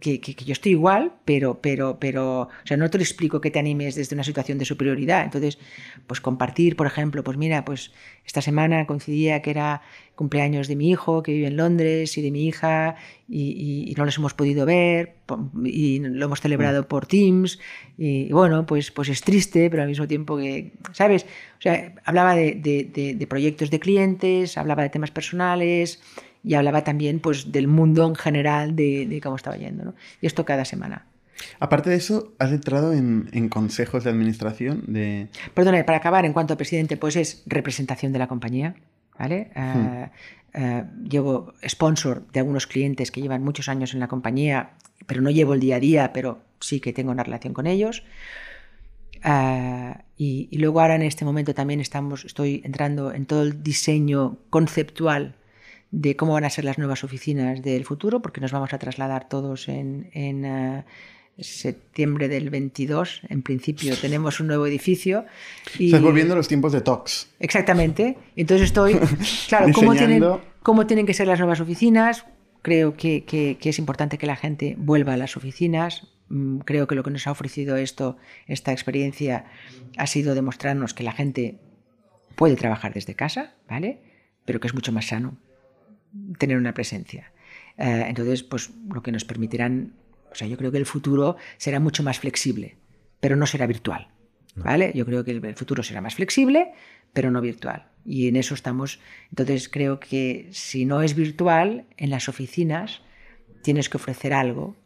que, 0.00 0.20
yo 0.20 0.52
estoy 0.52 0.72
igual, 0.72 1.12
pero, 1.24 1.60
pero, 1.60 1.98
pero, 1.98 2.42
o 2.42 2.48
sea, 2.64 2.76
no 2.76 2.88
te 2.88 2.98
lo 2.98 3.02
explico 3.02 3.40
que 3.40 3.50
te 3.50 3.58
animes 3.58 3.94
desde 3.94 4.14
una 4.14 4.24
situación 4.24 4.58
de 4.58 4.64
superioridad. 4.64 5.24
Entonces, 5.24 5.58
pues 6.06 6.20
compartir, 6.20 6.76
por 6.76 6.86
ejemplo, 6.86 7.22
pues 7.22 7.36
mira, 7.36 7.64
pues 7.64 7.92
esta 8.24 8.40
semana 8.40 8.86
coincidía 8.86 9.42
que 9.42 9.50
era 9.50 9.82
cumpleaños 10.14 10.68
de 10.68 10.76
mi 10.76 10.90
hijo 10.90 11.22
que 11.22 11.32
vive 11.32 11.46
en 11.46 11.56
Londres 11.56 12.16
y 12.18 12.22
de 12.22 12.30
mi 12.30 12.46
hija 12.46 12.96
y, 13.28 13.94
no 13.96 14.04
los 14.04 14.16
hemos 14.18 14.34
podido 14.34 14.66
ver 14.66 15.16
y 15.64 16.00
lo 16.00 16.26
hemos 16.26 16.40
celebrado 16.40 16.88
por 16.88 17.06
Teams 17.06 17.58
y, 17.98 18.32
bueno, 18.32 18.66
pues, 18.66 18.90
pues 18.90 19.08
es 19.08 19.20
triste, 19.20 19.68
pero 19.70 19.82
al 19.82 19.88
mismo 19.88 20.06
tiempo 20.06 20.36
que, 20.36 20.72
¿sabes? 20.92 21.24
O 21.58 21.62
sea, 21.62 21.94
hablaba 22.04 22.34
de, 22.34 22.54
de 22.54 23.26
proyectos 23.26 23.70
de 23.70 23.78
clientes, 23.78 24.56
hablaba 24.56 24.82
de 24.82 24.90
temas 24.90 25.10
personales 25.10 26.00
y 26.42 26.54
hablaba 26.54 26.84
también 26.84 27.20
pues, 27.20 27.52
del 27.52 27.68
mundo 27.68 28.06
en 28.06 28.14
general 28.14 28.76
de, 28.76 29.20
cómo 29.22 29.36
estaba 29.36 29.56
yendo. 29.56 29.84
¿no? 29.84 29.94
Y 30.20 30.26
esto 30.26 30.44
cada 30.44 30.64
semana. 30.64 31.06
Aparte 31.58 31.90
de 31.90 31.96
eso, 31.96 32.32
has 32.38 32.50
entrado 32.50 32.92
en, 32.92 33.48
consejos 33.48 34.04
de 34.04 34.10
administración 34.10 34.84
de... 34.86 35.28
Perdona, 35.54 35.84
para 35.84 35.98
acabar, 35.98 36.24
en 36.24 36.32
cuanto 36.32 36.54
a 36.54 36.56
presidente, 36.56 36.96
pues 36.96 37.16
es 37.16 37.42
representación 37.46 38.12
de 38.12 38.18
la 38.18 38.28
compañía. 38.28 38.74
¿vale? 39.18 39.50
Hmm. 39.54 39.60
Ah, 39.60 40.10
ah, 40.54 40.84
llevo 41.08 41.54
sponsor 41.66 42.26
de 42.32 42.40
algunos 42.40 42.66
clientes 42.66 43.10
que 43.10 43.20
llevan 43.20 43.42
muchos 43.42 43.68
años 43.68 43.94
en 43.94 44.00
la 44.00 44.08
compañía, 44.08 44.72
pero 45.06 45.22
no 45.22 45.30
llevo 45.30 45.54
el 45.54 45.60
día 45.60 45.76
a 45.76 45.80
día, 45.80 46.12
pero 46.12 46.40
sí 46.60 46.80
que 46.80 46.92
tengo 46.92 47.10
una 47.10 47.22
relación 47.22 47.54
con 47.54 47.66
ellos. 47.66 48.02
Ah, 49.22 50.04
y, 50.16 50.48
y, 50.50 50.58
luego 50.58 50.80
ahora 50.80 50.94
en 50.94 51.02
este 51.02 51.26
momento 51.26 51.54
también 51.54 51.80
estamos, 51.80 52.24
estoy 52.24 52.62
entrando 52.64 53.12
en 53.12 53.26
todo 53.26 53.42
el 53.42 53.62
diseño 53.62 54.38
conceptual 54.48 55.34
de 55.90 56.16
cómo 56.16 56.34
van 56.34 56.44
a 56.44 56.50
ser 56.50 56.64
las 56.64 56.78
nuevas 56.78 57.02
oficinas 57.04 57.62
del 57.62 57.84
futuro, 57.84 58.20
porque 58.22 58.40
nos 58.40 58.52
vamos 58.52 58.72
a 58.72 58.78
trasladar 58.78 59.28
todos 59.28 59.68
en, 59.68 60.08
eh, 60.14 60.84
septiembre 61.38 62.28
del 62.28 62.50
22. 62.50 63.22
En 63.28 63.42
principio 63.42 63.96
tenemos 63.96 64.40
un 64.40 64.48
nuevo 64.48 64.66
edificio. 64.66 65.24
Y... 65.78 65.86
Estás 65.86 66.02
volviendo 66.02 66.34
a 66.34 66.36
los 66.36 66.48
tiempos 66.48 66.72
de 66.72 66.80
Tox. 66.82 67.28
Exactamente. 67.40 68.16
Entonces 68.36 68.66
estoy, 68.66 68.98
claro, 69.48 69.72
¿cómo 69.72 69.94
tienen, 69.94 70.22
cómo 70.62 70.86
tienen 70.86 71.06
que 71.06 71.14
ser 71.14 71.26
las 71.26 71.38
nuevas 71.38 71.60
oficinas. 71.60 72.26
Creo 72.62 72.94
que, 72.94 73.24
que, 73.24 73.56
es 73.62 73.78
importante 73.78 74.18
que 74.18 74.26
la 74.26 74.36
gente 74.36 74.76
vuelva 74.78 75.14
a 75.14 75.16
las 75.16 75.36
oficinas. 75.36 76.08
Mm, 76.28 76.58
creo 76.58 76.86
que 76.86 76.94
lo 76.94 77.02
que 77.02 77.10
nos 77.10 77.26
ha 77.26 77.30
ofrecido 77.30 77.76
esto, 77.76 78.18
esta 78.46 78.70
experiencia, 78.72 79.46
ha 79.96 80.06
sido 80.06 80.34
demostrarnos 80.34 80.92
que 80.92 81.02
la 81.02 81.12
gente 81.12 81.58
puede 82.36 82.56
trabajar 82.56 82.92
desde 82.92 83.14
casa, 83.14 83.54
¿vale? 83.66 84.02
Pero 84.44 84.60
que 84.60 84.66
es 84.66 84.74
mucho 84.74 84.92
más 84.92 85.06
sano 85.06 85.38
tener 86.38 86.56
una 86.56 86.74
presencia. 86.74 87.32
Eh, 87.76 88.04
entonces, 88.08 88.42
pues 88.42 88.70
lo 88.92 89.02
que 89.02 89.12
nos 89.12 89.24
permitirán, 89.24 89.94
o 90.30 90.34
sea, 90.34 90.46
yo 90.46 90.56
creo 90.56 90.70
que 90.70 90.78
el 90.78 90.86
futuro 90.86 91.36
será 91.56 91.80
mucho 91.80 92.02
más 92.02 92.18
flexible, 92.18 92.76
pero 93.20 93.36
no 93.36 93.46
será 93.46 93.66
virtual. 93.66 94.08
¿Vale? 94.56 94.92
Yo 94.94 95.06
creo 95.06 95.24
que 95.24 95.30
el 95.30 95.54
futuro 95.54 95.82
será 95.82 96.00
más 96.00 96.16
flexible, 96.16 96.72
pero 97.12 97.30
no 97.30 97.40
virtual. 97.40 97.86
Y 98.04 98.28
en 98.28 98.36
eso 98.36 98.54
estamos. 98.54 99.00
Entonces 99.30 99.68
creo 99.68 100.00
que 100.00 100.48
si 100.50 100.84
no 100.84 101.02
es 101.02 101.14
virtual, 101.14 101.86
en 101.96 102.10
las 102.10 102.28
oficinas 102.28 103.00
tienes 103.62 103.88
que 103.88 103.96
ofrecer 103.96 104.34
algo 104.34 104.76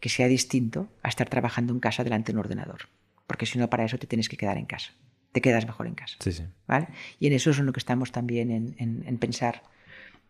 que 0.00 0.08
sea 0.08 0.26
distinto 0.26 0.88
a 1.02 1.08
estar 1.08 1.28
trabajando 1.28 1.72
en 1.72 1.80
casa 1.80 2.04
delante 2.04 2.32
de 2.32 2.38
un 2.38 2.44
ordenador. 2.44 2.88
Porque 3.26 3.46
si 3.46 3.58
no, 3.58 3.70
para 3.70 3.84
eso 3.84 3.98
te 3.98 4.06
tienes 4.06 4.28
que 4.28 4.36
quedar 4.36 4.58
en 4.58 4.66
casa. 4.66 4.92
Te 5.32 5.40
quedas 5.40 5.64
mejor 5.64 5.86
en 5.86 5.94
casa. 5.94 6.16
Sí, 6.20 6.32
sí. 6.32 6.44
¿Vale? 6.66 6.88
Y 7.18 7.28
en 7.28 7.32
eso 7.32 7.50
es 7.50 7.58
en 7.58 7.66
lo 7.66 7.72
que 7.72 7.80
estamos 7.80 8.12
también 8.12 8.50
en, 8.50 8.74
en 8.78 9.18
pensar 9.18 9.62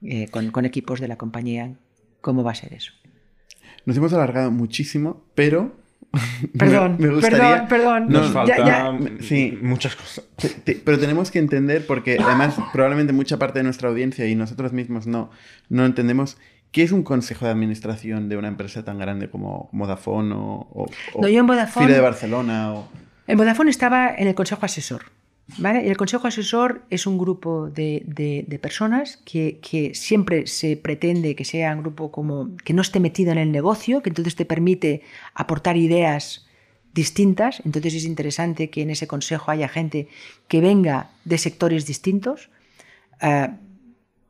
eh, 0.02 0.28
con, 0.28 0.64
equipos 0.64 1.00
de 1.00 1.08
la 1.08 1.16
compañía, 1.16 1.74
¿cómo 2.20 2.42
va 2.42 2.52
a 2.52 2.54
ser 2.54 2.72
eso? 2.72 2.92
Nos 3.86 3.96
hemos 3.96 4.12
alargado 4.12 4.50
muchísimo, 4.50 5.22
pero 5.34 5.72
Perdón, 6.58 6.96
me, 6.98 7.08
gustaría... 7.08 7.66
perdón, 7.66 8.08
Nos 8.08 8.32
faltan 8.32 9.18
sí, 9.20 9.58
muchas 9.60 9.96
cosas. 9.96 10.24
Pero 10.84 10.98
tenemos 10.98 11.30
que 11.30 11.40
entender, 11.40 11.86
porque 11.86 12.18
además 12.20 12.54
probablemente 12.72 13.12
mucha 13.12 13.38
parte 13.38 13.58
de 13.58 13.64
nuestra 13.64 13.88
audiencia 13.88 14.26
y 14.26 14.34
nosotros 14.34 14.72
mismos 14.72 15.06
no, 15.06 15.30
no 15.68 15.84
entendemos 15.84 16.36
qué 16.70 16.82
es 16.82 16.92
un 16.92 17.02
consejo 17.02 17.46
de 17.46 17.52
administración 17.52 18.28
de 18.28 18.36
una 18.36 18.48
empresa 18.48 18.84
tan 18.84 18.98
grande 18.98 19.30
como 19.30 19.70
Vodafone 19.72 20.34
o, 20.34 20.68
o, 20.72 20.86
no, 21.20 21.28
yo 21.28 21.40
en 21.40 21.46
Vodafone, 21.46 21.86
Fira 21.86 21.96
de 21.96 22.02
Barcelona. 22.02 22.74
O... 22.74 22.88
En 23.26 23.38
Vodafone 23.38 23.70
estaba 23.70 24.14
en 24.14 24.28
el 24.28 24.34
consejo 24.34 24.66
asesor. 24.66 25.02
¿Vale? 25.58 25.88
el 25.90 25.96
consejo 25.98 26.26
asesor 26.26 26.84
es 26.88 27.06
un 27.06 27.18
grupo 27.18 27.68
de, 27.68 28.58
personas 28.62 29.18
que, 29.18 29.92
siempre 29.94 30.46
se 30.46 30.76
pretende 30.76 31.36
que 31.36 31.44
sea 31.44 31.74
un 31.74 31.82
grupo 31.82 32.10
como 32.10 32.56
que 32.64 32.72
no 32.72 32.80
esté 32.80 32.98
metido 32.98 33.30
en 33.30 33.38
el 33.38 33.52
negocio, 33.52 34.02
que 34.02 34.08
entonces 34.08 34.36
te 34.36 34.46
permite 34.46 35.02
aportar 35.34 35.76
ideas 35.76 36.46
distintas. 36.94 37.60
Entonces 37.64 37.94
es 37.94 38.04
interesante 38.04 38.70
que 38.70 38.82
en 38.82 38.90
ese 38.90 39.06
consejo 39.06 39.50
haya 39.50 39.68
gente 39.68 40.08
que 40.48 40.60
venga 40.60 41.10
de 41.24 41.36
sectores 41.36 41.86
distintos. 41.86 42.48
Ah, 43.20 43.56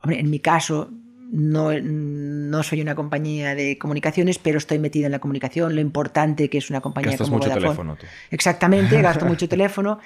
en 0.03 0.31
mi 0.31 0.41
caso, 0.41 0.91
no, 1.31 2.63
soy 2.63 2.81
una 2.81 2.95
compañía 2.95 3.55
de 3.55 3.79
comunicaciones, 3.79 4.39
pero 4.39 4.59
estoy 4.59 4.79
metida 4.79 5.07
en 5.07 5.13
la 5.13 5.19
comunicación, 5.19 5.75
lo 5.75 5.81
importante 5.81 6.49
que 6.49 6.59
es 6.59 6.71
una 6.71 6.81
compañía 6.81 7.13
Gastas 7.13 7.29
como 7.29 7.39
mucho 7.39 7.53
teléfono 7.53 7.97
tú. 7.97 8.07
Exactamente, 8.31 9.01
gasto 9.03 9.25
mucho 9.27 9.49
teléfono. 9.49 9.99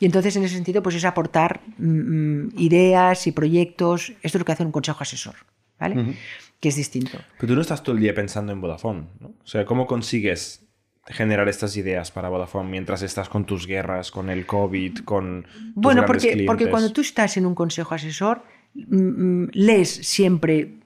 Y 0.00 0.06
entonces, 0.06 0.36
en 0.36 0.44
ese 0.44 0.54
sentido, 0.54 0.82
pues 0.82 0.94
es 0.94 1.04
aportar 1.04 1.60
mm, 1.78 2.46
mm, 2.46 2.52
ideas 2.58 3.26
y 3.26 3.32
proyectos. 3.32 4.10
Esto 4.22 4.38
es 4.38 4.40
lo 4.40 4.44
que 4.44 4.52
hace 4.52 4.64
un 4.64 4.72
consejo 4.72 5.02
asesor, 5.02 5.34
¿vale? 5.78 6.16
Que 6.60 6.68
es 6.68 6.76
distinto. 6.76 7.18
Pero 7.38 7.48
tú 7.48 7.54
no 7.54 7.60
estás 7.60 7.82
todo 7.82 7.96
el 7.96 8.00
día 8.00 8.14
pensando 8.14 8.52
en 8.52 8.60
Vodafone, 8.60 9.06
¿no? 9.20 9.28
O 9.28 9.46
sea, 9.46 9.64
¿cómo 9.64 9.86
consigues 9.86 10.64
generar 11.06 11.48
estas 11.48 11.76
ideas 11.76 12.10
para 12.10 12.28
Vodafone 12.28 12.68
mientras 12.68 13.02
estás 13.02 13.28
con 13.28 13.44
tus 13.46 13.66
guerras, 13.66 14.10
con 14.10 14.30
el 14.30 14.46
COVID, 14.46 14.98
con 15.04 15.44
tus 15.44 15.74
Bueno, 15.74 16.04
porque, 16.06 16.44
porque 16.46 16.68
cuando 16.68 16.92
tú 16.92 17.00
estás 17.00 17.36
en 17.36 17.46
un 17.46 17.54
consejo 17.54 17.94
asesor, 17.94 18.42
lees 18.74 19.88
siempre 19.88 20.78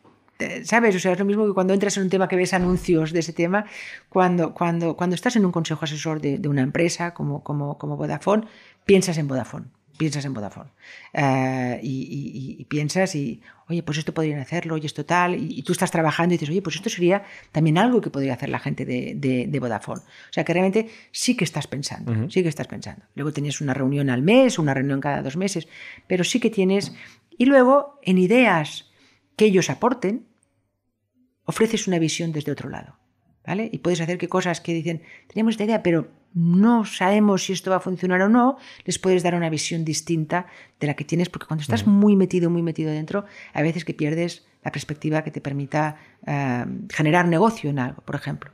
¿Sabes? 0.64 0.96
O 0.96 0.98
sea, 0.98 1.12
es 1.12 1.18
lo 1.18 1.24
mismo 1.24 1.46
que 1.46 1.52
cuando 1.52 1.72
entras 1.72 1.96
en 1.96 2.04
un 2.04 2.10
tema 2.10 2.28
que 2.28 2.36
ves 2.36 2.52
anuncios 2.52 3.12
de 3.12 3.20
ese 3.20 3.32
tema, 3.32 3.66
cuando, 4.08 4.54
cuando, 4.54 4.96
cuando 4.96 5.14
estás 5.14 5.36
en 5.36 5.44
un 5.44 5.52
consejo 5.52 5.84
asesor 5.84 6.20
de, 6.20 6.38
de 6.38 6.48
una 6.48 6.62
empresa 6.62 7.14
como, 7.14 7.42
como, 7.42 7.78
como 7.78 7.96
Vodafone, 7.96 8.46
piensas 8.84 9.18
en 9.18 9.28
Vodafone, 9.28 9.66
piensas 9.96 10.24
en 10.24 10.34
Vodafone. 10.34 10.70
Eh, 11.12 11.80
y, 11.82 12.64
piensas 12.68 13.14
y, 13.14 13.40
oye, 13.68 13.82
pues 13.82 13.98
esto 13.98 14.12
podrían 14.12 14.40
hacerlo, 14.40 14.76
y 14.78 14.86
esto 14.86 15.04
tal, 15.04 15.34
y, 15.34 15.62
tú 15.62 15.72
estás 15.72 15.90
trabajando 15.90 16.34
y 16.34 16.38
dices, 16.38 16.50
oye, 16.50 16.62
pues 16.62 16.76
esto 16.76 16.88
sería 16.88 17.22
también 17.52 17.78
algo 17.78 18.00
que 18.00 18.10
podría 18.10 18.34
hacer 18.34 18.48
la 18.48 18.58
gente 18.58 18.84
de, 18.84 19.14
de, 19.48 19.60
Vodafone. 19.60 20.00
O 20.00 20.32
sea, 20.32 20.44
que 20.44 20.52
realmente 20.52 20.88
sí 21.10 21.36
que 21.36 21.44
estás 21.44 21.66
pensando, 21.66 22.28
sí 22.30 22.42
que 22.42 22.48
estás 22.48 22.66
pensando. 22.66 23.04
Luego 23.14 23.32
tienes 23.32 23.60
una 23.60 23.74
reunión 23.74 24.10
al 24.10 24.22
mes, 24.22 24.58
una 24.58 24.74
reunión 24.74 25.00
cada 25.00 25.22
dos 25.22 25.36
meses, 25.36 25.68
pero 26.06 26.24
sí 26.24 26.40
que 26.40 26.50
tienes... 26.50 26.92
Y 27.38 27.46
luego, 27.46 27.98
en 28.02 28.18
ideas 28.18 28.90
que 29.36 29.46
ellos 29.46 29.70
aporten, 29.70 30.26
ofreces 31.44 31.88
una 31.88 31.98
visión 31.98 32.32
desde 32.32 32.52
otro 32.52 32.68
lado. 32.68 32.98
¿Vale? 33.44 33.68
Y 33.72 33.78
puedes 33.78 34.00
hacer 34.00 34.18
que 34.18 34.28
cosas 34.28 34.60
que 34.60 34.72
dicen, 34.72 35.02
teníamos 35.26 35.54
esta 35.54 35.64
idea, 35.64 35.82
pero 35.82 36.08
no 36.32 36.84
sabemos 36.84 37.44
si 37.44 37.52
esto 37.52 37.70
va 37.70 37.78
a 37.78 37.80
funcionar 37.80 38.22
o 38.22 38.28
no, 38.28 38.56
les 38.84 38.98
puedes 38.98 39.22
dar 39.22 39.34
una 39.34 39.50
visión 39.50 39.84
distinta 39.84 40.46
de 40.78 40.86
la 40.86 40.94
que 40.94 41.04
tienes, 41.04 41.28
porque 41.28 41.46
cuando 41.46 41.62
estás 41.62 41.86
muy 41.86 42.14
metido, 42.14 42.50
muy 42.50 42.62
metido 42.62 42.92
dentro, 42.92 43.24
a 43.52 43.62
veces 43.62 43.84
que 43.84 43.94
pierdes 43.94 44.46
la 44.62 44.70
perspectiva 44.70 45.24
que 45.24 45.30
te 45.30 45.40
permita 45.40 45.96
eh, 46.24 46.64
generar 46.90 47.26
negocio 47.26 47.70
en 47.70 47.80
algo, 47.80 48.02
por 48.02 48.14
ejemplo. 48.14 48.52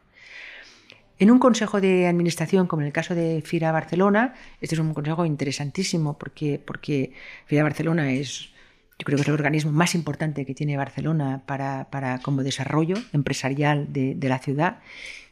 En 1.18 1.30
un 1.30 1.38
consejo 1.38 1.80
de 1.80 2.06
administración, 2.06 2.66
como 2.66 2.82
en 2.82 2.86
el 2.86 2.92
caso 2.92 3.14
de 3.14 3.42
FIRA 3.44 3.72
Barcelona, 3.72 4.34
este 4.61 4.76
es 4.76 4.80
un 4.80 4.94
consejo 4.94 5.26
interesantísimo 5.26 6.16
porque, 6.16 6.62
porque 6.64 7.12
FIRA 7.46 7.64
Barcelona 7.64 8.12
es, 8.12 8.53
yo 8.99 9.05
creo 9.05 9.16
que 9.16 9.22
es 9.22 9.28
el 9.28 9.34
organismo 9.34 9.70
más 9.70 9.94
importante 9.94 10.44
que 10.44 10.55
tiene 10.55 10.76
Barcelona 10.76 11.42
para, 11.46 11.88
para 11.90 12.18
como 12.18 12.42
desarrollo 12.42 12.96
empresarial 13.12 13.92
de, 13.92 14.16
la 14.28 14.38
ciudad 14.38 14.80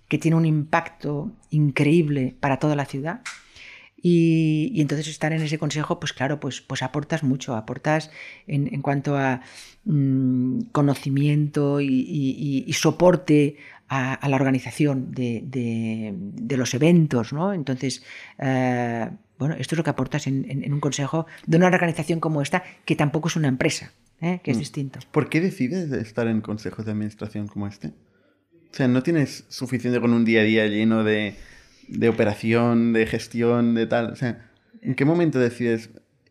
que 0.08 0.18
tiene 0.18 0.36
un 0.36 0.46
impacto 0.46 1.32
increíble 1.50 2.36
para 2.38 2.60
toda 2.60 2.76
la 2.76 2.84
ciudad. 2.84 3.22
Y, 4.00 4.80
entonces 4.80 5.08
estar 5.08 5.32
en 5.32 5.42
ese 5.42 5.58
consejo, 5.58 5.98
pues 5.98 6.12
claro, 6.12 6.38
pues, 6.38 6.60
pues 6.60 6.84
aportas 6.84 7.24
mucho, 7.24 7.56
aportas 7.56 8.12
en, 8.46 8.80
cuanto 8.82 9.16
a 9.16 9.40
mm, 9.84 10.66
conocimiento 10.70 11.80
y, 11.80 12.72
soporte 12.72 13.56
a, 13.88 14.28
la 14.28 14.36
organización 14.36 15.10
de, 15.10 16.56
los 16.56 16.72
eventos, 16.74 17.32
¿no? 17.32 17.52
Entonces, 17.52 18.04
eh, 18.38 19.10
Bueno, 19.38 19.54
esto 19.58 19.74
es 19.74 19.78
lo 19.78 19.84
que 19.84 19.90
aportas 19.90 20.26
en, 20.26 20.72
un 20.72 20.80
consejo 20.80 21.26
de 21.46 21.56
una 21.56 21.66
organización 21.66 22.20
como 22.20 22.42
esta, 22.42 22.62
que 22.84 22.96
tampoco 22.96 23.28
es 23.28 23.36
una 23.36 23.48
empresa, 23.48 23.92
¿eh? 24.20 24.40
que 24.42 24.50
es 24.50 24.56
mm. 24.56 24.60
distinto. 24.60 24.98
¿Por 25.12 25.28
qué 25.28 25.40
decides 25.40 25.92
estar 25.92 26.26
en 26.26 26.40
consejos 26.40 26.84
de 26.84 26.92
administración 26.92 27.46
como 27.46 27.66
este? 27.66 27.88
O 27.88 28.74
sea, 28.76 28.88
¿no 28.88 29.02
tienes 29.02 29.44
suficiente 29.48 30.00
con 30.00 30.12
un 30.12 30.24
día 30.24 30.40
a 30.40 30.44
día 30.44 30.66
lleno 30.66 31.04
de, 31.04 31.34
de 31.88 32.08
operación, 32.08 32.92
de 32.92 33.06
gestión, 33.06 33.74
de 33.74 33.86
tal? 33.86 34.10
O 34.12 34.16
sea, 34.16 34.50
¿en 34.82 34.94
qué 34.94 35.04
momento 35.04 35.38
decides 35.38 35.90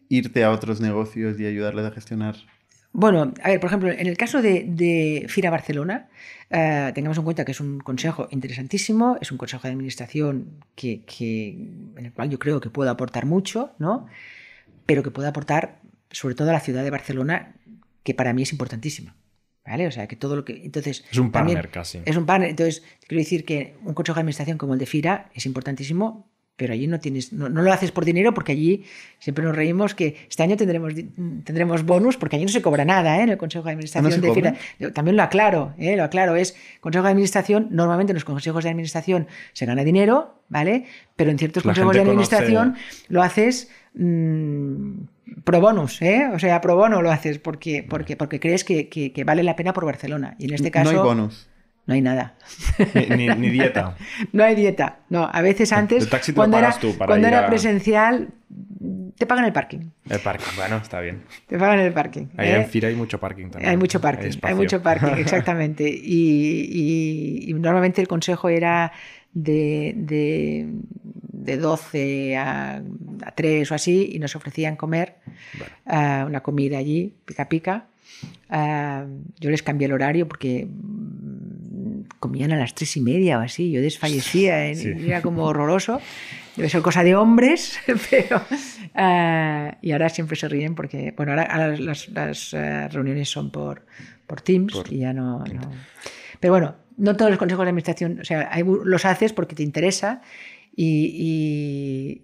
irte 0.10 0.44
a 0.44 0.52
otros 0.52 0.82
negocios 0.82 1.40
y 1.40 1.46
ayudarles 1.46 1.86
a 1.86 1.92
gestionar 1.92 2.36
bueno, 2.98 3.34
a 3.44 3.50
ver, 3.50 3.60
por 3.60 3.68
ejemplo, 3.68 3.92
en 3.92 4.08
el 4.08 4.16
caso 4.16 4.42
de, 4.42 5.26
FIRA 5.28 5.50
Barcelona, 5.50 6.08
eh, 6.50 6.94
tengamos 6.96 7.18
en 7.18 7.26
cuenta 7.26 7.44
que 7.44 7.52
es 7.52 7.60
un 7.60 7.80
consejo 7.80 8.30
interesantísimo, 8.32 9.18
es 9.20 9.34
un 9.34 9.38
consejo 9.38 9.64
de 9.68 9.74
administración 9.74 10.64
que, 10.76 11.04
en 11.98 12.06
el 12.06 12.14
cual 12.14 12.30
yo 12.30 12.40
creo 12.40 12.62
que 12.62 12.70
puede 12.70 12.90
aportar 12.90 13.26
mucho, 13.26 13.72
¿no? 13.80 14.08
Pero 14.86 15.04
que 15.04 15.12
puede 15.12 15.28
aportar 15.28 15.82
sobre 16.10 16.36
todo 16.36 16.50
a 16.52 16.54
la 16.54 16.62
ciudad 16.62 16.86
de 16.86 16.90
Barcelona, 16.90 17.58
que 18.04 18.14
para 18.14 18.32
mí 18.32 18.44
es 18.44 18.54
importantísima. 18.54 19.14
¿Vale? 19.66 19.88
O 19.88 19.92
sea, 19.92 20.08
que 20.08 20.16
todo 20.16 20.38
lo 20.38 20.46
que. 20.46 20.64
Entonces, 20.64 21.04
es 21.12 21.18
un 21.18 21.32
partner 21.32 21.70
casi. 21.72 22.00
Es 22.06 22.16
un 22.16 22.26
partner. 22.26 22.52
Entonces, 22.52 22.84
quiero 23.08 23.20
decir 23.20 23.44
que 23.44 23.76
un 23.84 23.94
consejo 23.94 24.16
de 24.16 24.22
administración 24.22 24.58
como 24.58 24.74
el 24.74 24.80
de 24.80 24.86
FIRA 24.86 25.32
es 25.34 25.46
importantísimo 25.48 26.30
pero 26.56 26.74
allí 26.74 26.88
no 26.88 27.00
tienes, 27.00 27.34
no, 27.34 27.50
lo 27.50 27.74
haces 27.74 27.92
por 27.92 28.06
dinero 28.06 28.34
porque 28.34 28.54
allí 28.54 28.86
siempre 29.20 29.44
nos 29.44 29.56
reímos 29.56 29.94
que 29.94 30.16
este 30.30 30.44
año 30.44 30.56
tendremos, 30.56 30.94
tendremos 31.44 31.84
bonus 31.84 32.16
porque 32.18 32.38
allí 32.38 32.46
no 32.46 32.52
se 32.52 32.62
cobra 32.62 32.86
nada 32.86 33.20
¿eh? 33.20 33.24
en 33.24 33.30
el 33.30 33.38
Consejo 33.38 33.66
de 33.66 33.72
Administración 33.72 34.22
de 34.22 34.34
FIRA. 34.34 34.56
También 34.94 35.18
lo 35.18 35.24
aclaro, 35.24 35.74
¿eh? 35.78 35.98
lo 35.98 36.04
aclaro, 36.04 36.36
es 36.36 36.56
Consejo 36.80 37.04
de 37.04 37.10
Administración, 37.10 37.68
normalmente 37.72 38.12
en 38.12 38.16
los 38.16 38.26
consejos 38.26 38.64
de 38.64 38.70
administración 38.70 39.28
se 39.54 39.66
gana 39.66 39.84
dinero, 39.84 40.42
¿vale? 40.48 40.86
Pero 41.16 41.32
en 41.32 41.38
ciertos 41.38 41.64
consejos 41.64 41.94
de 41.94 42.02
administración 42.02 42.76
lo 43.10 43.22
haces 43.22 43.70
mm, 43.94 45.02
pro 45.44 45.60
bonus, 45.60 46.02
¿eh? 46.02 46.30
O 46.34 46.40
sea, 46.40 46.62
pro 46.62 46.78
bono 46.78 47.02
lo 47.02 47.12
haces 47.12 47.38
porque, 47.40 47.86
porque, 47.88 48.16
porque 48.16 48.40
crees 48.40 48.64
que, 48.64 48.88
que, 48.88 49.24
vale 49.26 49.44
la 49.44 49.58
pena 49.58 49.74
por 49.74 49.86
Barcelona. 49.86 50.36
Y 50.40 50.46
en 50.46 50.54
este 50.54 50.72
caso... 50.72 50.94
No 50.94 51.00
hay 51.02 51.06
bonus 51.06 51.50
no 51.86 51.94
hay 51.94 52.02
nada. 52.02 52.36
Ni, 53.38 53.50
dieta. 53.50 53.96
no 54.32 54.44
hay 54.44 54.56
dieta. 54.56 55.00
No, 55.10 55.30
a 55.32 55.42
veces 55.42 55.72
antes, 55.72 56.08
cuando, 56.34 56.58
era, 56.58 56.76
cuando 57.06 57.28
era 57.28 57.48
presencial, 57.48 58.30
te 59.18 59.26
pagan 59.26 59.46
el 59.46 59.54
parking. 59.54 59.92
El 60.10 60.20
parking, 60.20 60.56
bueno, 60.56 60.78
está 60.78 61.00
bien. 61.00 61.24
Te 61.48 61.58
pagan 61.58 61.80
el 61.80 61.94
parking. 61.94 62.28
Ahí 62.38 62.50
en 62.50 62.62
¿eh? 62.62 62.66
FIRA 62.66 62.90
hay 62.90 62.96
mucho 62.96 63.20
parking 63.20 63.50
también. 63.50 63.70
Hay 63.70 63.78
mucho 63.78 64.02
parking, 64.02 64.32
hay, 64.42 64.56
mucho 64.56 64.82
parking, 64.82 65.14
exactamente. 65.18 65.88
Y, 65.88 67.54
normalmente 67.58 68.02
el 68.02 68.08
consejo 68.08 68.50
era 68.50 68.92
de, 69.34 69.94
de, 69.96 71.58
12 71.58 72.38
a, 72.38 72.82
3 73.36 73.72
o 73.72 73.76
así 73.76 74.10
y 74.14 74.20
nos 74.20 74.36
ofrecían 74.36 74.76
comer 74.76 75.16
eh, 75.86 76.24
una 76.26 76.42
comida 76.42 76.78
allí, 76.78 77.14
pica 77.26 77.48
pica. 77.48 77.86
Eh, 78.52 79.06
yo 79.40 79.50
les 79.50 79.64
cambié 79.64 79.86
el 79.86 79.94
horario 79.94 80.28
porque 80.28 80.68
comían 82.20 82.52
a 82.52 82.58
las 82.58 82.74
tres 82.76 82.98
y 82.98 83.02
media 83.02 83.38
o 83.40 83.42
así, 83.42 83.72
yo 83.72 83.82
desfallecía, 83.82 84.66
era 84.66 85.22
como 85.22 85.46
horroroso. 85.46 86.02
Debe 86.56 86.70
ser 86.70 86.82
cosa 86.82 87.04
de 87.04 87.16
hombres, 87.16 87.78
pero... 88.10 88.42
Eh, 88.98 89.74
y 89.82 89.92
ahora 89.92 90.10
siempre 90.10 90.38
se 90.38 90.48
ríen 90.48 90.74
porque, 90.74 91.14
bueno, 91.18 91.34
ahora, 91.34 91.76
las, 91.78 92.54
eh, 92.54 92.88
reuniones 92.88 93.30
son 93.30 93.52
por, 93.52 93.86
por 94.26 94.42
Teams 94.42 94.74
y 94.90 95.00
ya 95.00 95.14
no, 95.14 95.44
Pero 96.40 96.54
bueno, 96.54 96.76
no 96.98 97.16
todos 97.16 97.30
los 97.30 97.38
consejos 97.38 97.66
de 97.66 97.70
administración, 97.70 98.20
o 98.22 98.26
sea, 98.26 98.50
los 98.64 99.06
haces 99.06 99.34
porque 99.34 99.56
te 99.56 99.64
interesa 99.64 100.22
y, 100.76 102.22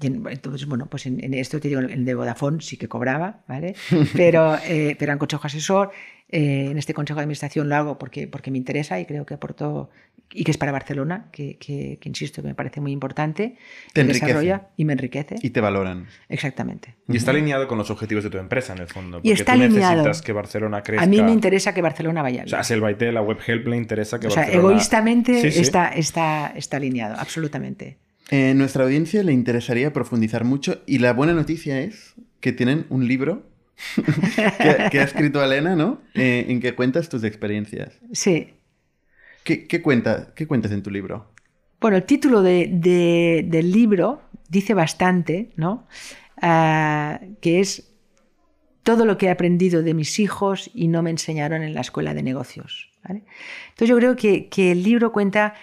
entonces, 0.00 0.66
bueno, 0.66 0.86
pues 0.86 1.06
en, 1.06 1.34
esto 1.34 1.60
te 1.60 1.68
digo, 1.68 1.80
el 1.80 2.04
de 2.04 2.14
Vodafone 2.14 2.60
sí 2.60 2.76
que 2.76 2.88
cobraba, 2.88 3.42
¿vale? 3.46 3.74
Pero, 4.14 4.56
eh, 4.64 4.96
pero 4.98 5.12
en 5.12 5.18
consejo 5.18 5.46
asesor 5.46 5.90
eh, 6.36 6.68
en 6.68 6.78
este 6.78 6.94
consejo 6.94 7.18
de 7.18 7.22
administración 7.22 7.68
lo 7.68 7.76
hago 7.76 7.96
porque, 7.96 8.26
porque 8.26 8.50
me 8.50 8.58
interesa 8.58 8.98
y 8.98 9.06
creo 9.06 9.24
que 9.24 9.34
aporto, 9.34 9.88
y 10.32 10.42
que 10.42 10.50
es 10.50 10.58
para 10.58 10.72
Barcelona, 10.72 11.28
que, 11.30 11.58
que, 11.58 11.96
insisto, 12.02 12.42
que 12.42 12.48
me 12.48 12.56
parece 12.56 12.80
muy 12.80 12.90
importante. 12.90 13.56
Te 13.92 14.02
desarrolla 14.02 14.66
y 14.76 14.84
me 14.84 14.94
enriquece. 14.94 15.36
Y 15.42 15.50
te 15.50 15.60
valoran. 15.60 16.08
Exactamente. 16.28 16.96
Y 17.06 17.18
está 17.18 17.30
alineado 17.30 17.68
con 17.68 17.78
los 17.78 17.88
objetivos 17.88 18.24
de 18.24 18.30
tu 18.30 18.38
empresa, 18.38 18.72
en 18.72 18.80
el 18.80 18.88
fondo. 18.88 19.20
y 19.22 19.30
está 19.30 19.54
tú 19.54 19.62
alineado. 19.62 19.98
necesitas 19.98 20.22
que 20.22 20.32
Barcelona 20.32 20.82
crezca. 20.82 21.04
A 21.04 21.06
mí 21.06 21.22
me 21.22 21.30
interesa 21.30 21.72
que 21.72 21.82
Barcelona 21.82 22.20
vaya 22.20 22.42
bien. 22.42 22.46
O 22.46 22.48
sea, 22.48 22.58
a 22.58 22.64
Selvaite, 22.64 23.12
la 23.12 23.22
web 23.22 23.38
help 23.46 23.68
le 23.68 23.76
interesa 23.76 24.18
que 24.18 24.26
o 24.26 24.30
sea, 24.30 24.50
egoístamente 24.50 25.46
Está, 25.46 25.90
está, 25.90 26.52
está 26.56 26.78
alineado, 26.78 27.14
absolutamente. 27.16 27.98
Eh, 28.30 28.54
nuestra 28.56 28.82
audiencia 28.82 29.22
le 29.22 29.32
interesaría 29.32 29.92
profundizar 29.92 30.42
mucho 30.42 30.82
y 30.84 30.98
la 30.98 31.12
buena 31.12 31.32
noticia 31.32 31.80
es 31.80 32.14
que 32.40 32.52
tienen 32.52 32.86
un 32.88 33.06
libro 33.06 33.53
que, 34.90 35.00
ha 35.00 35.04
escrito 35.04 35.42
Elena, 35.42 35.76
¿no? 35.76 36.00
Eh, 36.14 36.46
en 36.48 36.60
que 36.60 36.74
cuentas 36.74 37.08
tus 37.08 37.24
experiencias. 37.24 37.98
Sí. 38.12 38.54
¿Qué, 39.42 39.66
qué, 39.66 39.82
cuenta, 39.82 40.32
qué 40.34 40.46
cuentas 40.46 40.72
en 40.72 40.82
tu 40.82 40.90
libro? 40.90 41.34
Bueno, 41.80 41.98
el 41.98 42.04
título 42.04 42.42
de, 42.42 43.44
del 43.46 43.70
libro 43.70 44.22
dice 44.48 44.72
bastante, 44.72 45.50
¿no? 45.56 45.86
Ah, 46.40 47.20
que 47.40 47.60
es 47.60 47.92
todo 48.82 49.04
lo 49.04 49.18
que 49.18 49.26
he 49.26 49.30
aprendido 49.30 49.82
de 49.82 49.94
mis 49.94 50.18
hijos 50.18 50.70
y 50.74 50.88
no 50.88 51.02
me 51.02 51.10
enseñaron 51.10 51.62
en 51.62 51.74
la 51.74 51.80
escuela 51.80 52.14
de 52.14 52.22
negocios. 52.22 52.90
Entonces 53.06 53.88
yo 53.88 53.96
creo 53.96 54.16
que, 54.16 54.48
que 54.48 54.72
el 54.72 54.82
libro 54.82 55.12
cuenta, 55.12 55.54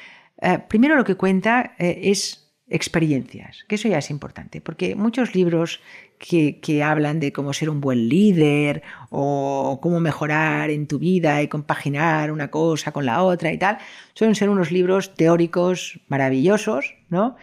eh, 0.42 0.60
primero 0.68 0.96
lo 0.96 1.04
que 1.04 1.16
cuenta 1.16 1.74
eh, 1.80 2.02
es 2.04 2.52
experiencias, 2.68 3.66
que 3.68 3.76
eso 3.76 3.88
ya 3.88 3.98
es 3.98 4.10
importante, 4.10 4.62
porque 4.62 4.96
muchos 4.96 5.36
libros 5.36 5.82
que, 6.22 6.84
hablan 6.84 7.20
de 7.20 7.34
cómo 7.34 7.54
ser 7.54 7.70
un 7.70 7.82
buen 7.82 8.08
líder 8.08 8.84
o 9.10 9.80
cómo 9.82 10.00
mejorar 10.00 10.70
en 10.70 10.88
tu 10.88 11.00
vida 11.00 11.42
y 11.42 11.48
compaginar 11.48 12.32
una 12.32 12.50
cosa 12.50 12.92
con 12.92 13.06
la 13.06 13.24
otra 13.24 13.52
y 13.52 13.58
tal, 13.58 13.80
suelen 14.14 14.36
ser 14.36 14.50
unos 14.50 14.72
libros 14.72 15.16
teóricos 15.16 16.00
maravillosos, 16.08 16.96
¿no? 17.10 17.36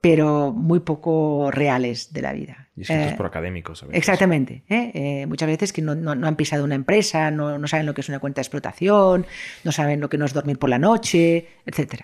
pero 0.00 0.52
muy 0.52 0.80
poco 0.80 1.50
reales 1.50 2.12
de 2.12 2.22
la 2.22 2.34
vida. 2.34 2.68
Y 2.76 2.82
escritos 2.82 3.12
eh, 3.12 3.14
por 3.16 3.24
académicos. 3.24 3.82
A 3.82 3.86
Exactamente. 3.92 4.62
¿eh? 4.68 4.90
Eh, 4.92 5.26
muchas 5.26 5.48
veces 5.48 5.72
que 5.72 5.80
no, 5.80 6.10
han 6.10 6.36
pisado 6.36 6.62
una 6.62 6.74
empresa, 6.74 7.30
no, 7.30 7.66
saben 7.66 7.86
lo 7.86 7.94
que 7.94 8.02
es 8.02 8.08
una 8.10 8.18
cuenta 8.18 8.40
de 8.40 8.42
explotación, 8.42 9.24
no 9.64 9.72
saben 9.72 10.00
lo 10.00 10.10
que 10.10 10.18
no 10.18 10.26
es 10.26 10.34
dormir 10.34 10.58
por 10.58 10.68
la 10.68 10.78
noche, 10.78 11.48
etc. 11.64 12.02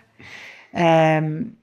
Em, 0.73 1.57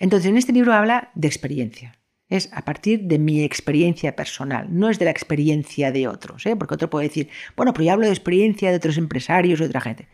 entonces, 0.00 0.28
en 0.28 0.36
este 0.36 0.52
libro 0.52 0.72
habla 0.72 1.10
de 1.14 1.28
experiencia 1.28 1.96
es 2.28 2.50
a 2.52 2.64
partir 2.64 3.02
de 3.02 3.18
mi 3.18 3.44
experiencia 3.44 4.16
personal, 4.16 4.66
no 4.70 4.90
es 4.90 4.98
de 4.98 5.04
la 5.04 5.10
experiencia 5.12 5.92
de 5.92 6.08
otros, 6.08 6.44
¿eh? 6.46 6.56
porque 6.56 6.74
otro 6.74 6.90
puede 6.90 7.08
decir, 7.08 7.28
bueno, 7.56 7.72
pero 7.72 7.84
yo 7.84 7.92
hablo 7.92 8.06
de 8.06 8.12
experiencia 8.12 8.70
de 8.70 8.76
otros 8.76 8.98
empresarios, 8.98 9.60
de 9.60 9.66
otra 9.66 9.80
gente. 9.80 10.08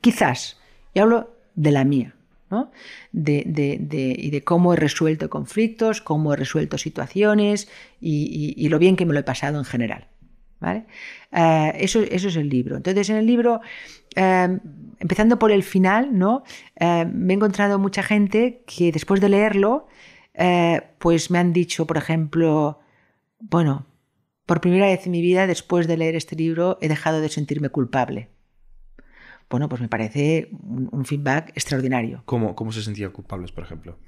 Quizás, 0.00 0.58
yo 0.94 1.02
hablo 1.02 1.36
de 1.54 1.70
la 1.70 1.84
mía, 1.84 2.14
¿no? 2.50 2.70
de, 3.12 4.16
y 4.18 4.30
de 4.30 4.44
cómo 4.44 4.72
he 4.72 4.76
resuelto 4.76 5.28
conflictos, 5.28 6.00
cómo 6.00 6.32
he 6.32 6.36
resuelto 6.36 6.78
situaciones 6.78 7.68
y, 8.00 8.68
lo 8.68 8.78
bien 8.78 8.96
que 8.96 9.04
me 9.04 9.12
lo 9.12 9.20
he 9.20 9.24
pasado 9.24 9.58
en 9.58 9.64
general. 9.64 10.08
¿vale? 10.60 10.86
Eh, 11.30 11.72
eso, 11.76 12.00
eso, 12.00 12.28
es 12.28 12.36
el 12.36 12.48
libro. 12.48 12.76
Entonces, 12.76 13.10
en 13.10 13.16
el 13.16 13.26
libro, 13.26 13.60
eh, 14.16 14.58
empezando 14.98 15.38
por 15.38 15.52
el 15.52 15.62
final, 15.62 16.16
¿no? 16.18 16.42
me 16.80 17.34
he 17.34 17.36
encontrado 17.36 17.78
mucha 17.78 18.02
gente 18.02 18.62
que 18.66 18.92
después 18.92 19.20
de 19.20 19.28
leerlo, 19.28 19.88
eh, 20.34 20.82
pues 20.98 21.30
me 21.30 21.38
han 21.38 21.52
dicho, 21.52 21.86
por 21.86 21.96
ejemplo, 21.96 22.80
bueno, 23.38 23.86
por 24.46 24.60
primera 24.60 24.86
vez 24.86 25.06
en 25.06 25.12
mi 25.12 25.22
vida, 25.22 25.46
después 25.46 25.86
de 25.86 25.96
leer 25.96 26.16
este 26.16 26.36
libro, 26.36 26.78
he 26.80 26.88
dejado 26.88 27.20
de 27.20 27.28
sentirme 27.28 27.68
culpable. 27.68 28.28
Bueno, 29.50 29.68
pues 29.68 29.82
me 29.82 29.88
parece 29.88 30.48
un, 30.62 31.04
feedback 31.04 31.50
extraordinario. 31.50 32.22
¿Cómo, 32.24 32.54
¿Cómo 32.54 32.72
se 32.72 32.82
sentían 32.82 33.10
culpables, 33.10 33.52
por 33.52 33.64
ejemplo? 33.64 33.98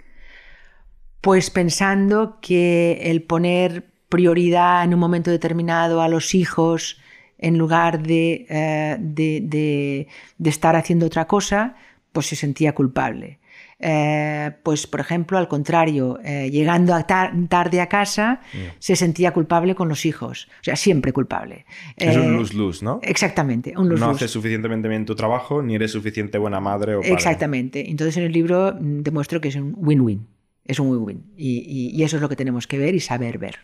Pues 1.20 1.51
pensando 1.51 2.39
que 2.41 3.11
el 3.11 3.22
poner 3.22 3.93
prioridad 4.09 4.85
en 4.85 4.95
un 4.95 5.01
momento 5.01 5.31
determinado 5.31 6.01
a 6.01 6.09
los 6.09 6.35
hijos 6.35 6.99
en 7.37 7.59
lugar 7.59 8.03
de, 8.03 8.47
eh, 8.49 8.97
de, 8.99 10.09
de 10.39 10.51
estar 10.51 10.77
haciendo 10.77 11.07
otra 11.07 11.27
cosa, 11.27 11.77
pues 12.12 12.27
se 12.27 12.37
sentía 12.37 12.75
culpable. 12.75 13.39
Eh, 13.87 14.51
pues 14.62 14.87
por 14.87 15.01
ejemplo, 15.01 15.37
al 15.37 15.47
contrario, 15.47 16.18
eh, 16.24 16.49
llegando 16.51 16.97
tarde 17.05 17.82
a 17.82 17.87
casa, 17.87 18.41
se 18.78 18.97
sentía 18.97 19.35
culpable 19.35 19.74
con 19.74 19.91
los 19.91 20.07
hijos, 20.07 20.49
o 20.61 20.64
sea, 20.64 20.74
siempre 20.74 21.12
culpable. 21.12 21.66
Es 21.95 22.16
un 22.16 22.32
lose-lose, 22.32 22.82
¿no? 22.82 23.01
Exactamente, 23.03 23.74
un 23.76 23.91
No 23.91 24.09
haces 24.09 24.30
suficientemente 24.30 24.89
bien 24.89 25.05
tu 25.05 25.14
trabajo, 25.14 25.61
ni 25.62 25.74
eres 25.74 25.91
suficiente 25.91 26.39
buena 26.39 26.61
madre 26.61 26.95
o 26.95 27.01
padre. 27.03 27.12
Exactamente, 27.12 27.91
entonces 27.91 28.16
en 28.16 28.22
el 28.22 28.32
libro 28.32 28.74
mm, 28.80 29.03
demuestro 29.03 29.39
que 29.43 29.49
es 29.49 29.57
un 29.57 29.74
win-win, 29.76 30.26
es 30.64 30.80
un 30.80 30.89
win-win, 30.89 31.22
y, 31.37 32.03
eso 32.03 32.16
es 32.16 32.22
lo 32.22 32.30
que 32.30 32.37
tenemos 32.37 32.66
que 32.66 32.78
ver 32.78 32.95
y 32.95 33.01
saber 33.01 33.37
ver. 33.37 33.59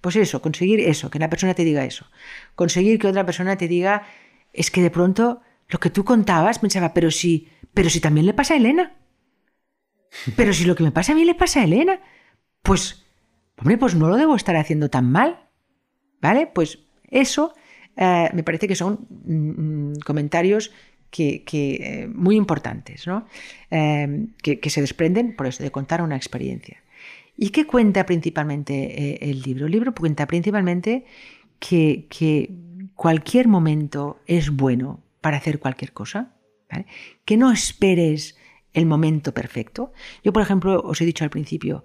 Pues 0.00 0.14
eso, 0.14 0.40
conseguir 0.40 0.78
eso, 0.78 1.10
que 1.10 1.18
una 1.18 1.28
persona 1.28 1.54
te 1.54 1.64
diga 1.64 1.84
eso, 1.84 2.06
conseguir 2.54 3.00
que 3.00 3.08
otra 3.08 3.26
persona 3.26 3.56
te 3.56 3.66
diga, 3.66 4.04
es 4.52 4.70
que 4.70 4.80
de 4.80 4.90
pronto 4.90 5.40
lo 5.68 5.80
que 5.80 5.90
tú 5.90 6.04
contabas, 6.04 6.60
pensaba, 6.60 6.94
pero 6.94 7.10
si, 7.10 7.48
pero 7.74 7.90
si 7.90 7.98
también 7.98 8.26
le 8.26 8.32
pasa 8.32 8.54
a 8.54 8.58
Elena. 8.58 8.92
Pero 10.36 10.52
si 10.52 10.64
lo 10.64 10.74
que 10.74 10.84
me 10.84 10.92
pasa 10.92 11.12
a 11.12 11.14
mí 11.14 11.24
le 11.24 11.34
pasa 11.34 11.60
a 11.60 11.64
Elena. 11.64 12.00
pues, 12.62 13.04
hombre, 13.56 13.78
pues 13.78 13.94
no 13.94 14.08
lo 14.08 14.16
debo 14.16 14.36
estar 14.36 14.56
haciendo 14.56 14.90
tan 14.90 15.10
mal. 15.10 15.48
¿Vale? 16.20 16.46
Pues 16.46 16.78
eso 17.10 17.52
eh, 17.96 18.30
me 18.32 18.42
parece 18.42 18.66
que 18.66 18.74
son 18.74 19.06
mm, 19.10 19.90
mm, 19.90 19.94
comentarios 20.04 20.72
que, 21.10 21.44
eh, 21.52 22.08
muy 22.12 22.34
importantes, 22.34 23.06
¿no? 23.06 23.26
Eh, 23.70 24.26
que, 24.42 24.70
se 24.70 24.80
desprenden 24.80 25.36
por 25.36 25.46
eso, 25.46 25.62
de 25.62 25.70
contar 25.70 26.02
una 26.02 26.16
experiencia. 26.16 26.82
¿Y 27.36 27.50
qué 27.50 27.66
cuenta 27.66 28.04
principalmente 28.04 29.30
el 29.30 29.42
libro? 29.42 29.66
El 29.66 29.72
libro 29.72 29.94
cuenta 29.94 30.26
principalmente 30.26 31.04
que, 31.60 32.48
cualquier 32.94 33.48
momento 33.48 34.20
es 34.26 34.50
bueno 34.50 35.02
para 35.20 35.36
hacer 35.36 35.58
cualquier 35.58 35.92
cosa, 35.92 36.34
que 37.24 37.36
no 37.36 37.52
esperes 37.52 38.36
el 38.74 38.86
momento 38.86 39.32
perfecto. 39.32 39.92
Yo, 40.22 40.32
por 40.32 40.42
ejemplo, 40.42 40.82
os 40.82 41.00
he 41.00 41.06
dicho 41.06 41.24
al 41.24 41.30
principio, 41.30 41.84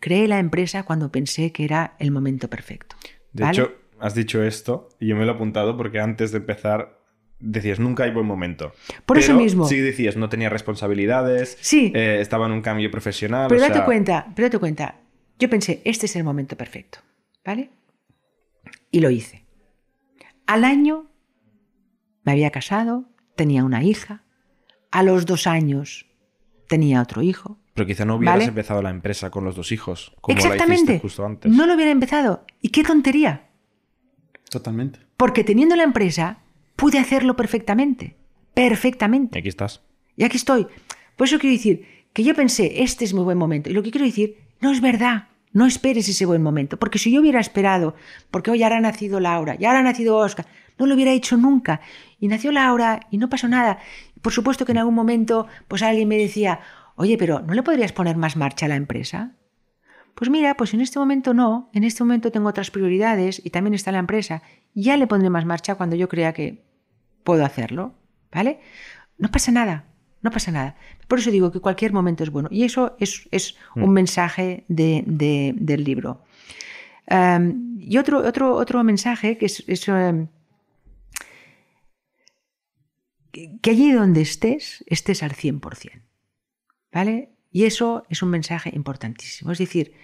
creé 0.00 0.28
la 0.28 0.38
empresa 0.38 0.84
cuando 0.84 1.10
pensé 1.10 1.50
que 1.50 1.64
era 1.64 1.96
el 1.98 2.12
momento 2.12 2.48
perfecto. 2.48 2.96
De 3.32 3.48
hecho, 3.48 3.72
has 3.98 4.14
dicho 4.14 4.42
esto 4.42 4.90
y 5.00 5.08
yo 5.08 5.16
me 5.16 5.24
lo 5.24 5.32
he 5.32 5.34
apuntado 5.34 5.76
porque 5.76 5.98
antes 5.98 6.30
de 6.30 6.38
empezar 6.38 7.00
decías 7.40 7.80
nunca 7.80 8.04
hay 8.04 8.10
buen 8.10 8.26
momento. 8.26 8.72
Por 9.06 9.18
eso 9.18 9.34
mismo. 9.34 9.66
Sí, 9.66 9.78
decías 9.78 10.16
no 10.16 10.28
tenía 10.28 10.48
responsabilidades. 10.48 11.58
Sí. 11.60 11.92
Eh, 11.94 12.18
estaba 12.20 12.46
en 12.46 12.52
un 12.52 12.62
cambio 12.62 12.90
profesional. 12.90 13.48
Pero 13.48 13.60
date 13.60 13.84
cuenta, 13.84 14.26
pero 14.34 14.46
date 14.46 14.58
cuenta. 14.58 15.00
Yo 15.38 15.50
pensé, 15.50 15.82
este 15.84 16.06
es 16.06 16.16
el 16.16 16.24
momento 16.24 16.56
perfecto. 16.56 17.00
¿Vale? 17.44 17.70
Y 18.90 19.00
lo 19.00 19.10
hice. 19.10 19.44
Al 20.46 20.64
año 20.64 21.10
me 22.24 22.32
había 22.32 22.50
casado, 22.50 23.04
tenía 23.36 23.64
una 23.64 23.82
hija. 23.82 24.23
A 24.94 25.02
los 25.02 25.26
dos 25.26 25.48
años 25.48 26.06
tenía 26.68 27.02
otro 27.02 27.20
hijo. 27.20 27.58
Pero 27.74 27.84
quizá 27.84 28.04
no 28.04 28.14
hubieras 28.14 28.46
empezado 28.46 28.80
la 28.80 28.90
empresa 28.90 29.28
con 29.28 29.44
los 29.44 29.56
dos 29.56 29.72
hijos, 29.72 30.14
como 30.20 30.38
Exactamente. 30.38 30.94
la 30.94 31.00
justo 31.00 31.26
antes. 31.26 31.50
No 31.50 31.66
lo 31.66 31.74
hubiera 31.74 31.90
empezado. 31.90 32.44
¿Y 32.60 32.68
qué 32.68 32.84
tontería? 32.84 33.48
Totalmente. 34.48 35.00
Porque 35.16 35.42
teniendo 35.42 35.74
la 35.74 35.82
empresa, 35.82 36.38
pude 36.76 37.00
hacerlo 37.00 37.34
perfectamente. 37.34 38.14
Perfectamente. 38.54 39.36
Y 39.36 39.40
aquí 39.40 39.48
estás. 39.48 39.82
Y 40.16 40.22
aquí 40.22 40.36
estoy. 40.36 40.68
Por 41.16 41.26
eso 41.26 41.40
quiero 41.40 41.56
decir 41.56 41.84
que 42.12 42.22
yo 42.22 42.36
pensé, 42.36 42.84
este 42.84 43.04
es 43.04 43.14
mi 43.14 43.20
buen 43.22 43.36
momento. 43.36 43.70
Y 43.70 43.72
lo 43.72 43.82
que 43.82 43.90
quiero 43.90 44.06
decir, 44.06 44.36
no 44.60 44.70
es 44.70 44.80
verdad. 44.80 45.26
No 45.52 45.66
esperes 45.66 46.08
ese 46.08 46.24
buen 46.24 46.40
momento. 46.40 46.76
Porque 46.76 47.00
si 47.00 47.10
yo 47.10 47.20
hubiera 47.20 47.40
esperado, 47.40 47.96
porque 48.30 48.52
hoy 48.52 48.62
ahora 48.62 48.76
ha 48.76 48.80
nacido 48.80 49.18
Laura, 49.18 49.56
ya 49.56 49.70
ahora 49.70 49.80
ha 49.80 49.82
nacido 49.82 50.16
Oscar, 50.18 50.46
no 50.78 50.86
lo 50.86 50.94
hubiera 50.94 51.10
hecho 51.10 51.36
nunca. 51.36 51.80
Y 52.20 52.28
nació 52.28 52.52
Laura 52.52 53.00
y 53.10 53.18
no 53.18 53.28
pasó 53.28 53.48
nada. 53.48 53.78
Por 54.24 54.32
supuesto 54.32 54.64
que 54.64 54.72
en 54.72 54.78
algún 54.78 54.94
momento, 54.94 55.46
pues 55.68 55.82
alguien 55.82 56.08
me 56.08 56.16
decía, 56.16 56.58
Oye, 56.96 57.18
pero 57.18 57.40
¿no 57.40 57.54
le 57.54 57.62
podrías 57.62 57.92
poner 57.92 58.16
más 58.16 58.36
marcha 58.36 58.66
a 58.66 58.68
la 58.68 58.76
empresa? 58.76 59.32
Pues 60.14 60.30
mira, 60.30 60.56
pues 60.56 60.74
en 60.74 60.80
este 60.80 60.98
momento 60.98 61.34
no, 61.34 61.70
en 61.72 61.82
este 61.82 62.04
momento 62.04 62.30
tengo 62.30 62.48
otras 62.48 62.70
prioridades 62.70 63.42
y 63.44 63.50
también 63.50 63.74
está 63.74 63.90
la 63.90 63.98
empresa. 63.98 64.42
Ya 64.74 64.96
le 64.96 65.08
pondré 65.08 65.28
más 65.28 65.44
marcha 65.44 65.74
cuando 65.74 65.96
yo 65.96 66.08
crea 66.08 66.32
que 66.32 66.64
puedo 67.24 67.44
hacerlo, 67.44 67.94
¿vale? 68.30 68.60
No 69.18 69.28
pasa 69.30 69.50
nada, 69.50 69.86
no 70.22 70.30
pasa 70.30 70.52
nada. 70.52 70.76
Por 71.08 71.18
eso 71.18 71.32
digo 71.32 71.50
que 71.50 71.58
cualquier 71.58 71.92
momento 71.92 72.22
es 72.22 72.30
bueno. 72.30 72.48
Y 72.52 72.62
eso 72.62 72.96
es, 73.00 73.56
un 73.74 73.90
mm. 73.90 73.92
mensaje 73.92 74.64
del 74.68 75.84
libro. 75.84 76.22
y 77.10 77.98
otro, 77.98 78.18
otro, 78.18 78.54
otro 78.54 78.84
mensaje 78.84 79.36
que 79.36 79.46
es, 79.46 79.88
em, 79.88 80.28
que 83.60 83.70
allí 83.70 83.92
donde 83.92 84.22
estés, 84.22 84.84
estés 84.86 85.22
al 85.22 85.32
100%. 85.32 86.02
¿Vale? 86.92 87.30
Y 87.50 87.64
eso 87.64 88.04
es 88.08 88.22
un 88.22 88.30
mensaje 88.30 88.70
importantísimo. 88.74 89.50
Es 89.50 89.58
decir, 89.58 89.94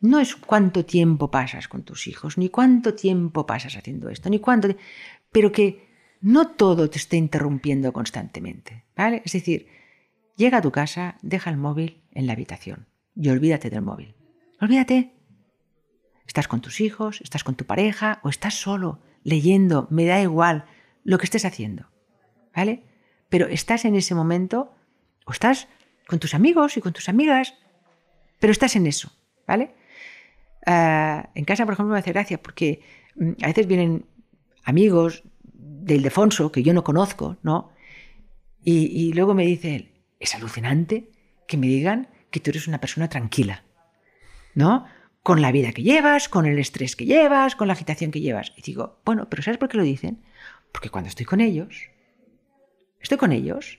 no 0.00 0.20
es 0.20 0.36
cuánto 0.36 0.84
tiempo 0.84 1.30
pasas 1.30 1.68
con 1.68 1.82
tus 1.82 2.06
hijos, 2.06 2.38
ni 2.38 2.48
cuánto 2.48 2.94
tiempo 2.94 3.46
pasas 3.46 3.76
haciendo 3.76 4.10
esto, 4.10 4.28
ni 4.28 4.38
cuánto, 4.38 4.68
pero 5.32 5.52
que 5.52 5.86
no 6.20 6.48
todo 6.48 6.90
te 6.90 6.98
esté 6.98 7.16
interrumpiendo 7.16 7.92
constantemente, 7.92 8.84
¿vale? 8.96 9.22
Es 9.24 9.32
decir, 9.32 9.68
llega 10.36 10.58
a 10.58 10.62
tu 10.62 10.70
casa, 10.70 11.18
deja 11.22 11.50
el 11.50 11.56
móvil 11.56 12.02
en 12.12 12.26
la 12.26 12.34
habitación 12.34 12.88
y 13.14 13.28
olvídate 13.28 13.70
del 13.70 13.82
móvil. 13.82 14.14
Olvídate. 14.60 15.12
Estás 16.26 16.48
con 16.48 16.60
tus 16.60 16.80
hijos, 16.80 17.20
estás 17.20 17.44
con 17.44 17.54
tu 17.54 17.64
pareja 17.64 18.20
o 18.22 18.28
estás 18.28 18.54
solo, 18.54 19.00
leyendo, 19.22 19.86
me 19.90 20.04
da 20.04 20.20
igual 20.20 20.66
lo 21.04 21.18
que 21.18 21.24
estés 21.24 21.44
haciendo, 21.44 21.88
¿vale? 22.56 22.82
Pero 23.28 23.46
estás 23.46 23.84
en 23.84 23.94
ese 23.94 24.14
momento 24.14 24.74
o 25.26 25.32
estás 25.32 25.68
con 26.08 26.18
tus 26.18 26.34
amigos 26.34 26.76
y 26.76 26.80
con 26.80 26.92
tus 26.92 27.08
amigas, 27.08 27.54
pero 28.40 28.50
estás 28.50 28.74
en 28.76 28.86
eso, 28.86 29.12
¿vale? 29.46 29.74
Ah, 30.64 31.28
en 31.34 31.44
casa, 31.44 31.64
por 31.64 31.74
ejemplo, 31.74 31.92
me 31.92 31.98
hace 31.98 32.12
gracia 32.12 32.42
porque 32.42 32.80
mm, 33.14 33.32
a 33.42 33.46
veces 33.48 33.66
vienen 33.66 34.06
amigos 34.64 35.22
del 35.44 35.98
Ildefonso 35.98 36.50
que 36.50 36.62
yo 36.62 36.72
no 36.72 36.82
conozco, 36.82 37.36
¿no? 37.42 37.70
Y, 38.64 38.86
y 38.86 39.12
luego 39.12 39.34
me 39.34 39.44
dice 39.44 39.76
él, 39.76 39.92
es 40.18 40.34
alucinante 40.34 41.10
que 41.46 41.56
me 41.56 41.66
digan 41.66 42.08
que 42.30 42.40
tú 42.40 42.50
eres 42.50 42.66
una 42.66 42.80
persona 42.80 43.08
tranquila, 43.08 43.64
¿no? 44.54 44.86
Con 45.22 45.42
la 45.42 45.52
vida 45.52 45.72
que 45.72 45.82
llevas, 45.82 46.28
con 46.28 46.46
el 46.46 46.58
estrés 46.58 46.96
que 46.96 47.04
llevas, 47.04 47.54
con 47.54 47.68
la 47.68 47.74
agitación 47.74 48.10
que 48.10 48.20
llevas. 48.20 48.52
Y 48.56 48.62
digo, 48.62 49.00
bueno, 49.04 49.28
pero 49.28 49.42
¿sabes 49.42 49.58
por 49.58 49.68
qué 49.68 49.76
lo 49.76 49.82
dicen? 49.82 50.22
Porque 50.72 50.90
cuando 50.90 51.08
estoy 51.08 51.26
con 51.26 51.40
ellos, 51.40 51.90
estoy 53.06 53.18
con 53.18 53.32
ellos 53.32 53.78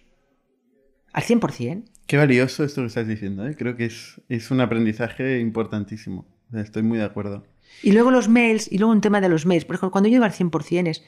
al 1.12 1.24
100%. 1.24 1.84
Qué 2.08 2.16
valioso 2.16 2.64
esto 2.64 2.82
que 2.82 2.88
estás 2.88 3.08
diciendo, 3.08 3.46
¿eh? 3.46 3.56
creo 3.58 3.76
que 3.76 3.86
es, 3.86 4.22
es 4.30 4.52
un 4.52 4.62
aprendizaje 4.62 5.40
importantísimo. 5.40 6.26
Estoy 6.54 6.84
muy 6.84 6.98
de 6.98 7.04
acuerdo. 7.04 7.46
Y 7.84 7.92
luego 7.92 8.10
los 8.10 8.30
mails, 8.30 8.72
y 8.72 8.78
luego 8.78 8.94
un 8.94 9.02
tema 9.02 9.20
de 9.20 9.28
los 9.28 9.46
mails. 9.46 9.66
Por 9.66 9.76
ejemplo, 9.76 9.92
cuando 9.92 10.08
yo 10.08 10.14
digo 10.14 10.24
al 10.24 10.32
100% 10.32 10.88
es... 10.88 11.04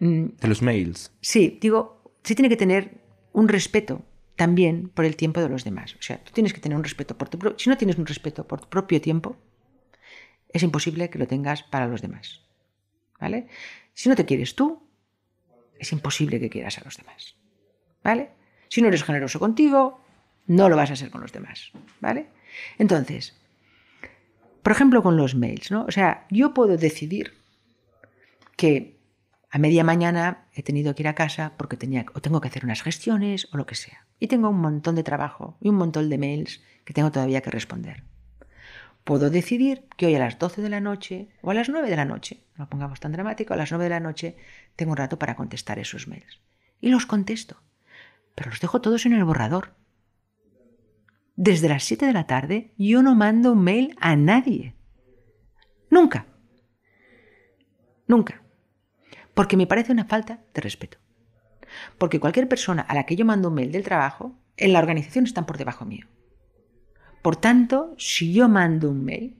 Mm, 0.00 0.24
de 0.40 0.48
los 0.48 0.60
mails. 0.60 1.12
Sí, 1.20 1.58
digo, 1.60 2.02
sí 2.24 2.34
tiene 2.34 2.48
que 2.48 2.56
tener 2.56 3.00
un 3.32 3.46
respeto 3.46 4.04
también 4.34 4.88
por 4.88 5.04
el 5.04 5.14
tiempo 5.14 5.40
de 5.40 5.48
los 5.48 5.62
demás. 5.62 5.94
O 5.94 6.02
sea, 6.02 6.18
tú 6.18 6.32
tienes 6.32 6.52
que 6.52 6.60
tener 6.60 6.76
un 6.76 6.82
respeto 6.82 7.16
por 7.16 7.28
tu 7.28 7.38
propio... 7.38 7.58
Si 7.60 7.70
no 7.70 7.76
tienes 7.76 7.96
un 7.96 8.06
respeto 8.06 8.48
por 8.48 8.60
tu 8.60 8.68
propio 8.68 9.00
tiempo, 9.00 9.36
es 10.48 10.64
imposible 10.64 11.10
que 11.10 11.20
lo 11.20 11.28
tengas 11.28 11.62
para 11.62 11.86
los 11.86 12.02
demás. 12.02 12.42
¿Vale? 13.20 13.46
Si 13.94 14.08
no 14.08 14.16
te 14.16 14.24
quieres 14.24 14.56
tú, 14.56 14.82
es 15.78 15.92
imposible 15.92 16.40
que 16.40 16.50
quieras 16.50 16.78
a 16.78 16.84
los 16.84 16.96
demás. 16.96 17.36
Si 18.68 18.80
no 18.80 18.88
eres 18.88 19.04
generoso 19.04 19.38
contigo, 19.38 20.00
no 20.46 20.68
lo 20.68 20.76
vas 20.76 20.90
a 20.90 20.94
hacer 20.94 21.10
con 21.10 21.20
los 21.20 21.32
demás, 21.32 21.72
¿vale? 22.00 22.26
Entonces, 22.78 23.36
por 24.62 24.72
ejemplo, 24.72 25.02
con 25.02 25.16
los 25.16 25.34
mails, 25.34 25.70
¿no? 25.70 25.84
O 25.84 25.90
sea, 25.90 26.26
yo 26.30 26.54
puedo 26.54 26.76
decidir 26.76 27.34
que 28.56 28.96
a 29.50 29.58
media 29.58 29.84
mañana 29.84 30.46
he 30.54 30.62
tenido 30.62 30.94
que 30.94 31.02
ir 31.02 31.08
a 31.08 31.14
casa 31.14 31.52
porque 31.56 31.76
tenía 31.76 32.06
o 32.14 32.20
tengo 32.20 32.40
que 32.40 32.48
hacer 32.48 32.64
unas 32.64 32.82
gestiones 32.82 33.48
o 33.52 33.56
lo 33.56 33.66
que 33.66 33.74
sea. 33.74 34.06
Y 34.18 34.28
tengo 34.28 34.48
un 34.48 34.60
montón 34.60 34.94
de 34.94 35.02
trabajo 35.02 35.56
y 35.60 35.68
un 35.68 35.76
montón 35.76 36.08
de 36.08 36.18
mails 36.18 36.62
que 36.84 36.94
tengo 36.94 37.10
todavía 37.10 37.42
que 37.42 37.50
responder. 37.50 38.04
Puedo 39.04 39.30
decidir 39.30 39.84
que 39.96 40.06
hoy 40.06 40.14
a 40.14 40.20
las 40.20 40.38
12 40.38 40.62
de 40.62 40.68
la 40.68 40.80
noche 40.80 41.28
o 41.42 41.50
a 41.50 41.54
las 41.54 41.68
9 41.68 41.90
de 41.90 41.96
la 41.96 42.04
noche, 42.04 42.44
no 42.56 42.64
lo 42.64 42.70
pongamos 42.70 43.00
tan 43.00 43.12
dramático, 43.12 43.52
a 43.52 43.56
las 43.56 43.72
9 43.72 43.84
de 43.84 43.90
la 43.90 44.00
noche 44.00 44.36
tengo 44.76 44.92
un 44.92 44.96
rato 44.96 45.18
para 45.18 45.34
contestar 45.34 45.78
esos 45.80 46.06
mails. 46.06 46.40
Y 46.80 46.88
los 46.88 47.04
contesto, 47.04 47.60
pero 48.34 48.50
los 48.50 48.60
dejo 48.60 48.80
todos 48.80 49.06
en 49.06 49.12
el 49.12 49.24
borrador 49.24 49.74
desde 51.36 51.68
las 51.68 51.84
7 51.84 52.06
de 52.06 52.12
la 52.12 52.26
tarde 52.26 52.72
yo 52.78 53.02
no 53.02 53.14
mando 53.14 53.52
un 53.52 53.64
mail 53.64 53.96
a 54.00 54.16
nadie. 54.16 54.74
Nunca. 55.90 56.26
Nunca. 58.06 58.42
Porque 59.34 59.56
me 59.56 59.66
parece 59.66 59.92
una 59.92 60.04
falta 60.04 60.40
de 60.54 60.60
respeto. 60.60 60.98
Porque 61.98 62.20
cualquier 62.20 62.48
persona 62.48 62.82
a 62.82 62.94
la 62.94 63.06
que 63.06 63.16
yo 63.16 63.24
mando 63.24 63.48
un 63.48 63.54
mail 63.54 63.72
del 63.72 63.82
trabajo, 63.82 64.38
en 64.56 64.72
la 64.72 64.78
organización 64.78 65.24
están 65.24 65.46
por 65.46 65.56
debajo 65.56 65.84
mío. 65.84 66.06
Por 67.22 67.36
tanto, 67.36 67.94
si 67.98 68.32
yo 68.32 68.48
mando 68.48 68.90
un 68.90 69.04
mail, 69.04 69.36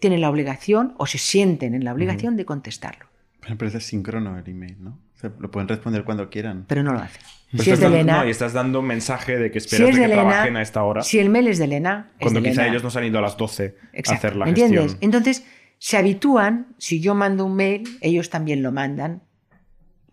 tienen 0.00 0.20
la 0.20 0.28
obligación 0.28 0.94
o 0.98 1.06
se 1.06 1.18
sienten 1.18 1.74
en 1.74 1.84
la 1.84 1.92
obligación 1.92 2.36
de 2.36 2.44
contestarlo. 2.44 3.06
Pero 3.40 3.66
es 3.66 3.84
síncrono 3.84 4.38
el 4.38 4.48
email, 4.48 4.76
¿no? 4.82 4.98
lo 5.38 5.50
pueden 5.50 5.68
responder 5.68 6.04
cuando 6.04 6.28
quieran. 6.28 6.64
Pero 6.66 6.82
no 6.82 6.92
lo 6.92 6.98
hacen. 6.98 7.22
Si 7.58 7.70
es 7.70 7.80
de 7.80 7.86
Elena. 7.86 8.24
y 8.26 8.30
estás 8.30 8.52
dando 8.52 8.80
un 8.80 8.86
mensaje 8.86 9.38
de 9.38 9.50
que 9.50 9.58
esperas 9.58 9.96
que 9.96 10.08
trabajen 10.08 10.56
a 10.56 10.62
esta 10.62 10.82
hora. 10.82 11.02
Si 11.02 11.18
el 11.18 11.28
mail 11.28 11.48
es 11.48 11.58
de 11.58 11.64
Elena. 11.64 12.10
Cuando 12.20 12.42
quizá 12.42 12.66
ellos 12.66 12.82
nos 12.82 12.96
han 12.96 13.04
ido 13.04 13.18
a 13.18 13.22
las 13.22 13.36
12 13.36 13.76
a 14.06 14.12
hacer 14.12 14.36
la 14.36 14.48
¿Entiendes? 14.48 14.96
Entonces, 15.00 15.44
se 15.78 15.96
habitúan, 15.96 16.68
si 16.78 17.00
yo 17.00 17.14
mando 17.14 17.44
un 17.44 17.56
mail, 17.56 17.98
ellos 18.00 18.30
también 18.30 18.62
lo 18.62 18.72
mandan 18.72 19.22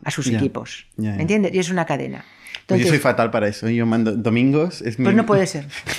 a 0.04 0.12
sus 0.12 0.28
equipos. 0.28 0.88
¿Entiendes? 0.98 1.54
Y 1.54 1.60
es 1.60 1.70
una 1.70 1.86
cadena. 1.86 2.26
Pues 2.66 2.82
yo 2.82 2.88
soy 2.88 3.00
fatal 3.00 3.32
para 3.32 3.48
eso. 3.48 3.70
Yo 3.70 3.86
mando 3.86 4.16
domingos. 4.16 4.82
Es 4.82 4.98
pues 4.98 5.16
no 5.16 5.26
puede 5.26 5.48
ser. 5.48 5.68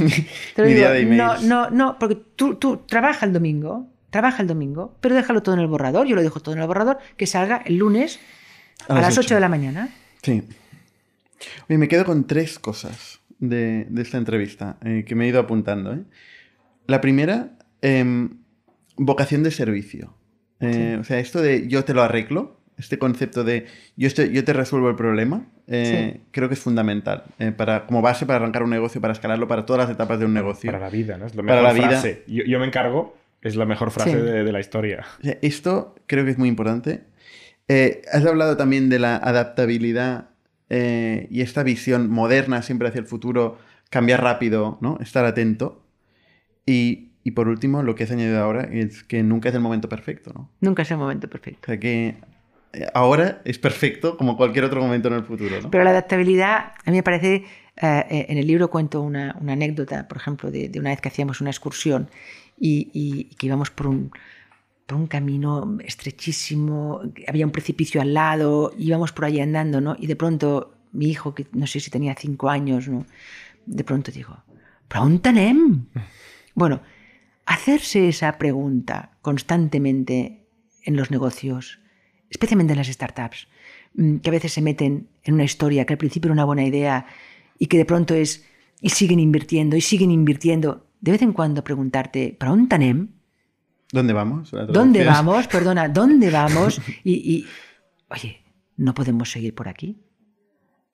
mi, 0.57 0.75
día 0.75 0.91
de 0.91 1.05
no, 1.05 1.41
no, 1.41 1.71
no, 1.71 1.99
porque 1.99 2.17
tú, 2.37 2.55
tú 2.55 2.85
trabajas 2.87 3.25
el 3.25 3.33
domingo, 3.33 3.89
trabaja 4.11 4.43
el 4.43 4.49
domingo, 4.49 4.97
pero 5.01 5.15
déjalo 5.15 5.43
todo 5.43 5.55
en 5.57 5.61
el 5.63 5.67
borrador. 5.67 6.07
Yo 6.07 6.15
lo 6.15 6.23
dejo 6.23 6.41
todo 6.41 6.55
en 6.55 6.61
el 6.61 6.67
borrador, 6.67 6.99
que 7.17 7.27
salga 7.27 7.63
el 7.65 7.77
lunes 7.77 8.21
a, 8.89 9.01
las 9.01 9.19
8. 9.19 9.35
de 9.35 9.41
la 9.41 9.49
mañana. 9.49 9.89
Sí. 10.23 10.43
Oye, 11.69 11.79
me 11.79 11.89
quedo 11.89 12.05
con 12.05 12.27
tres 12.27 12.59
cosas 12.59 13.21
de, 13.39 13.89
esta 13.97 14.19
entrevista 14.19 14.79
eh, 14.85 15.05
que 15.07 15.15
me 15.15 15.25
he 15.25 15.29
ido 15.29 15.41
apuntando. 15.41 15.95
¿eh? 15.95 16.03
La 16.87 17.01
primera, 17.01 17.57
Em, 17.83 18.37
vocación 18.97 19.43
de 19.43 19.51
servicio. 19.51 20.15
Eh, 20.61 20.99
o 21.01 21.05
sea, 21.05 21.19
esto 21.19 21.41
de 21.41 21.67
yo 21.69 21.85
te 21.85 21.95
lo 21.95 22.03
arreglo, 22.03 22.61
este 22.77 22.99
concepto 22.99 23.45
de 23.45 23.67
yo, 23.97 24.09
yo 24.09 24.45
te 24.45 24.53
resuelvo 24.53 24.91
el 24.91 24.97
problema, 24.97 25.47
creo 25.67 26.49
que 26.49 26.55
es 26.55 26.61
fundamental 26.61 27.25
para, 27.57 27.87
como 27.87 28.03
base 28.03 28.27
para 28.27 28.41
arrancar 28.41 28.63
un 28.63 28.71
negocio, 28.71 29.01
para 29.01 29.15
escalarlo, 29.15 29.49
para 29.49 29.65
todas 29.65 29.85
las 29.85 29.91
etapas 29.91 30.19
de 30.19 30.27
un 30.27 30.35
negocio. 30.35 30.71
Para 30.71 30.85
la 30.85 30.91
vida, 30.91 31.17
¿no? 31.17 31.27
Es 31.27 31.35
la 31.35 31.43
mejor 31.43 31.63
para 31.63 31.73
la 31.73 31.83
frase. 31.83 32.25
Vida. 32.27 32.45
Yo, 32.47 32.59
me 32.59 32.67
encargo, 32.67 33.17
es 33.41 33.57
la 33.57 33.65
mejor 33.65 33.91
frase 33.91 34.21
de, 34.21 34.53
la 34.53 34.61
historia. 34.61 35.07
esto 35.41 35.95
creo 36.07 36.27
que 36.27 36.33
es 36.33 36.39
muy 36.39 36.51
importante. 36.51 37.05
has 38.13 38.27
hablado 38.27 38.59
también 38.59 38.91
de 38.91 38.99
la 38.99 39.17
adaptabilidad 39.17 40.30
y 40.71 41.41
esta 41.41 41.63
visión 41.63 42.09
moderna 42.11 42.63
siempre 42.63 42.89
hacia 42.89 43.01
el 43.01 43.07
futuro, 43.07 43.59
cambiar 43.91 44.23
rápido, 44.23 44.79
¿no? 44.81 44.99
Estar 45.01 45.25
atento. 45.25 45.85
Y 46.65 47.11
y 47.23 47.33
por 47.33 47.49
último, 47.49 47.83
lo 47.83 47.95
que 47.95 48.05
has 48.05 48.11
añadido 48.11 48.43
ahora 48.43 48.63
es 48.63 49.03
que 49.05 49.23
nunca 49.23 49.51
es 49.51 49.55
el 49.55 49.61
momento 49.61 49.89
perfecto, 49.89 50.33
¿no? 50.35 50.51
Nunca 50.61 50.83
es 50.83 50.91
el 50.91 50.97
momento 50.97 51.29
perfecto. 51.29 51.61
O 51.65 51.67
sea 51.67 51.79
que 51.79 52.17
eh, 52.73 52.87
ahora 52.95 53.43
es 53.45 53.59
perfecto 53.59 54.17
como 54.17 54.37
cualquier 54.37 54.65
otro 54.65 54.81
momento 54.81 55.09
en 55.09 55.15
el 55.15 55.25
futuro, 55.25 55.61
¿no? 55.61 55.71
Pero 55.71 55.85
la 55.85 55.91
adaptabilidad, 55.91 56.73
a 56.85 56.91
mí 56.91 56.97
me 56.97 57.03
parece, 57.03 57.35
eh, 57.35 57.45
eh, 58.11 58.27
en 58.29 58.39
el 58.39 58.47
libro 58.47 58.71
cuento 58.71 59.03
una, 59.03 59.33
anécdota, 59.33 60.09
por 60.09 60.17
ejemplo, 60.17 60.51
de, 60.51 60.71
una 60.79 60.91
vez 60.91 61.01
que 61.01 61.09
hacíamos 61.09 61.43
una 61.43 61.51
excursión 61.51 62.09
y, 62.59 63.25
que 63.39 63.47
íbamos 63.47 63.71
por 63.71 63.89
un, 63.89 64.13
por 64.91 64.99
un 64.99 65.07
camino 65.07 65.79
estrechísimo, 65.85 67.01
había 67.29 67.47
un 67.47 67.53
precipicio 67.53 68.01
al 68.01 68.13
lado, 68.13 68.75
íbamos 68.77 69.13
por 69.13 69.25
allí 69.25 69.39
andando, 69.39 69.81
¿no? 69.81 69.95
Y 69.97 70.09
de 70.09 70.17
pronto 70.17 70.75
mi 70.91 71.07
hijo, 71.07 71.33
que 71.33 71.47
no 71.53 71.69
sé 71.69 71.79
si 71.79 71.93
tenía 71.93 72.17
cinco 72.19 72.51
años, 72.51 72.89
¿no? 72.89 73.07
De 73.67 73.85
pronto 73.85 74.11
digo, 74.11 74.43
¿pero 74.89 75.03
on 75.03 75.23
Bueno, 76.57 76.83
hacerse 77.47 78.09
esa 78.09 78.37
pregunta 78.37 79.13
constantemente 79.23 80.45
en 80.83 80.97
los 80.97 81.13
negocios, 81.13 81.79
especialmente 82.29 82.73
en 82.73 82.79
las 82.79 82.89
startups, 82.89 83.47
mm, 83.95 84.17
que 84.17 84.31
a 84.31 84.33
veces 84.33 84.53
se 84.53 84.61
meten 84.61 85.07
en 85.23 85.35
una 85.35 85.45
historia 85.45 85.85
que 85.87 85.93
al 85.93 85.99
principio 85.99 86.31
era 86.31 86.33
una 86.33 86.47
buena 86.47 86.65
idea 86.65 87.07
y 87.61 87.67
que 87.67 87.79
de 87.79 87.85
pronto 87.85 88.15
es, 88.15 88.45
y 88.81 88.89
siguen 88.89 89.21
invirtiendo, 89.21 89.77
y 89.77 89.83
siguen 89.83 90.11
invirtiendo. 90.11 90.89
De 91.01 91.13
vez 91.13 91.23
en 91.23 91.33
cuando 91.33 91.63
preguntarte, 91.63 92.35
¿para 92.37 92.51
un 92.51 92.69
tanem? 92.69 93.20
¿Dónde 93.93 94.13
vamos? 94.13 94.51
¿Dónde 94.51 95.05
vamos? 95.05 95.47
Perdona, 95.49 95.89
¿dónde 95.89 96.31
vamos? 96.31 96.81
Y, 97.05 97.47
oye, 98.09 98.43
¿no 98.77 98.95
podemos 98.95 99.31
seguir 99.31 99.55
por 99.55 99.69
aquí? 99.69 100.01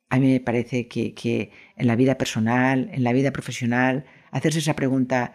A 0.09 0.18
mí 0.18 0.32
me 0.32 0.40
parece 0.40 0.88
que, 0.88 1.14
que 1.14 1.51
en 1.76 1.86
la 1.86 1.97
vida 1.97 2.16
personal, 2.16 2.88
en 2.92 3.03
la 3.05 3.12
vida 3.12 3.32
profesional, 3.32 4.05
hacerse 4.30 4.61
esa 4.61 4.76
pregunta, 4.76 5.34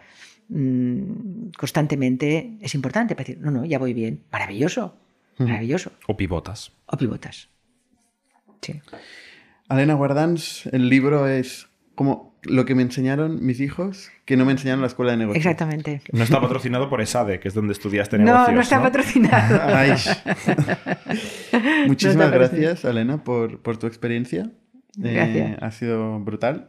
Mm, 0.54 1.52
constantemente 1.56 2.58
es 2.60 2.74
importante 2.74 3.14
para 3.14 3.26
decir, 3.26 3.42
no, 3.42 3.50
no, 3.50 3.64
ya 3.64 3.78
voy 3.78 3.94
bien. 3.94 4.24
Maravilloso, 4.30 4.98
maravilloso. 5.38 5.92
O 6.06 6.16
pivotas. 6.16 6.72
O 6.86 6.96
pivotas. 6.98 7.48
Sí. 8.60 8.80
Alena 9.68 9.94
Guardans, 9.94 10.66
el 10.66 10.90
libro 10.90 11.26
es 11.26 11.68
como 11.94 12.31
lo 12.44 12.64
que 12.64 12.74
me 12.74 12.82
enseñaron 12.82 13.44
mis 13.44 13.60
hijos 13.60 14.10
que 14.24 14.36
no 14.36 14.44
me 14.44 14.52
enseñaron 14.52 14.78
en 14.78 14.82
la 14.82 14.86
escuela 14.88 15.12
de 15.12 15.18
negocios. 15.18 15.44
Exactamente. 15.44 16.02
No 16.12 16.24
está 16.24 16.40
patrocinado 16.40 16.88
por 16.88 17.00
ESADE, 17.00 17.40
que 17.40 17.48
es 17.48 17.54
donde 17.54 17.72
estudiaste 17.72 18.18
negocios. 18.18 18.48
No, 18.48 18.54
no 18.54 18.60
está 18.60 18.82
patrocinado. 18.82 19.60
Muchísimas 21.86 22.30
gracias, 22.30 22.84
Alena, 22.84 23.22
por, 23.22 23.60
por 23.60 23.76
tu 23.76 23.86
experiencia. 23.86 24.50
Eh, 25.02 25.56
ha 25.60 25.70
sido 25.70 26.20
brutal 26.20 26.68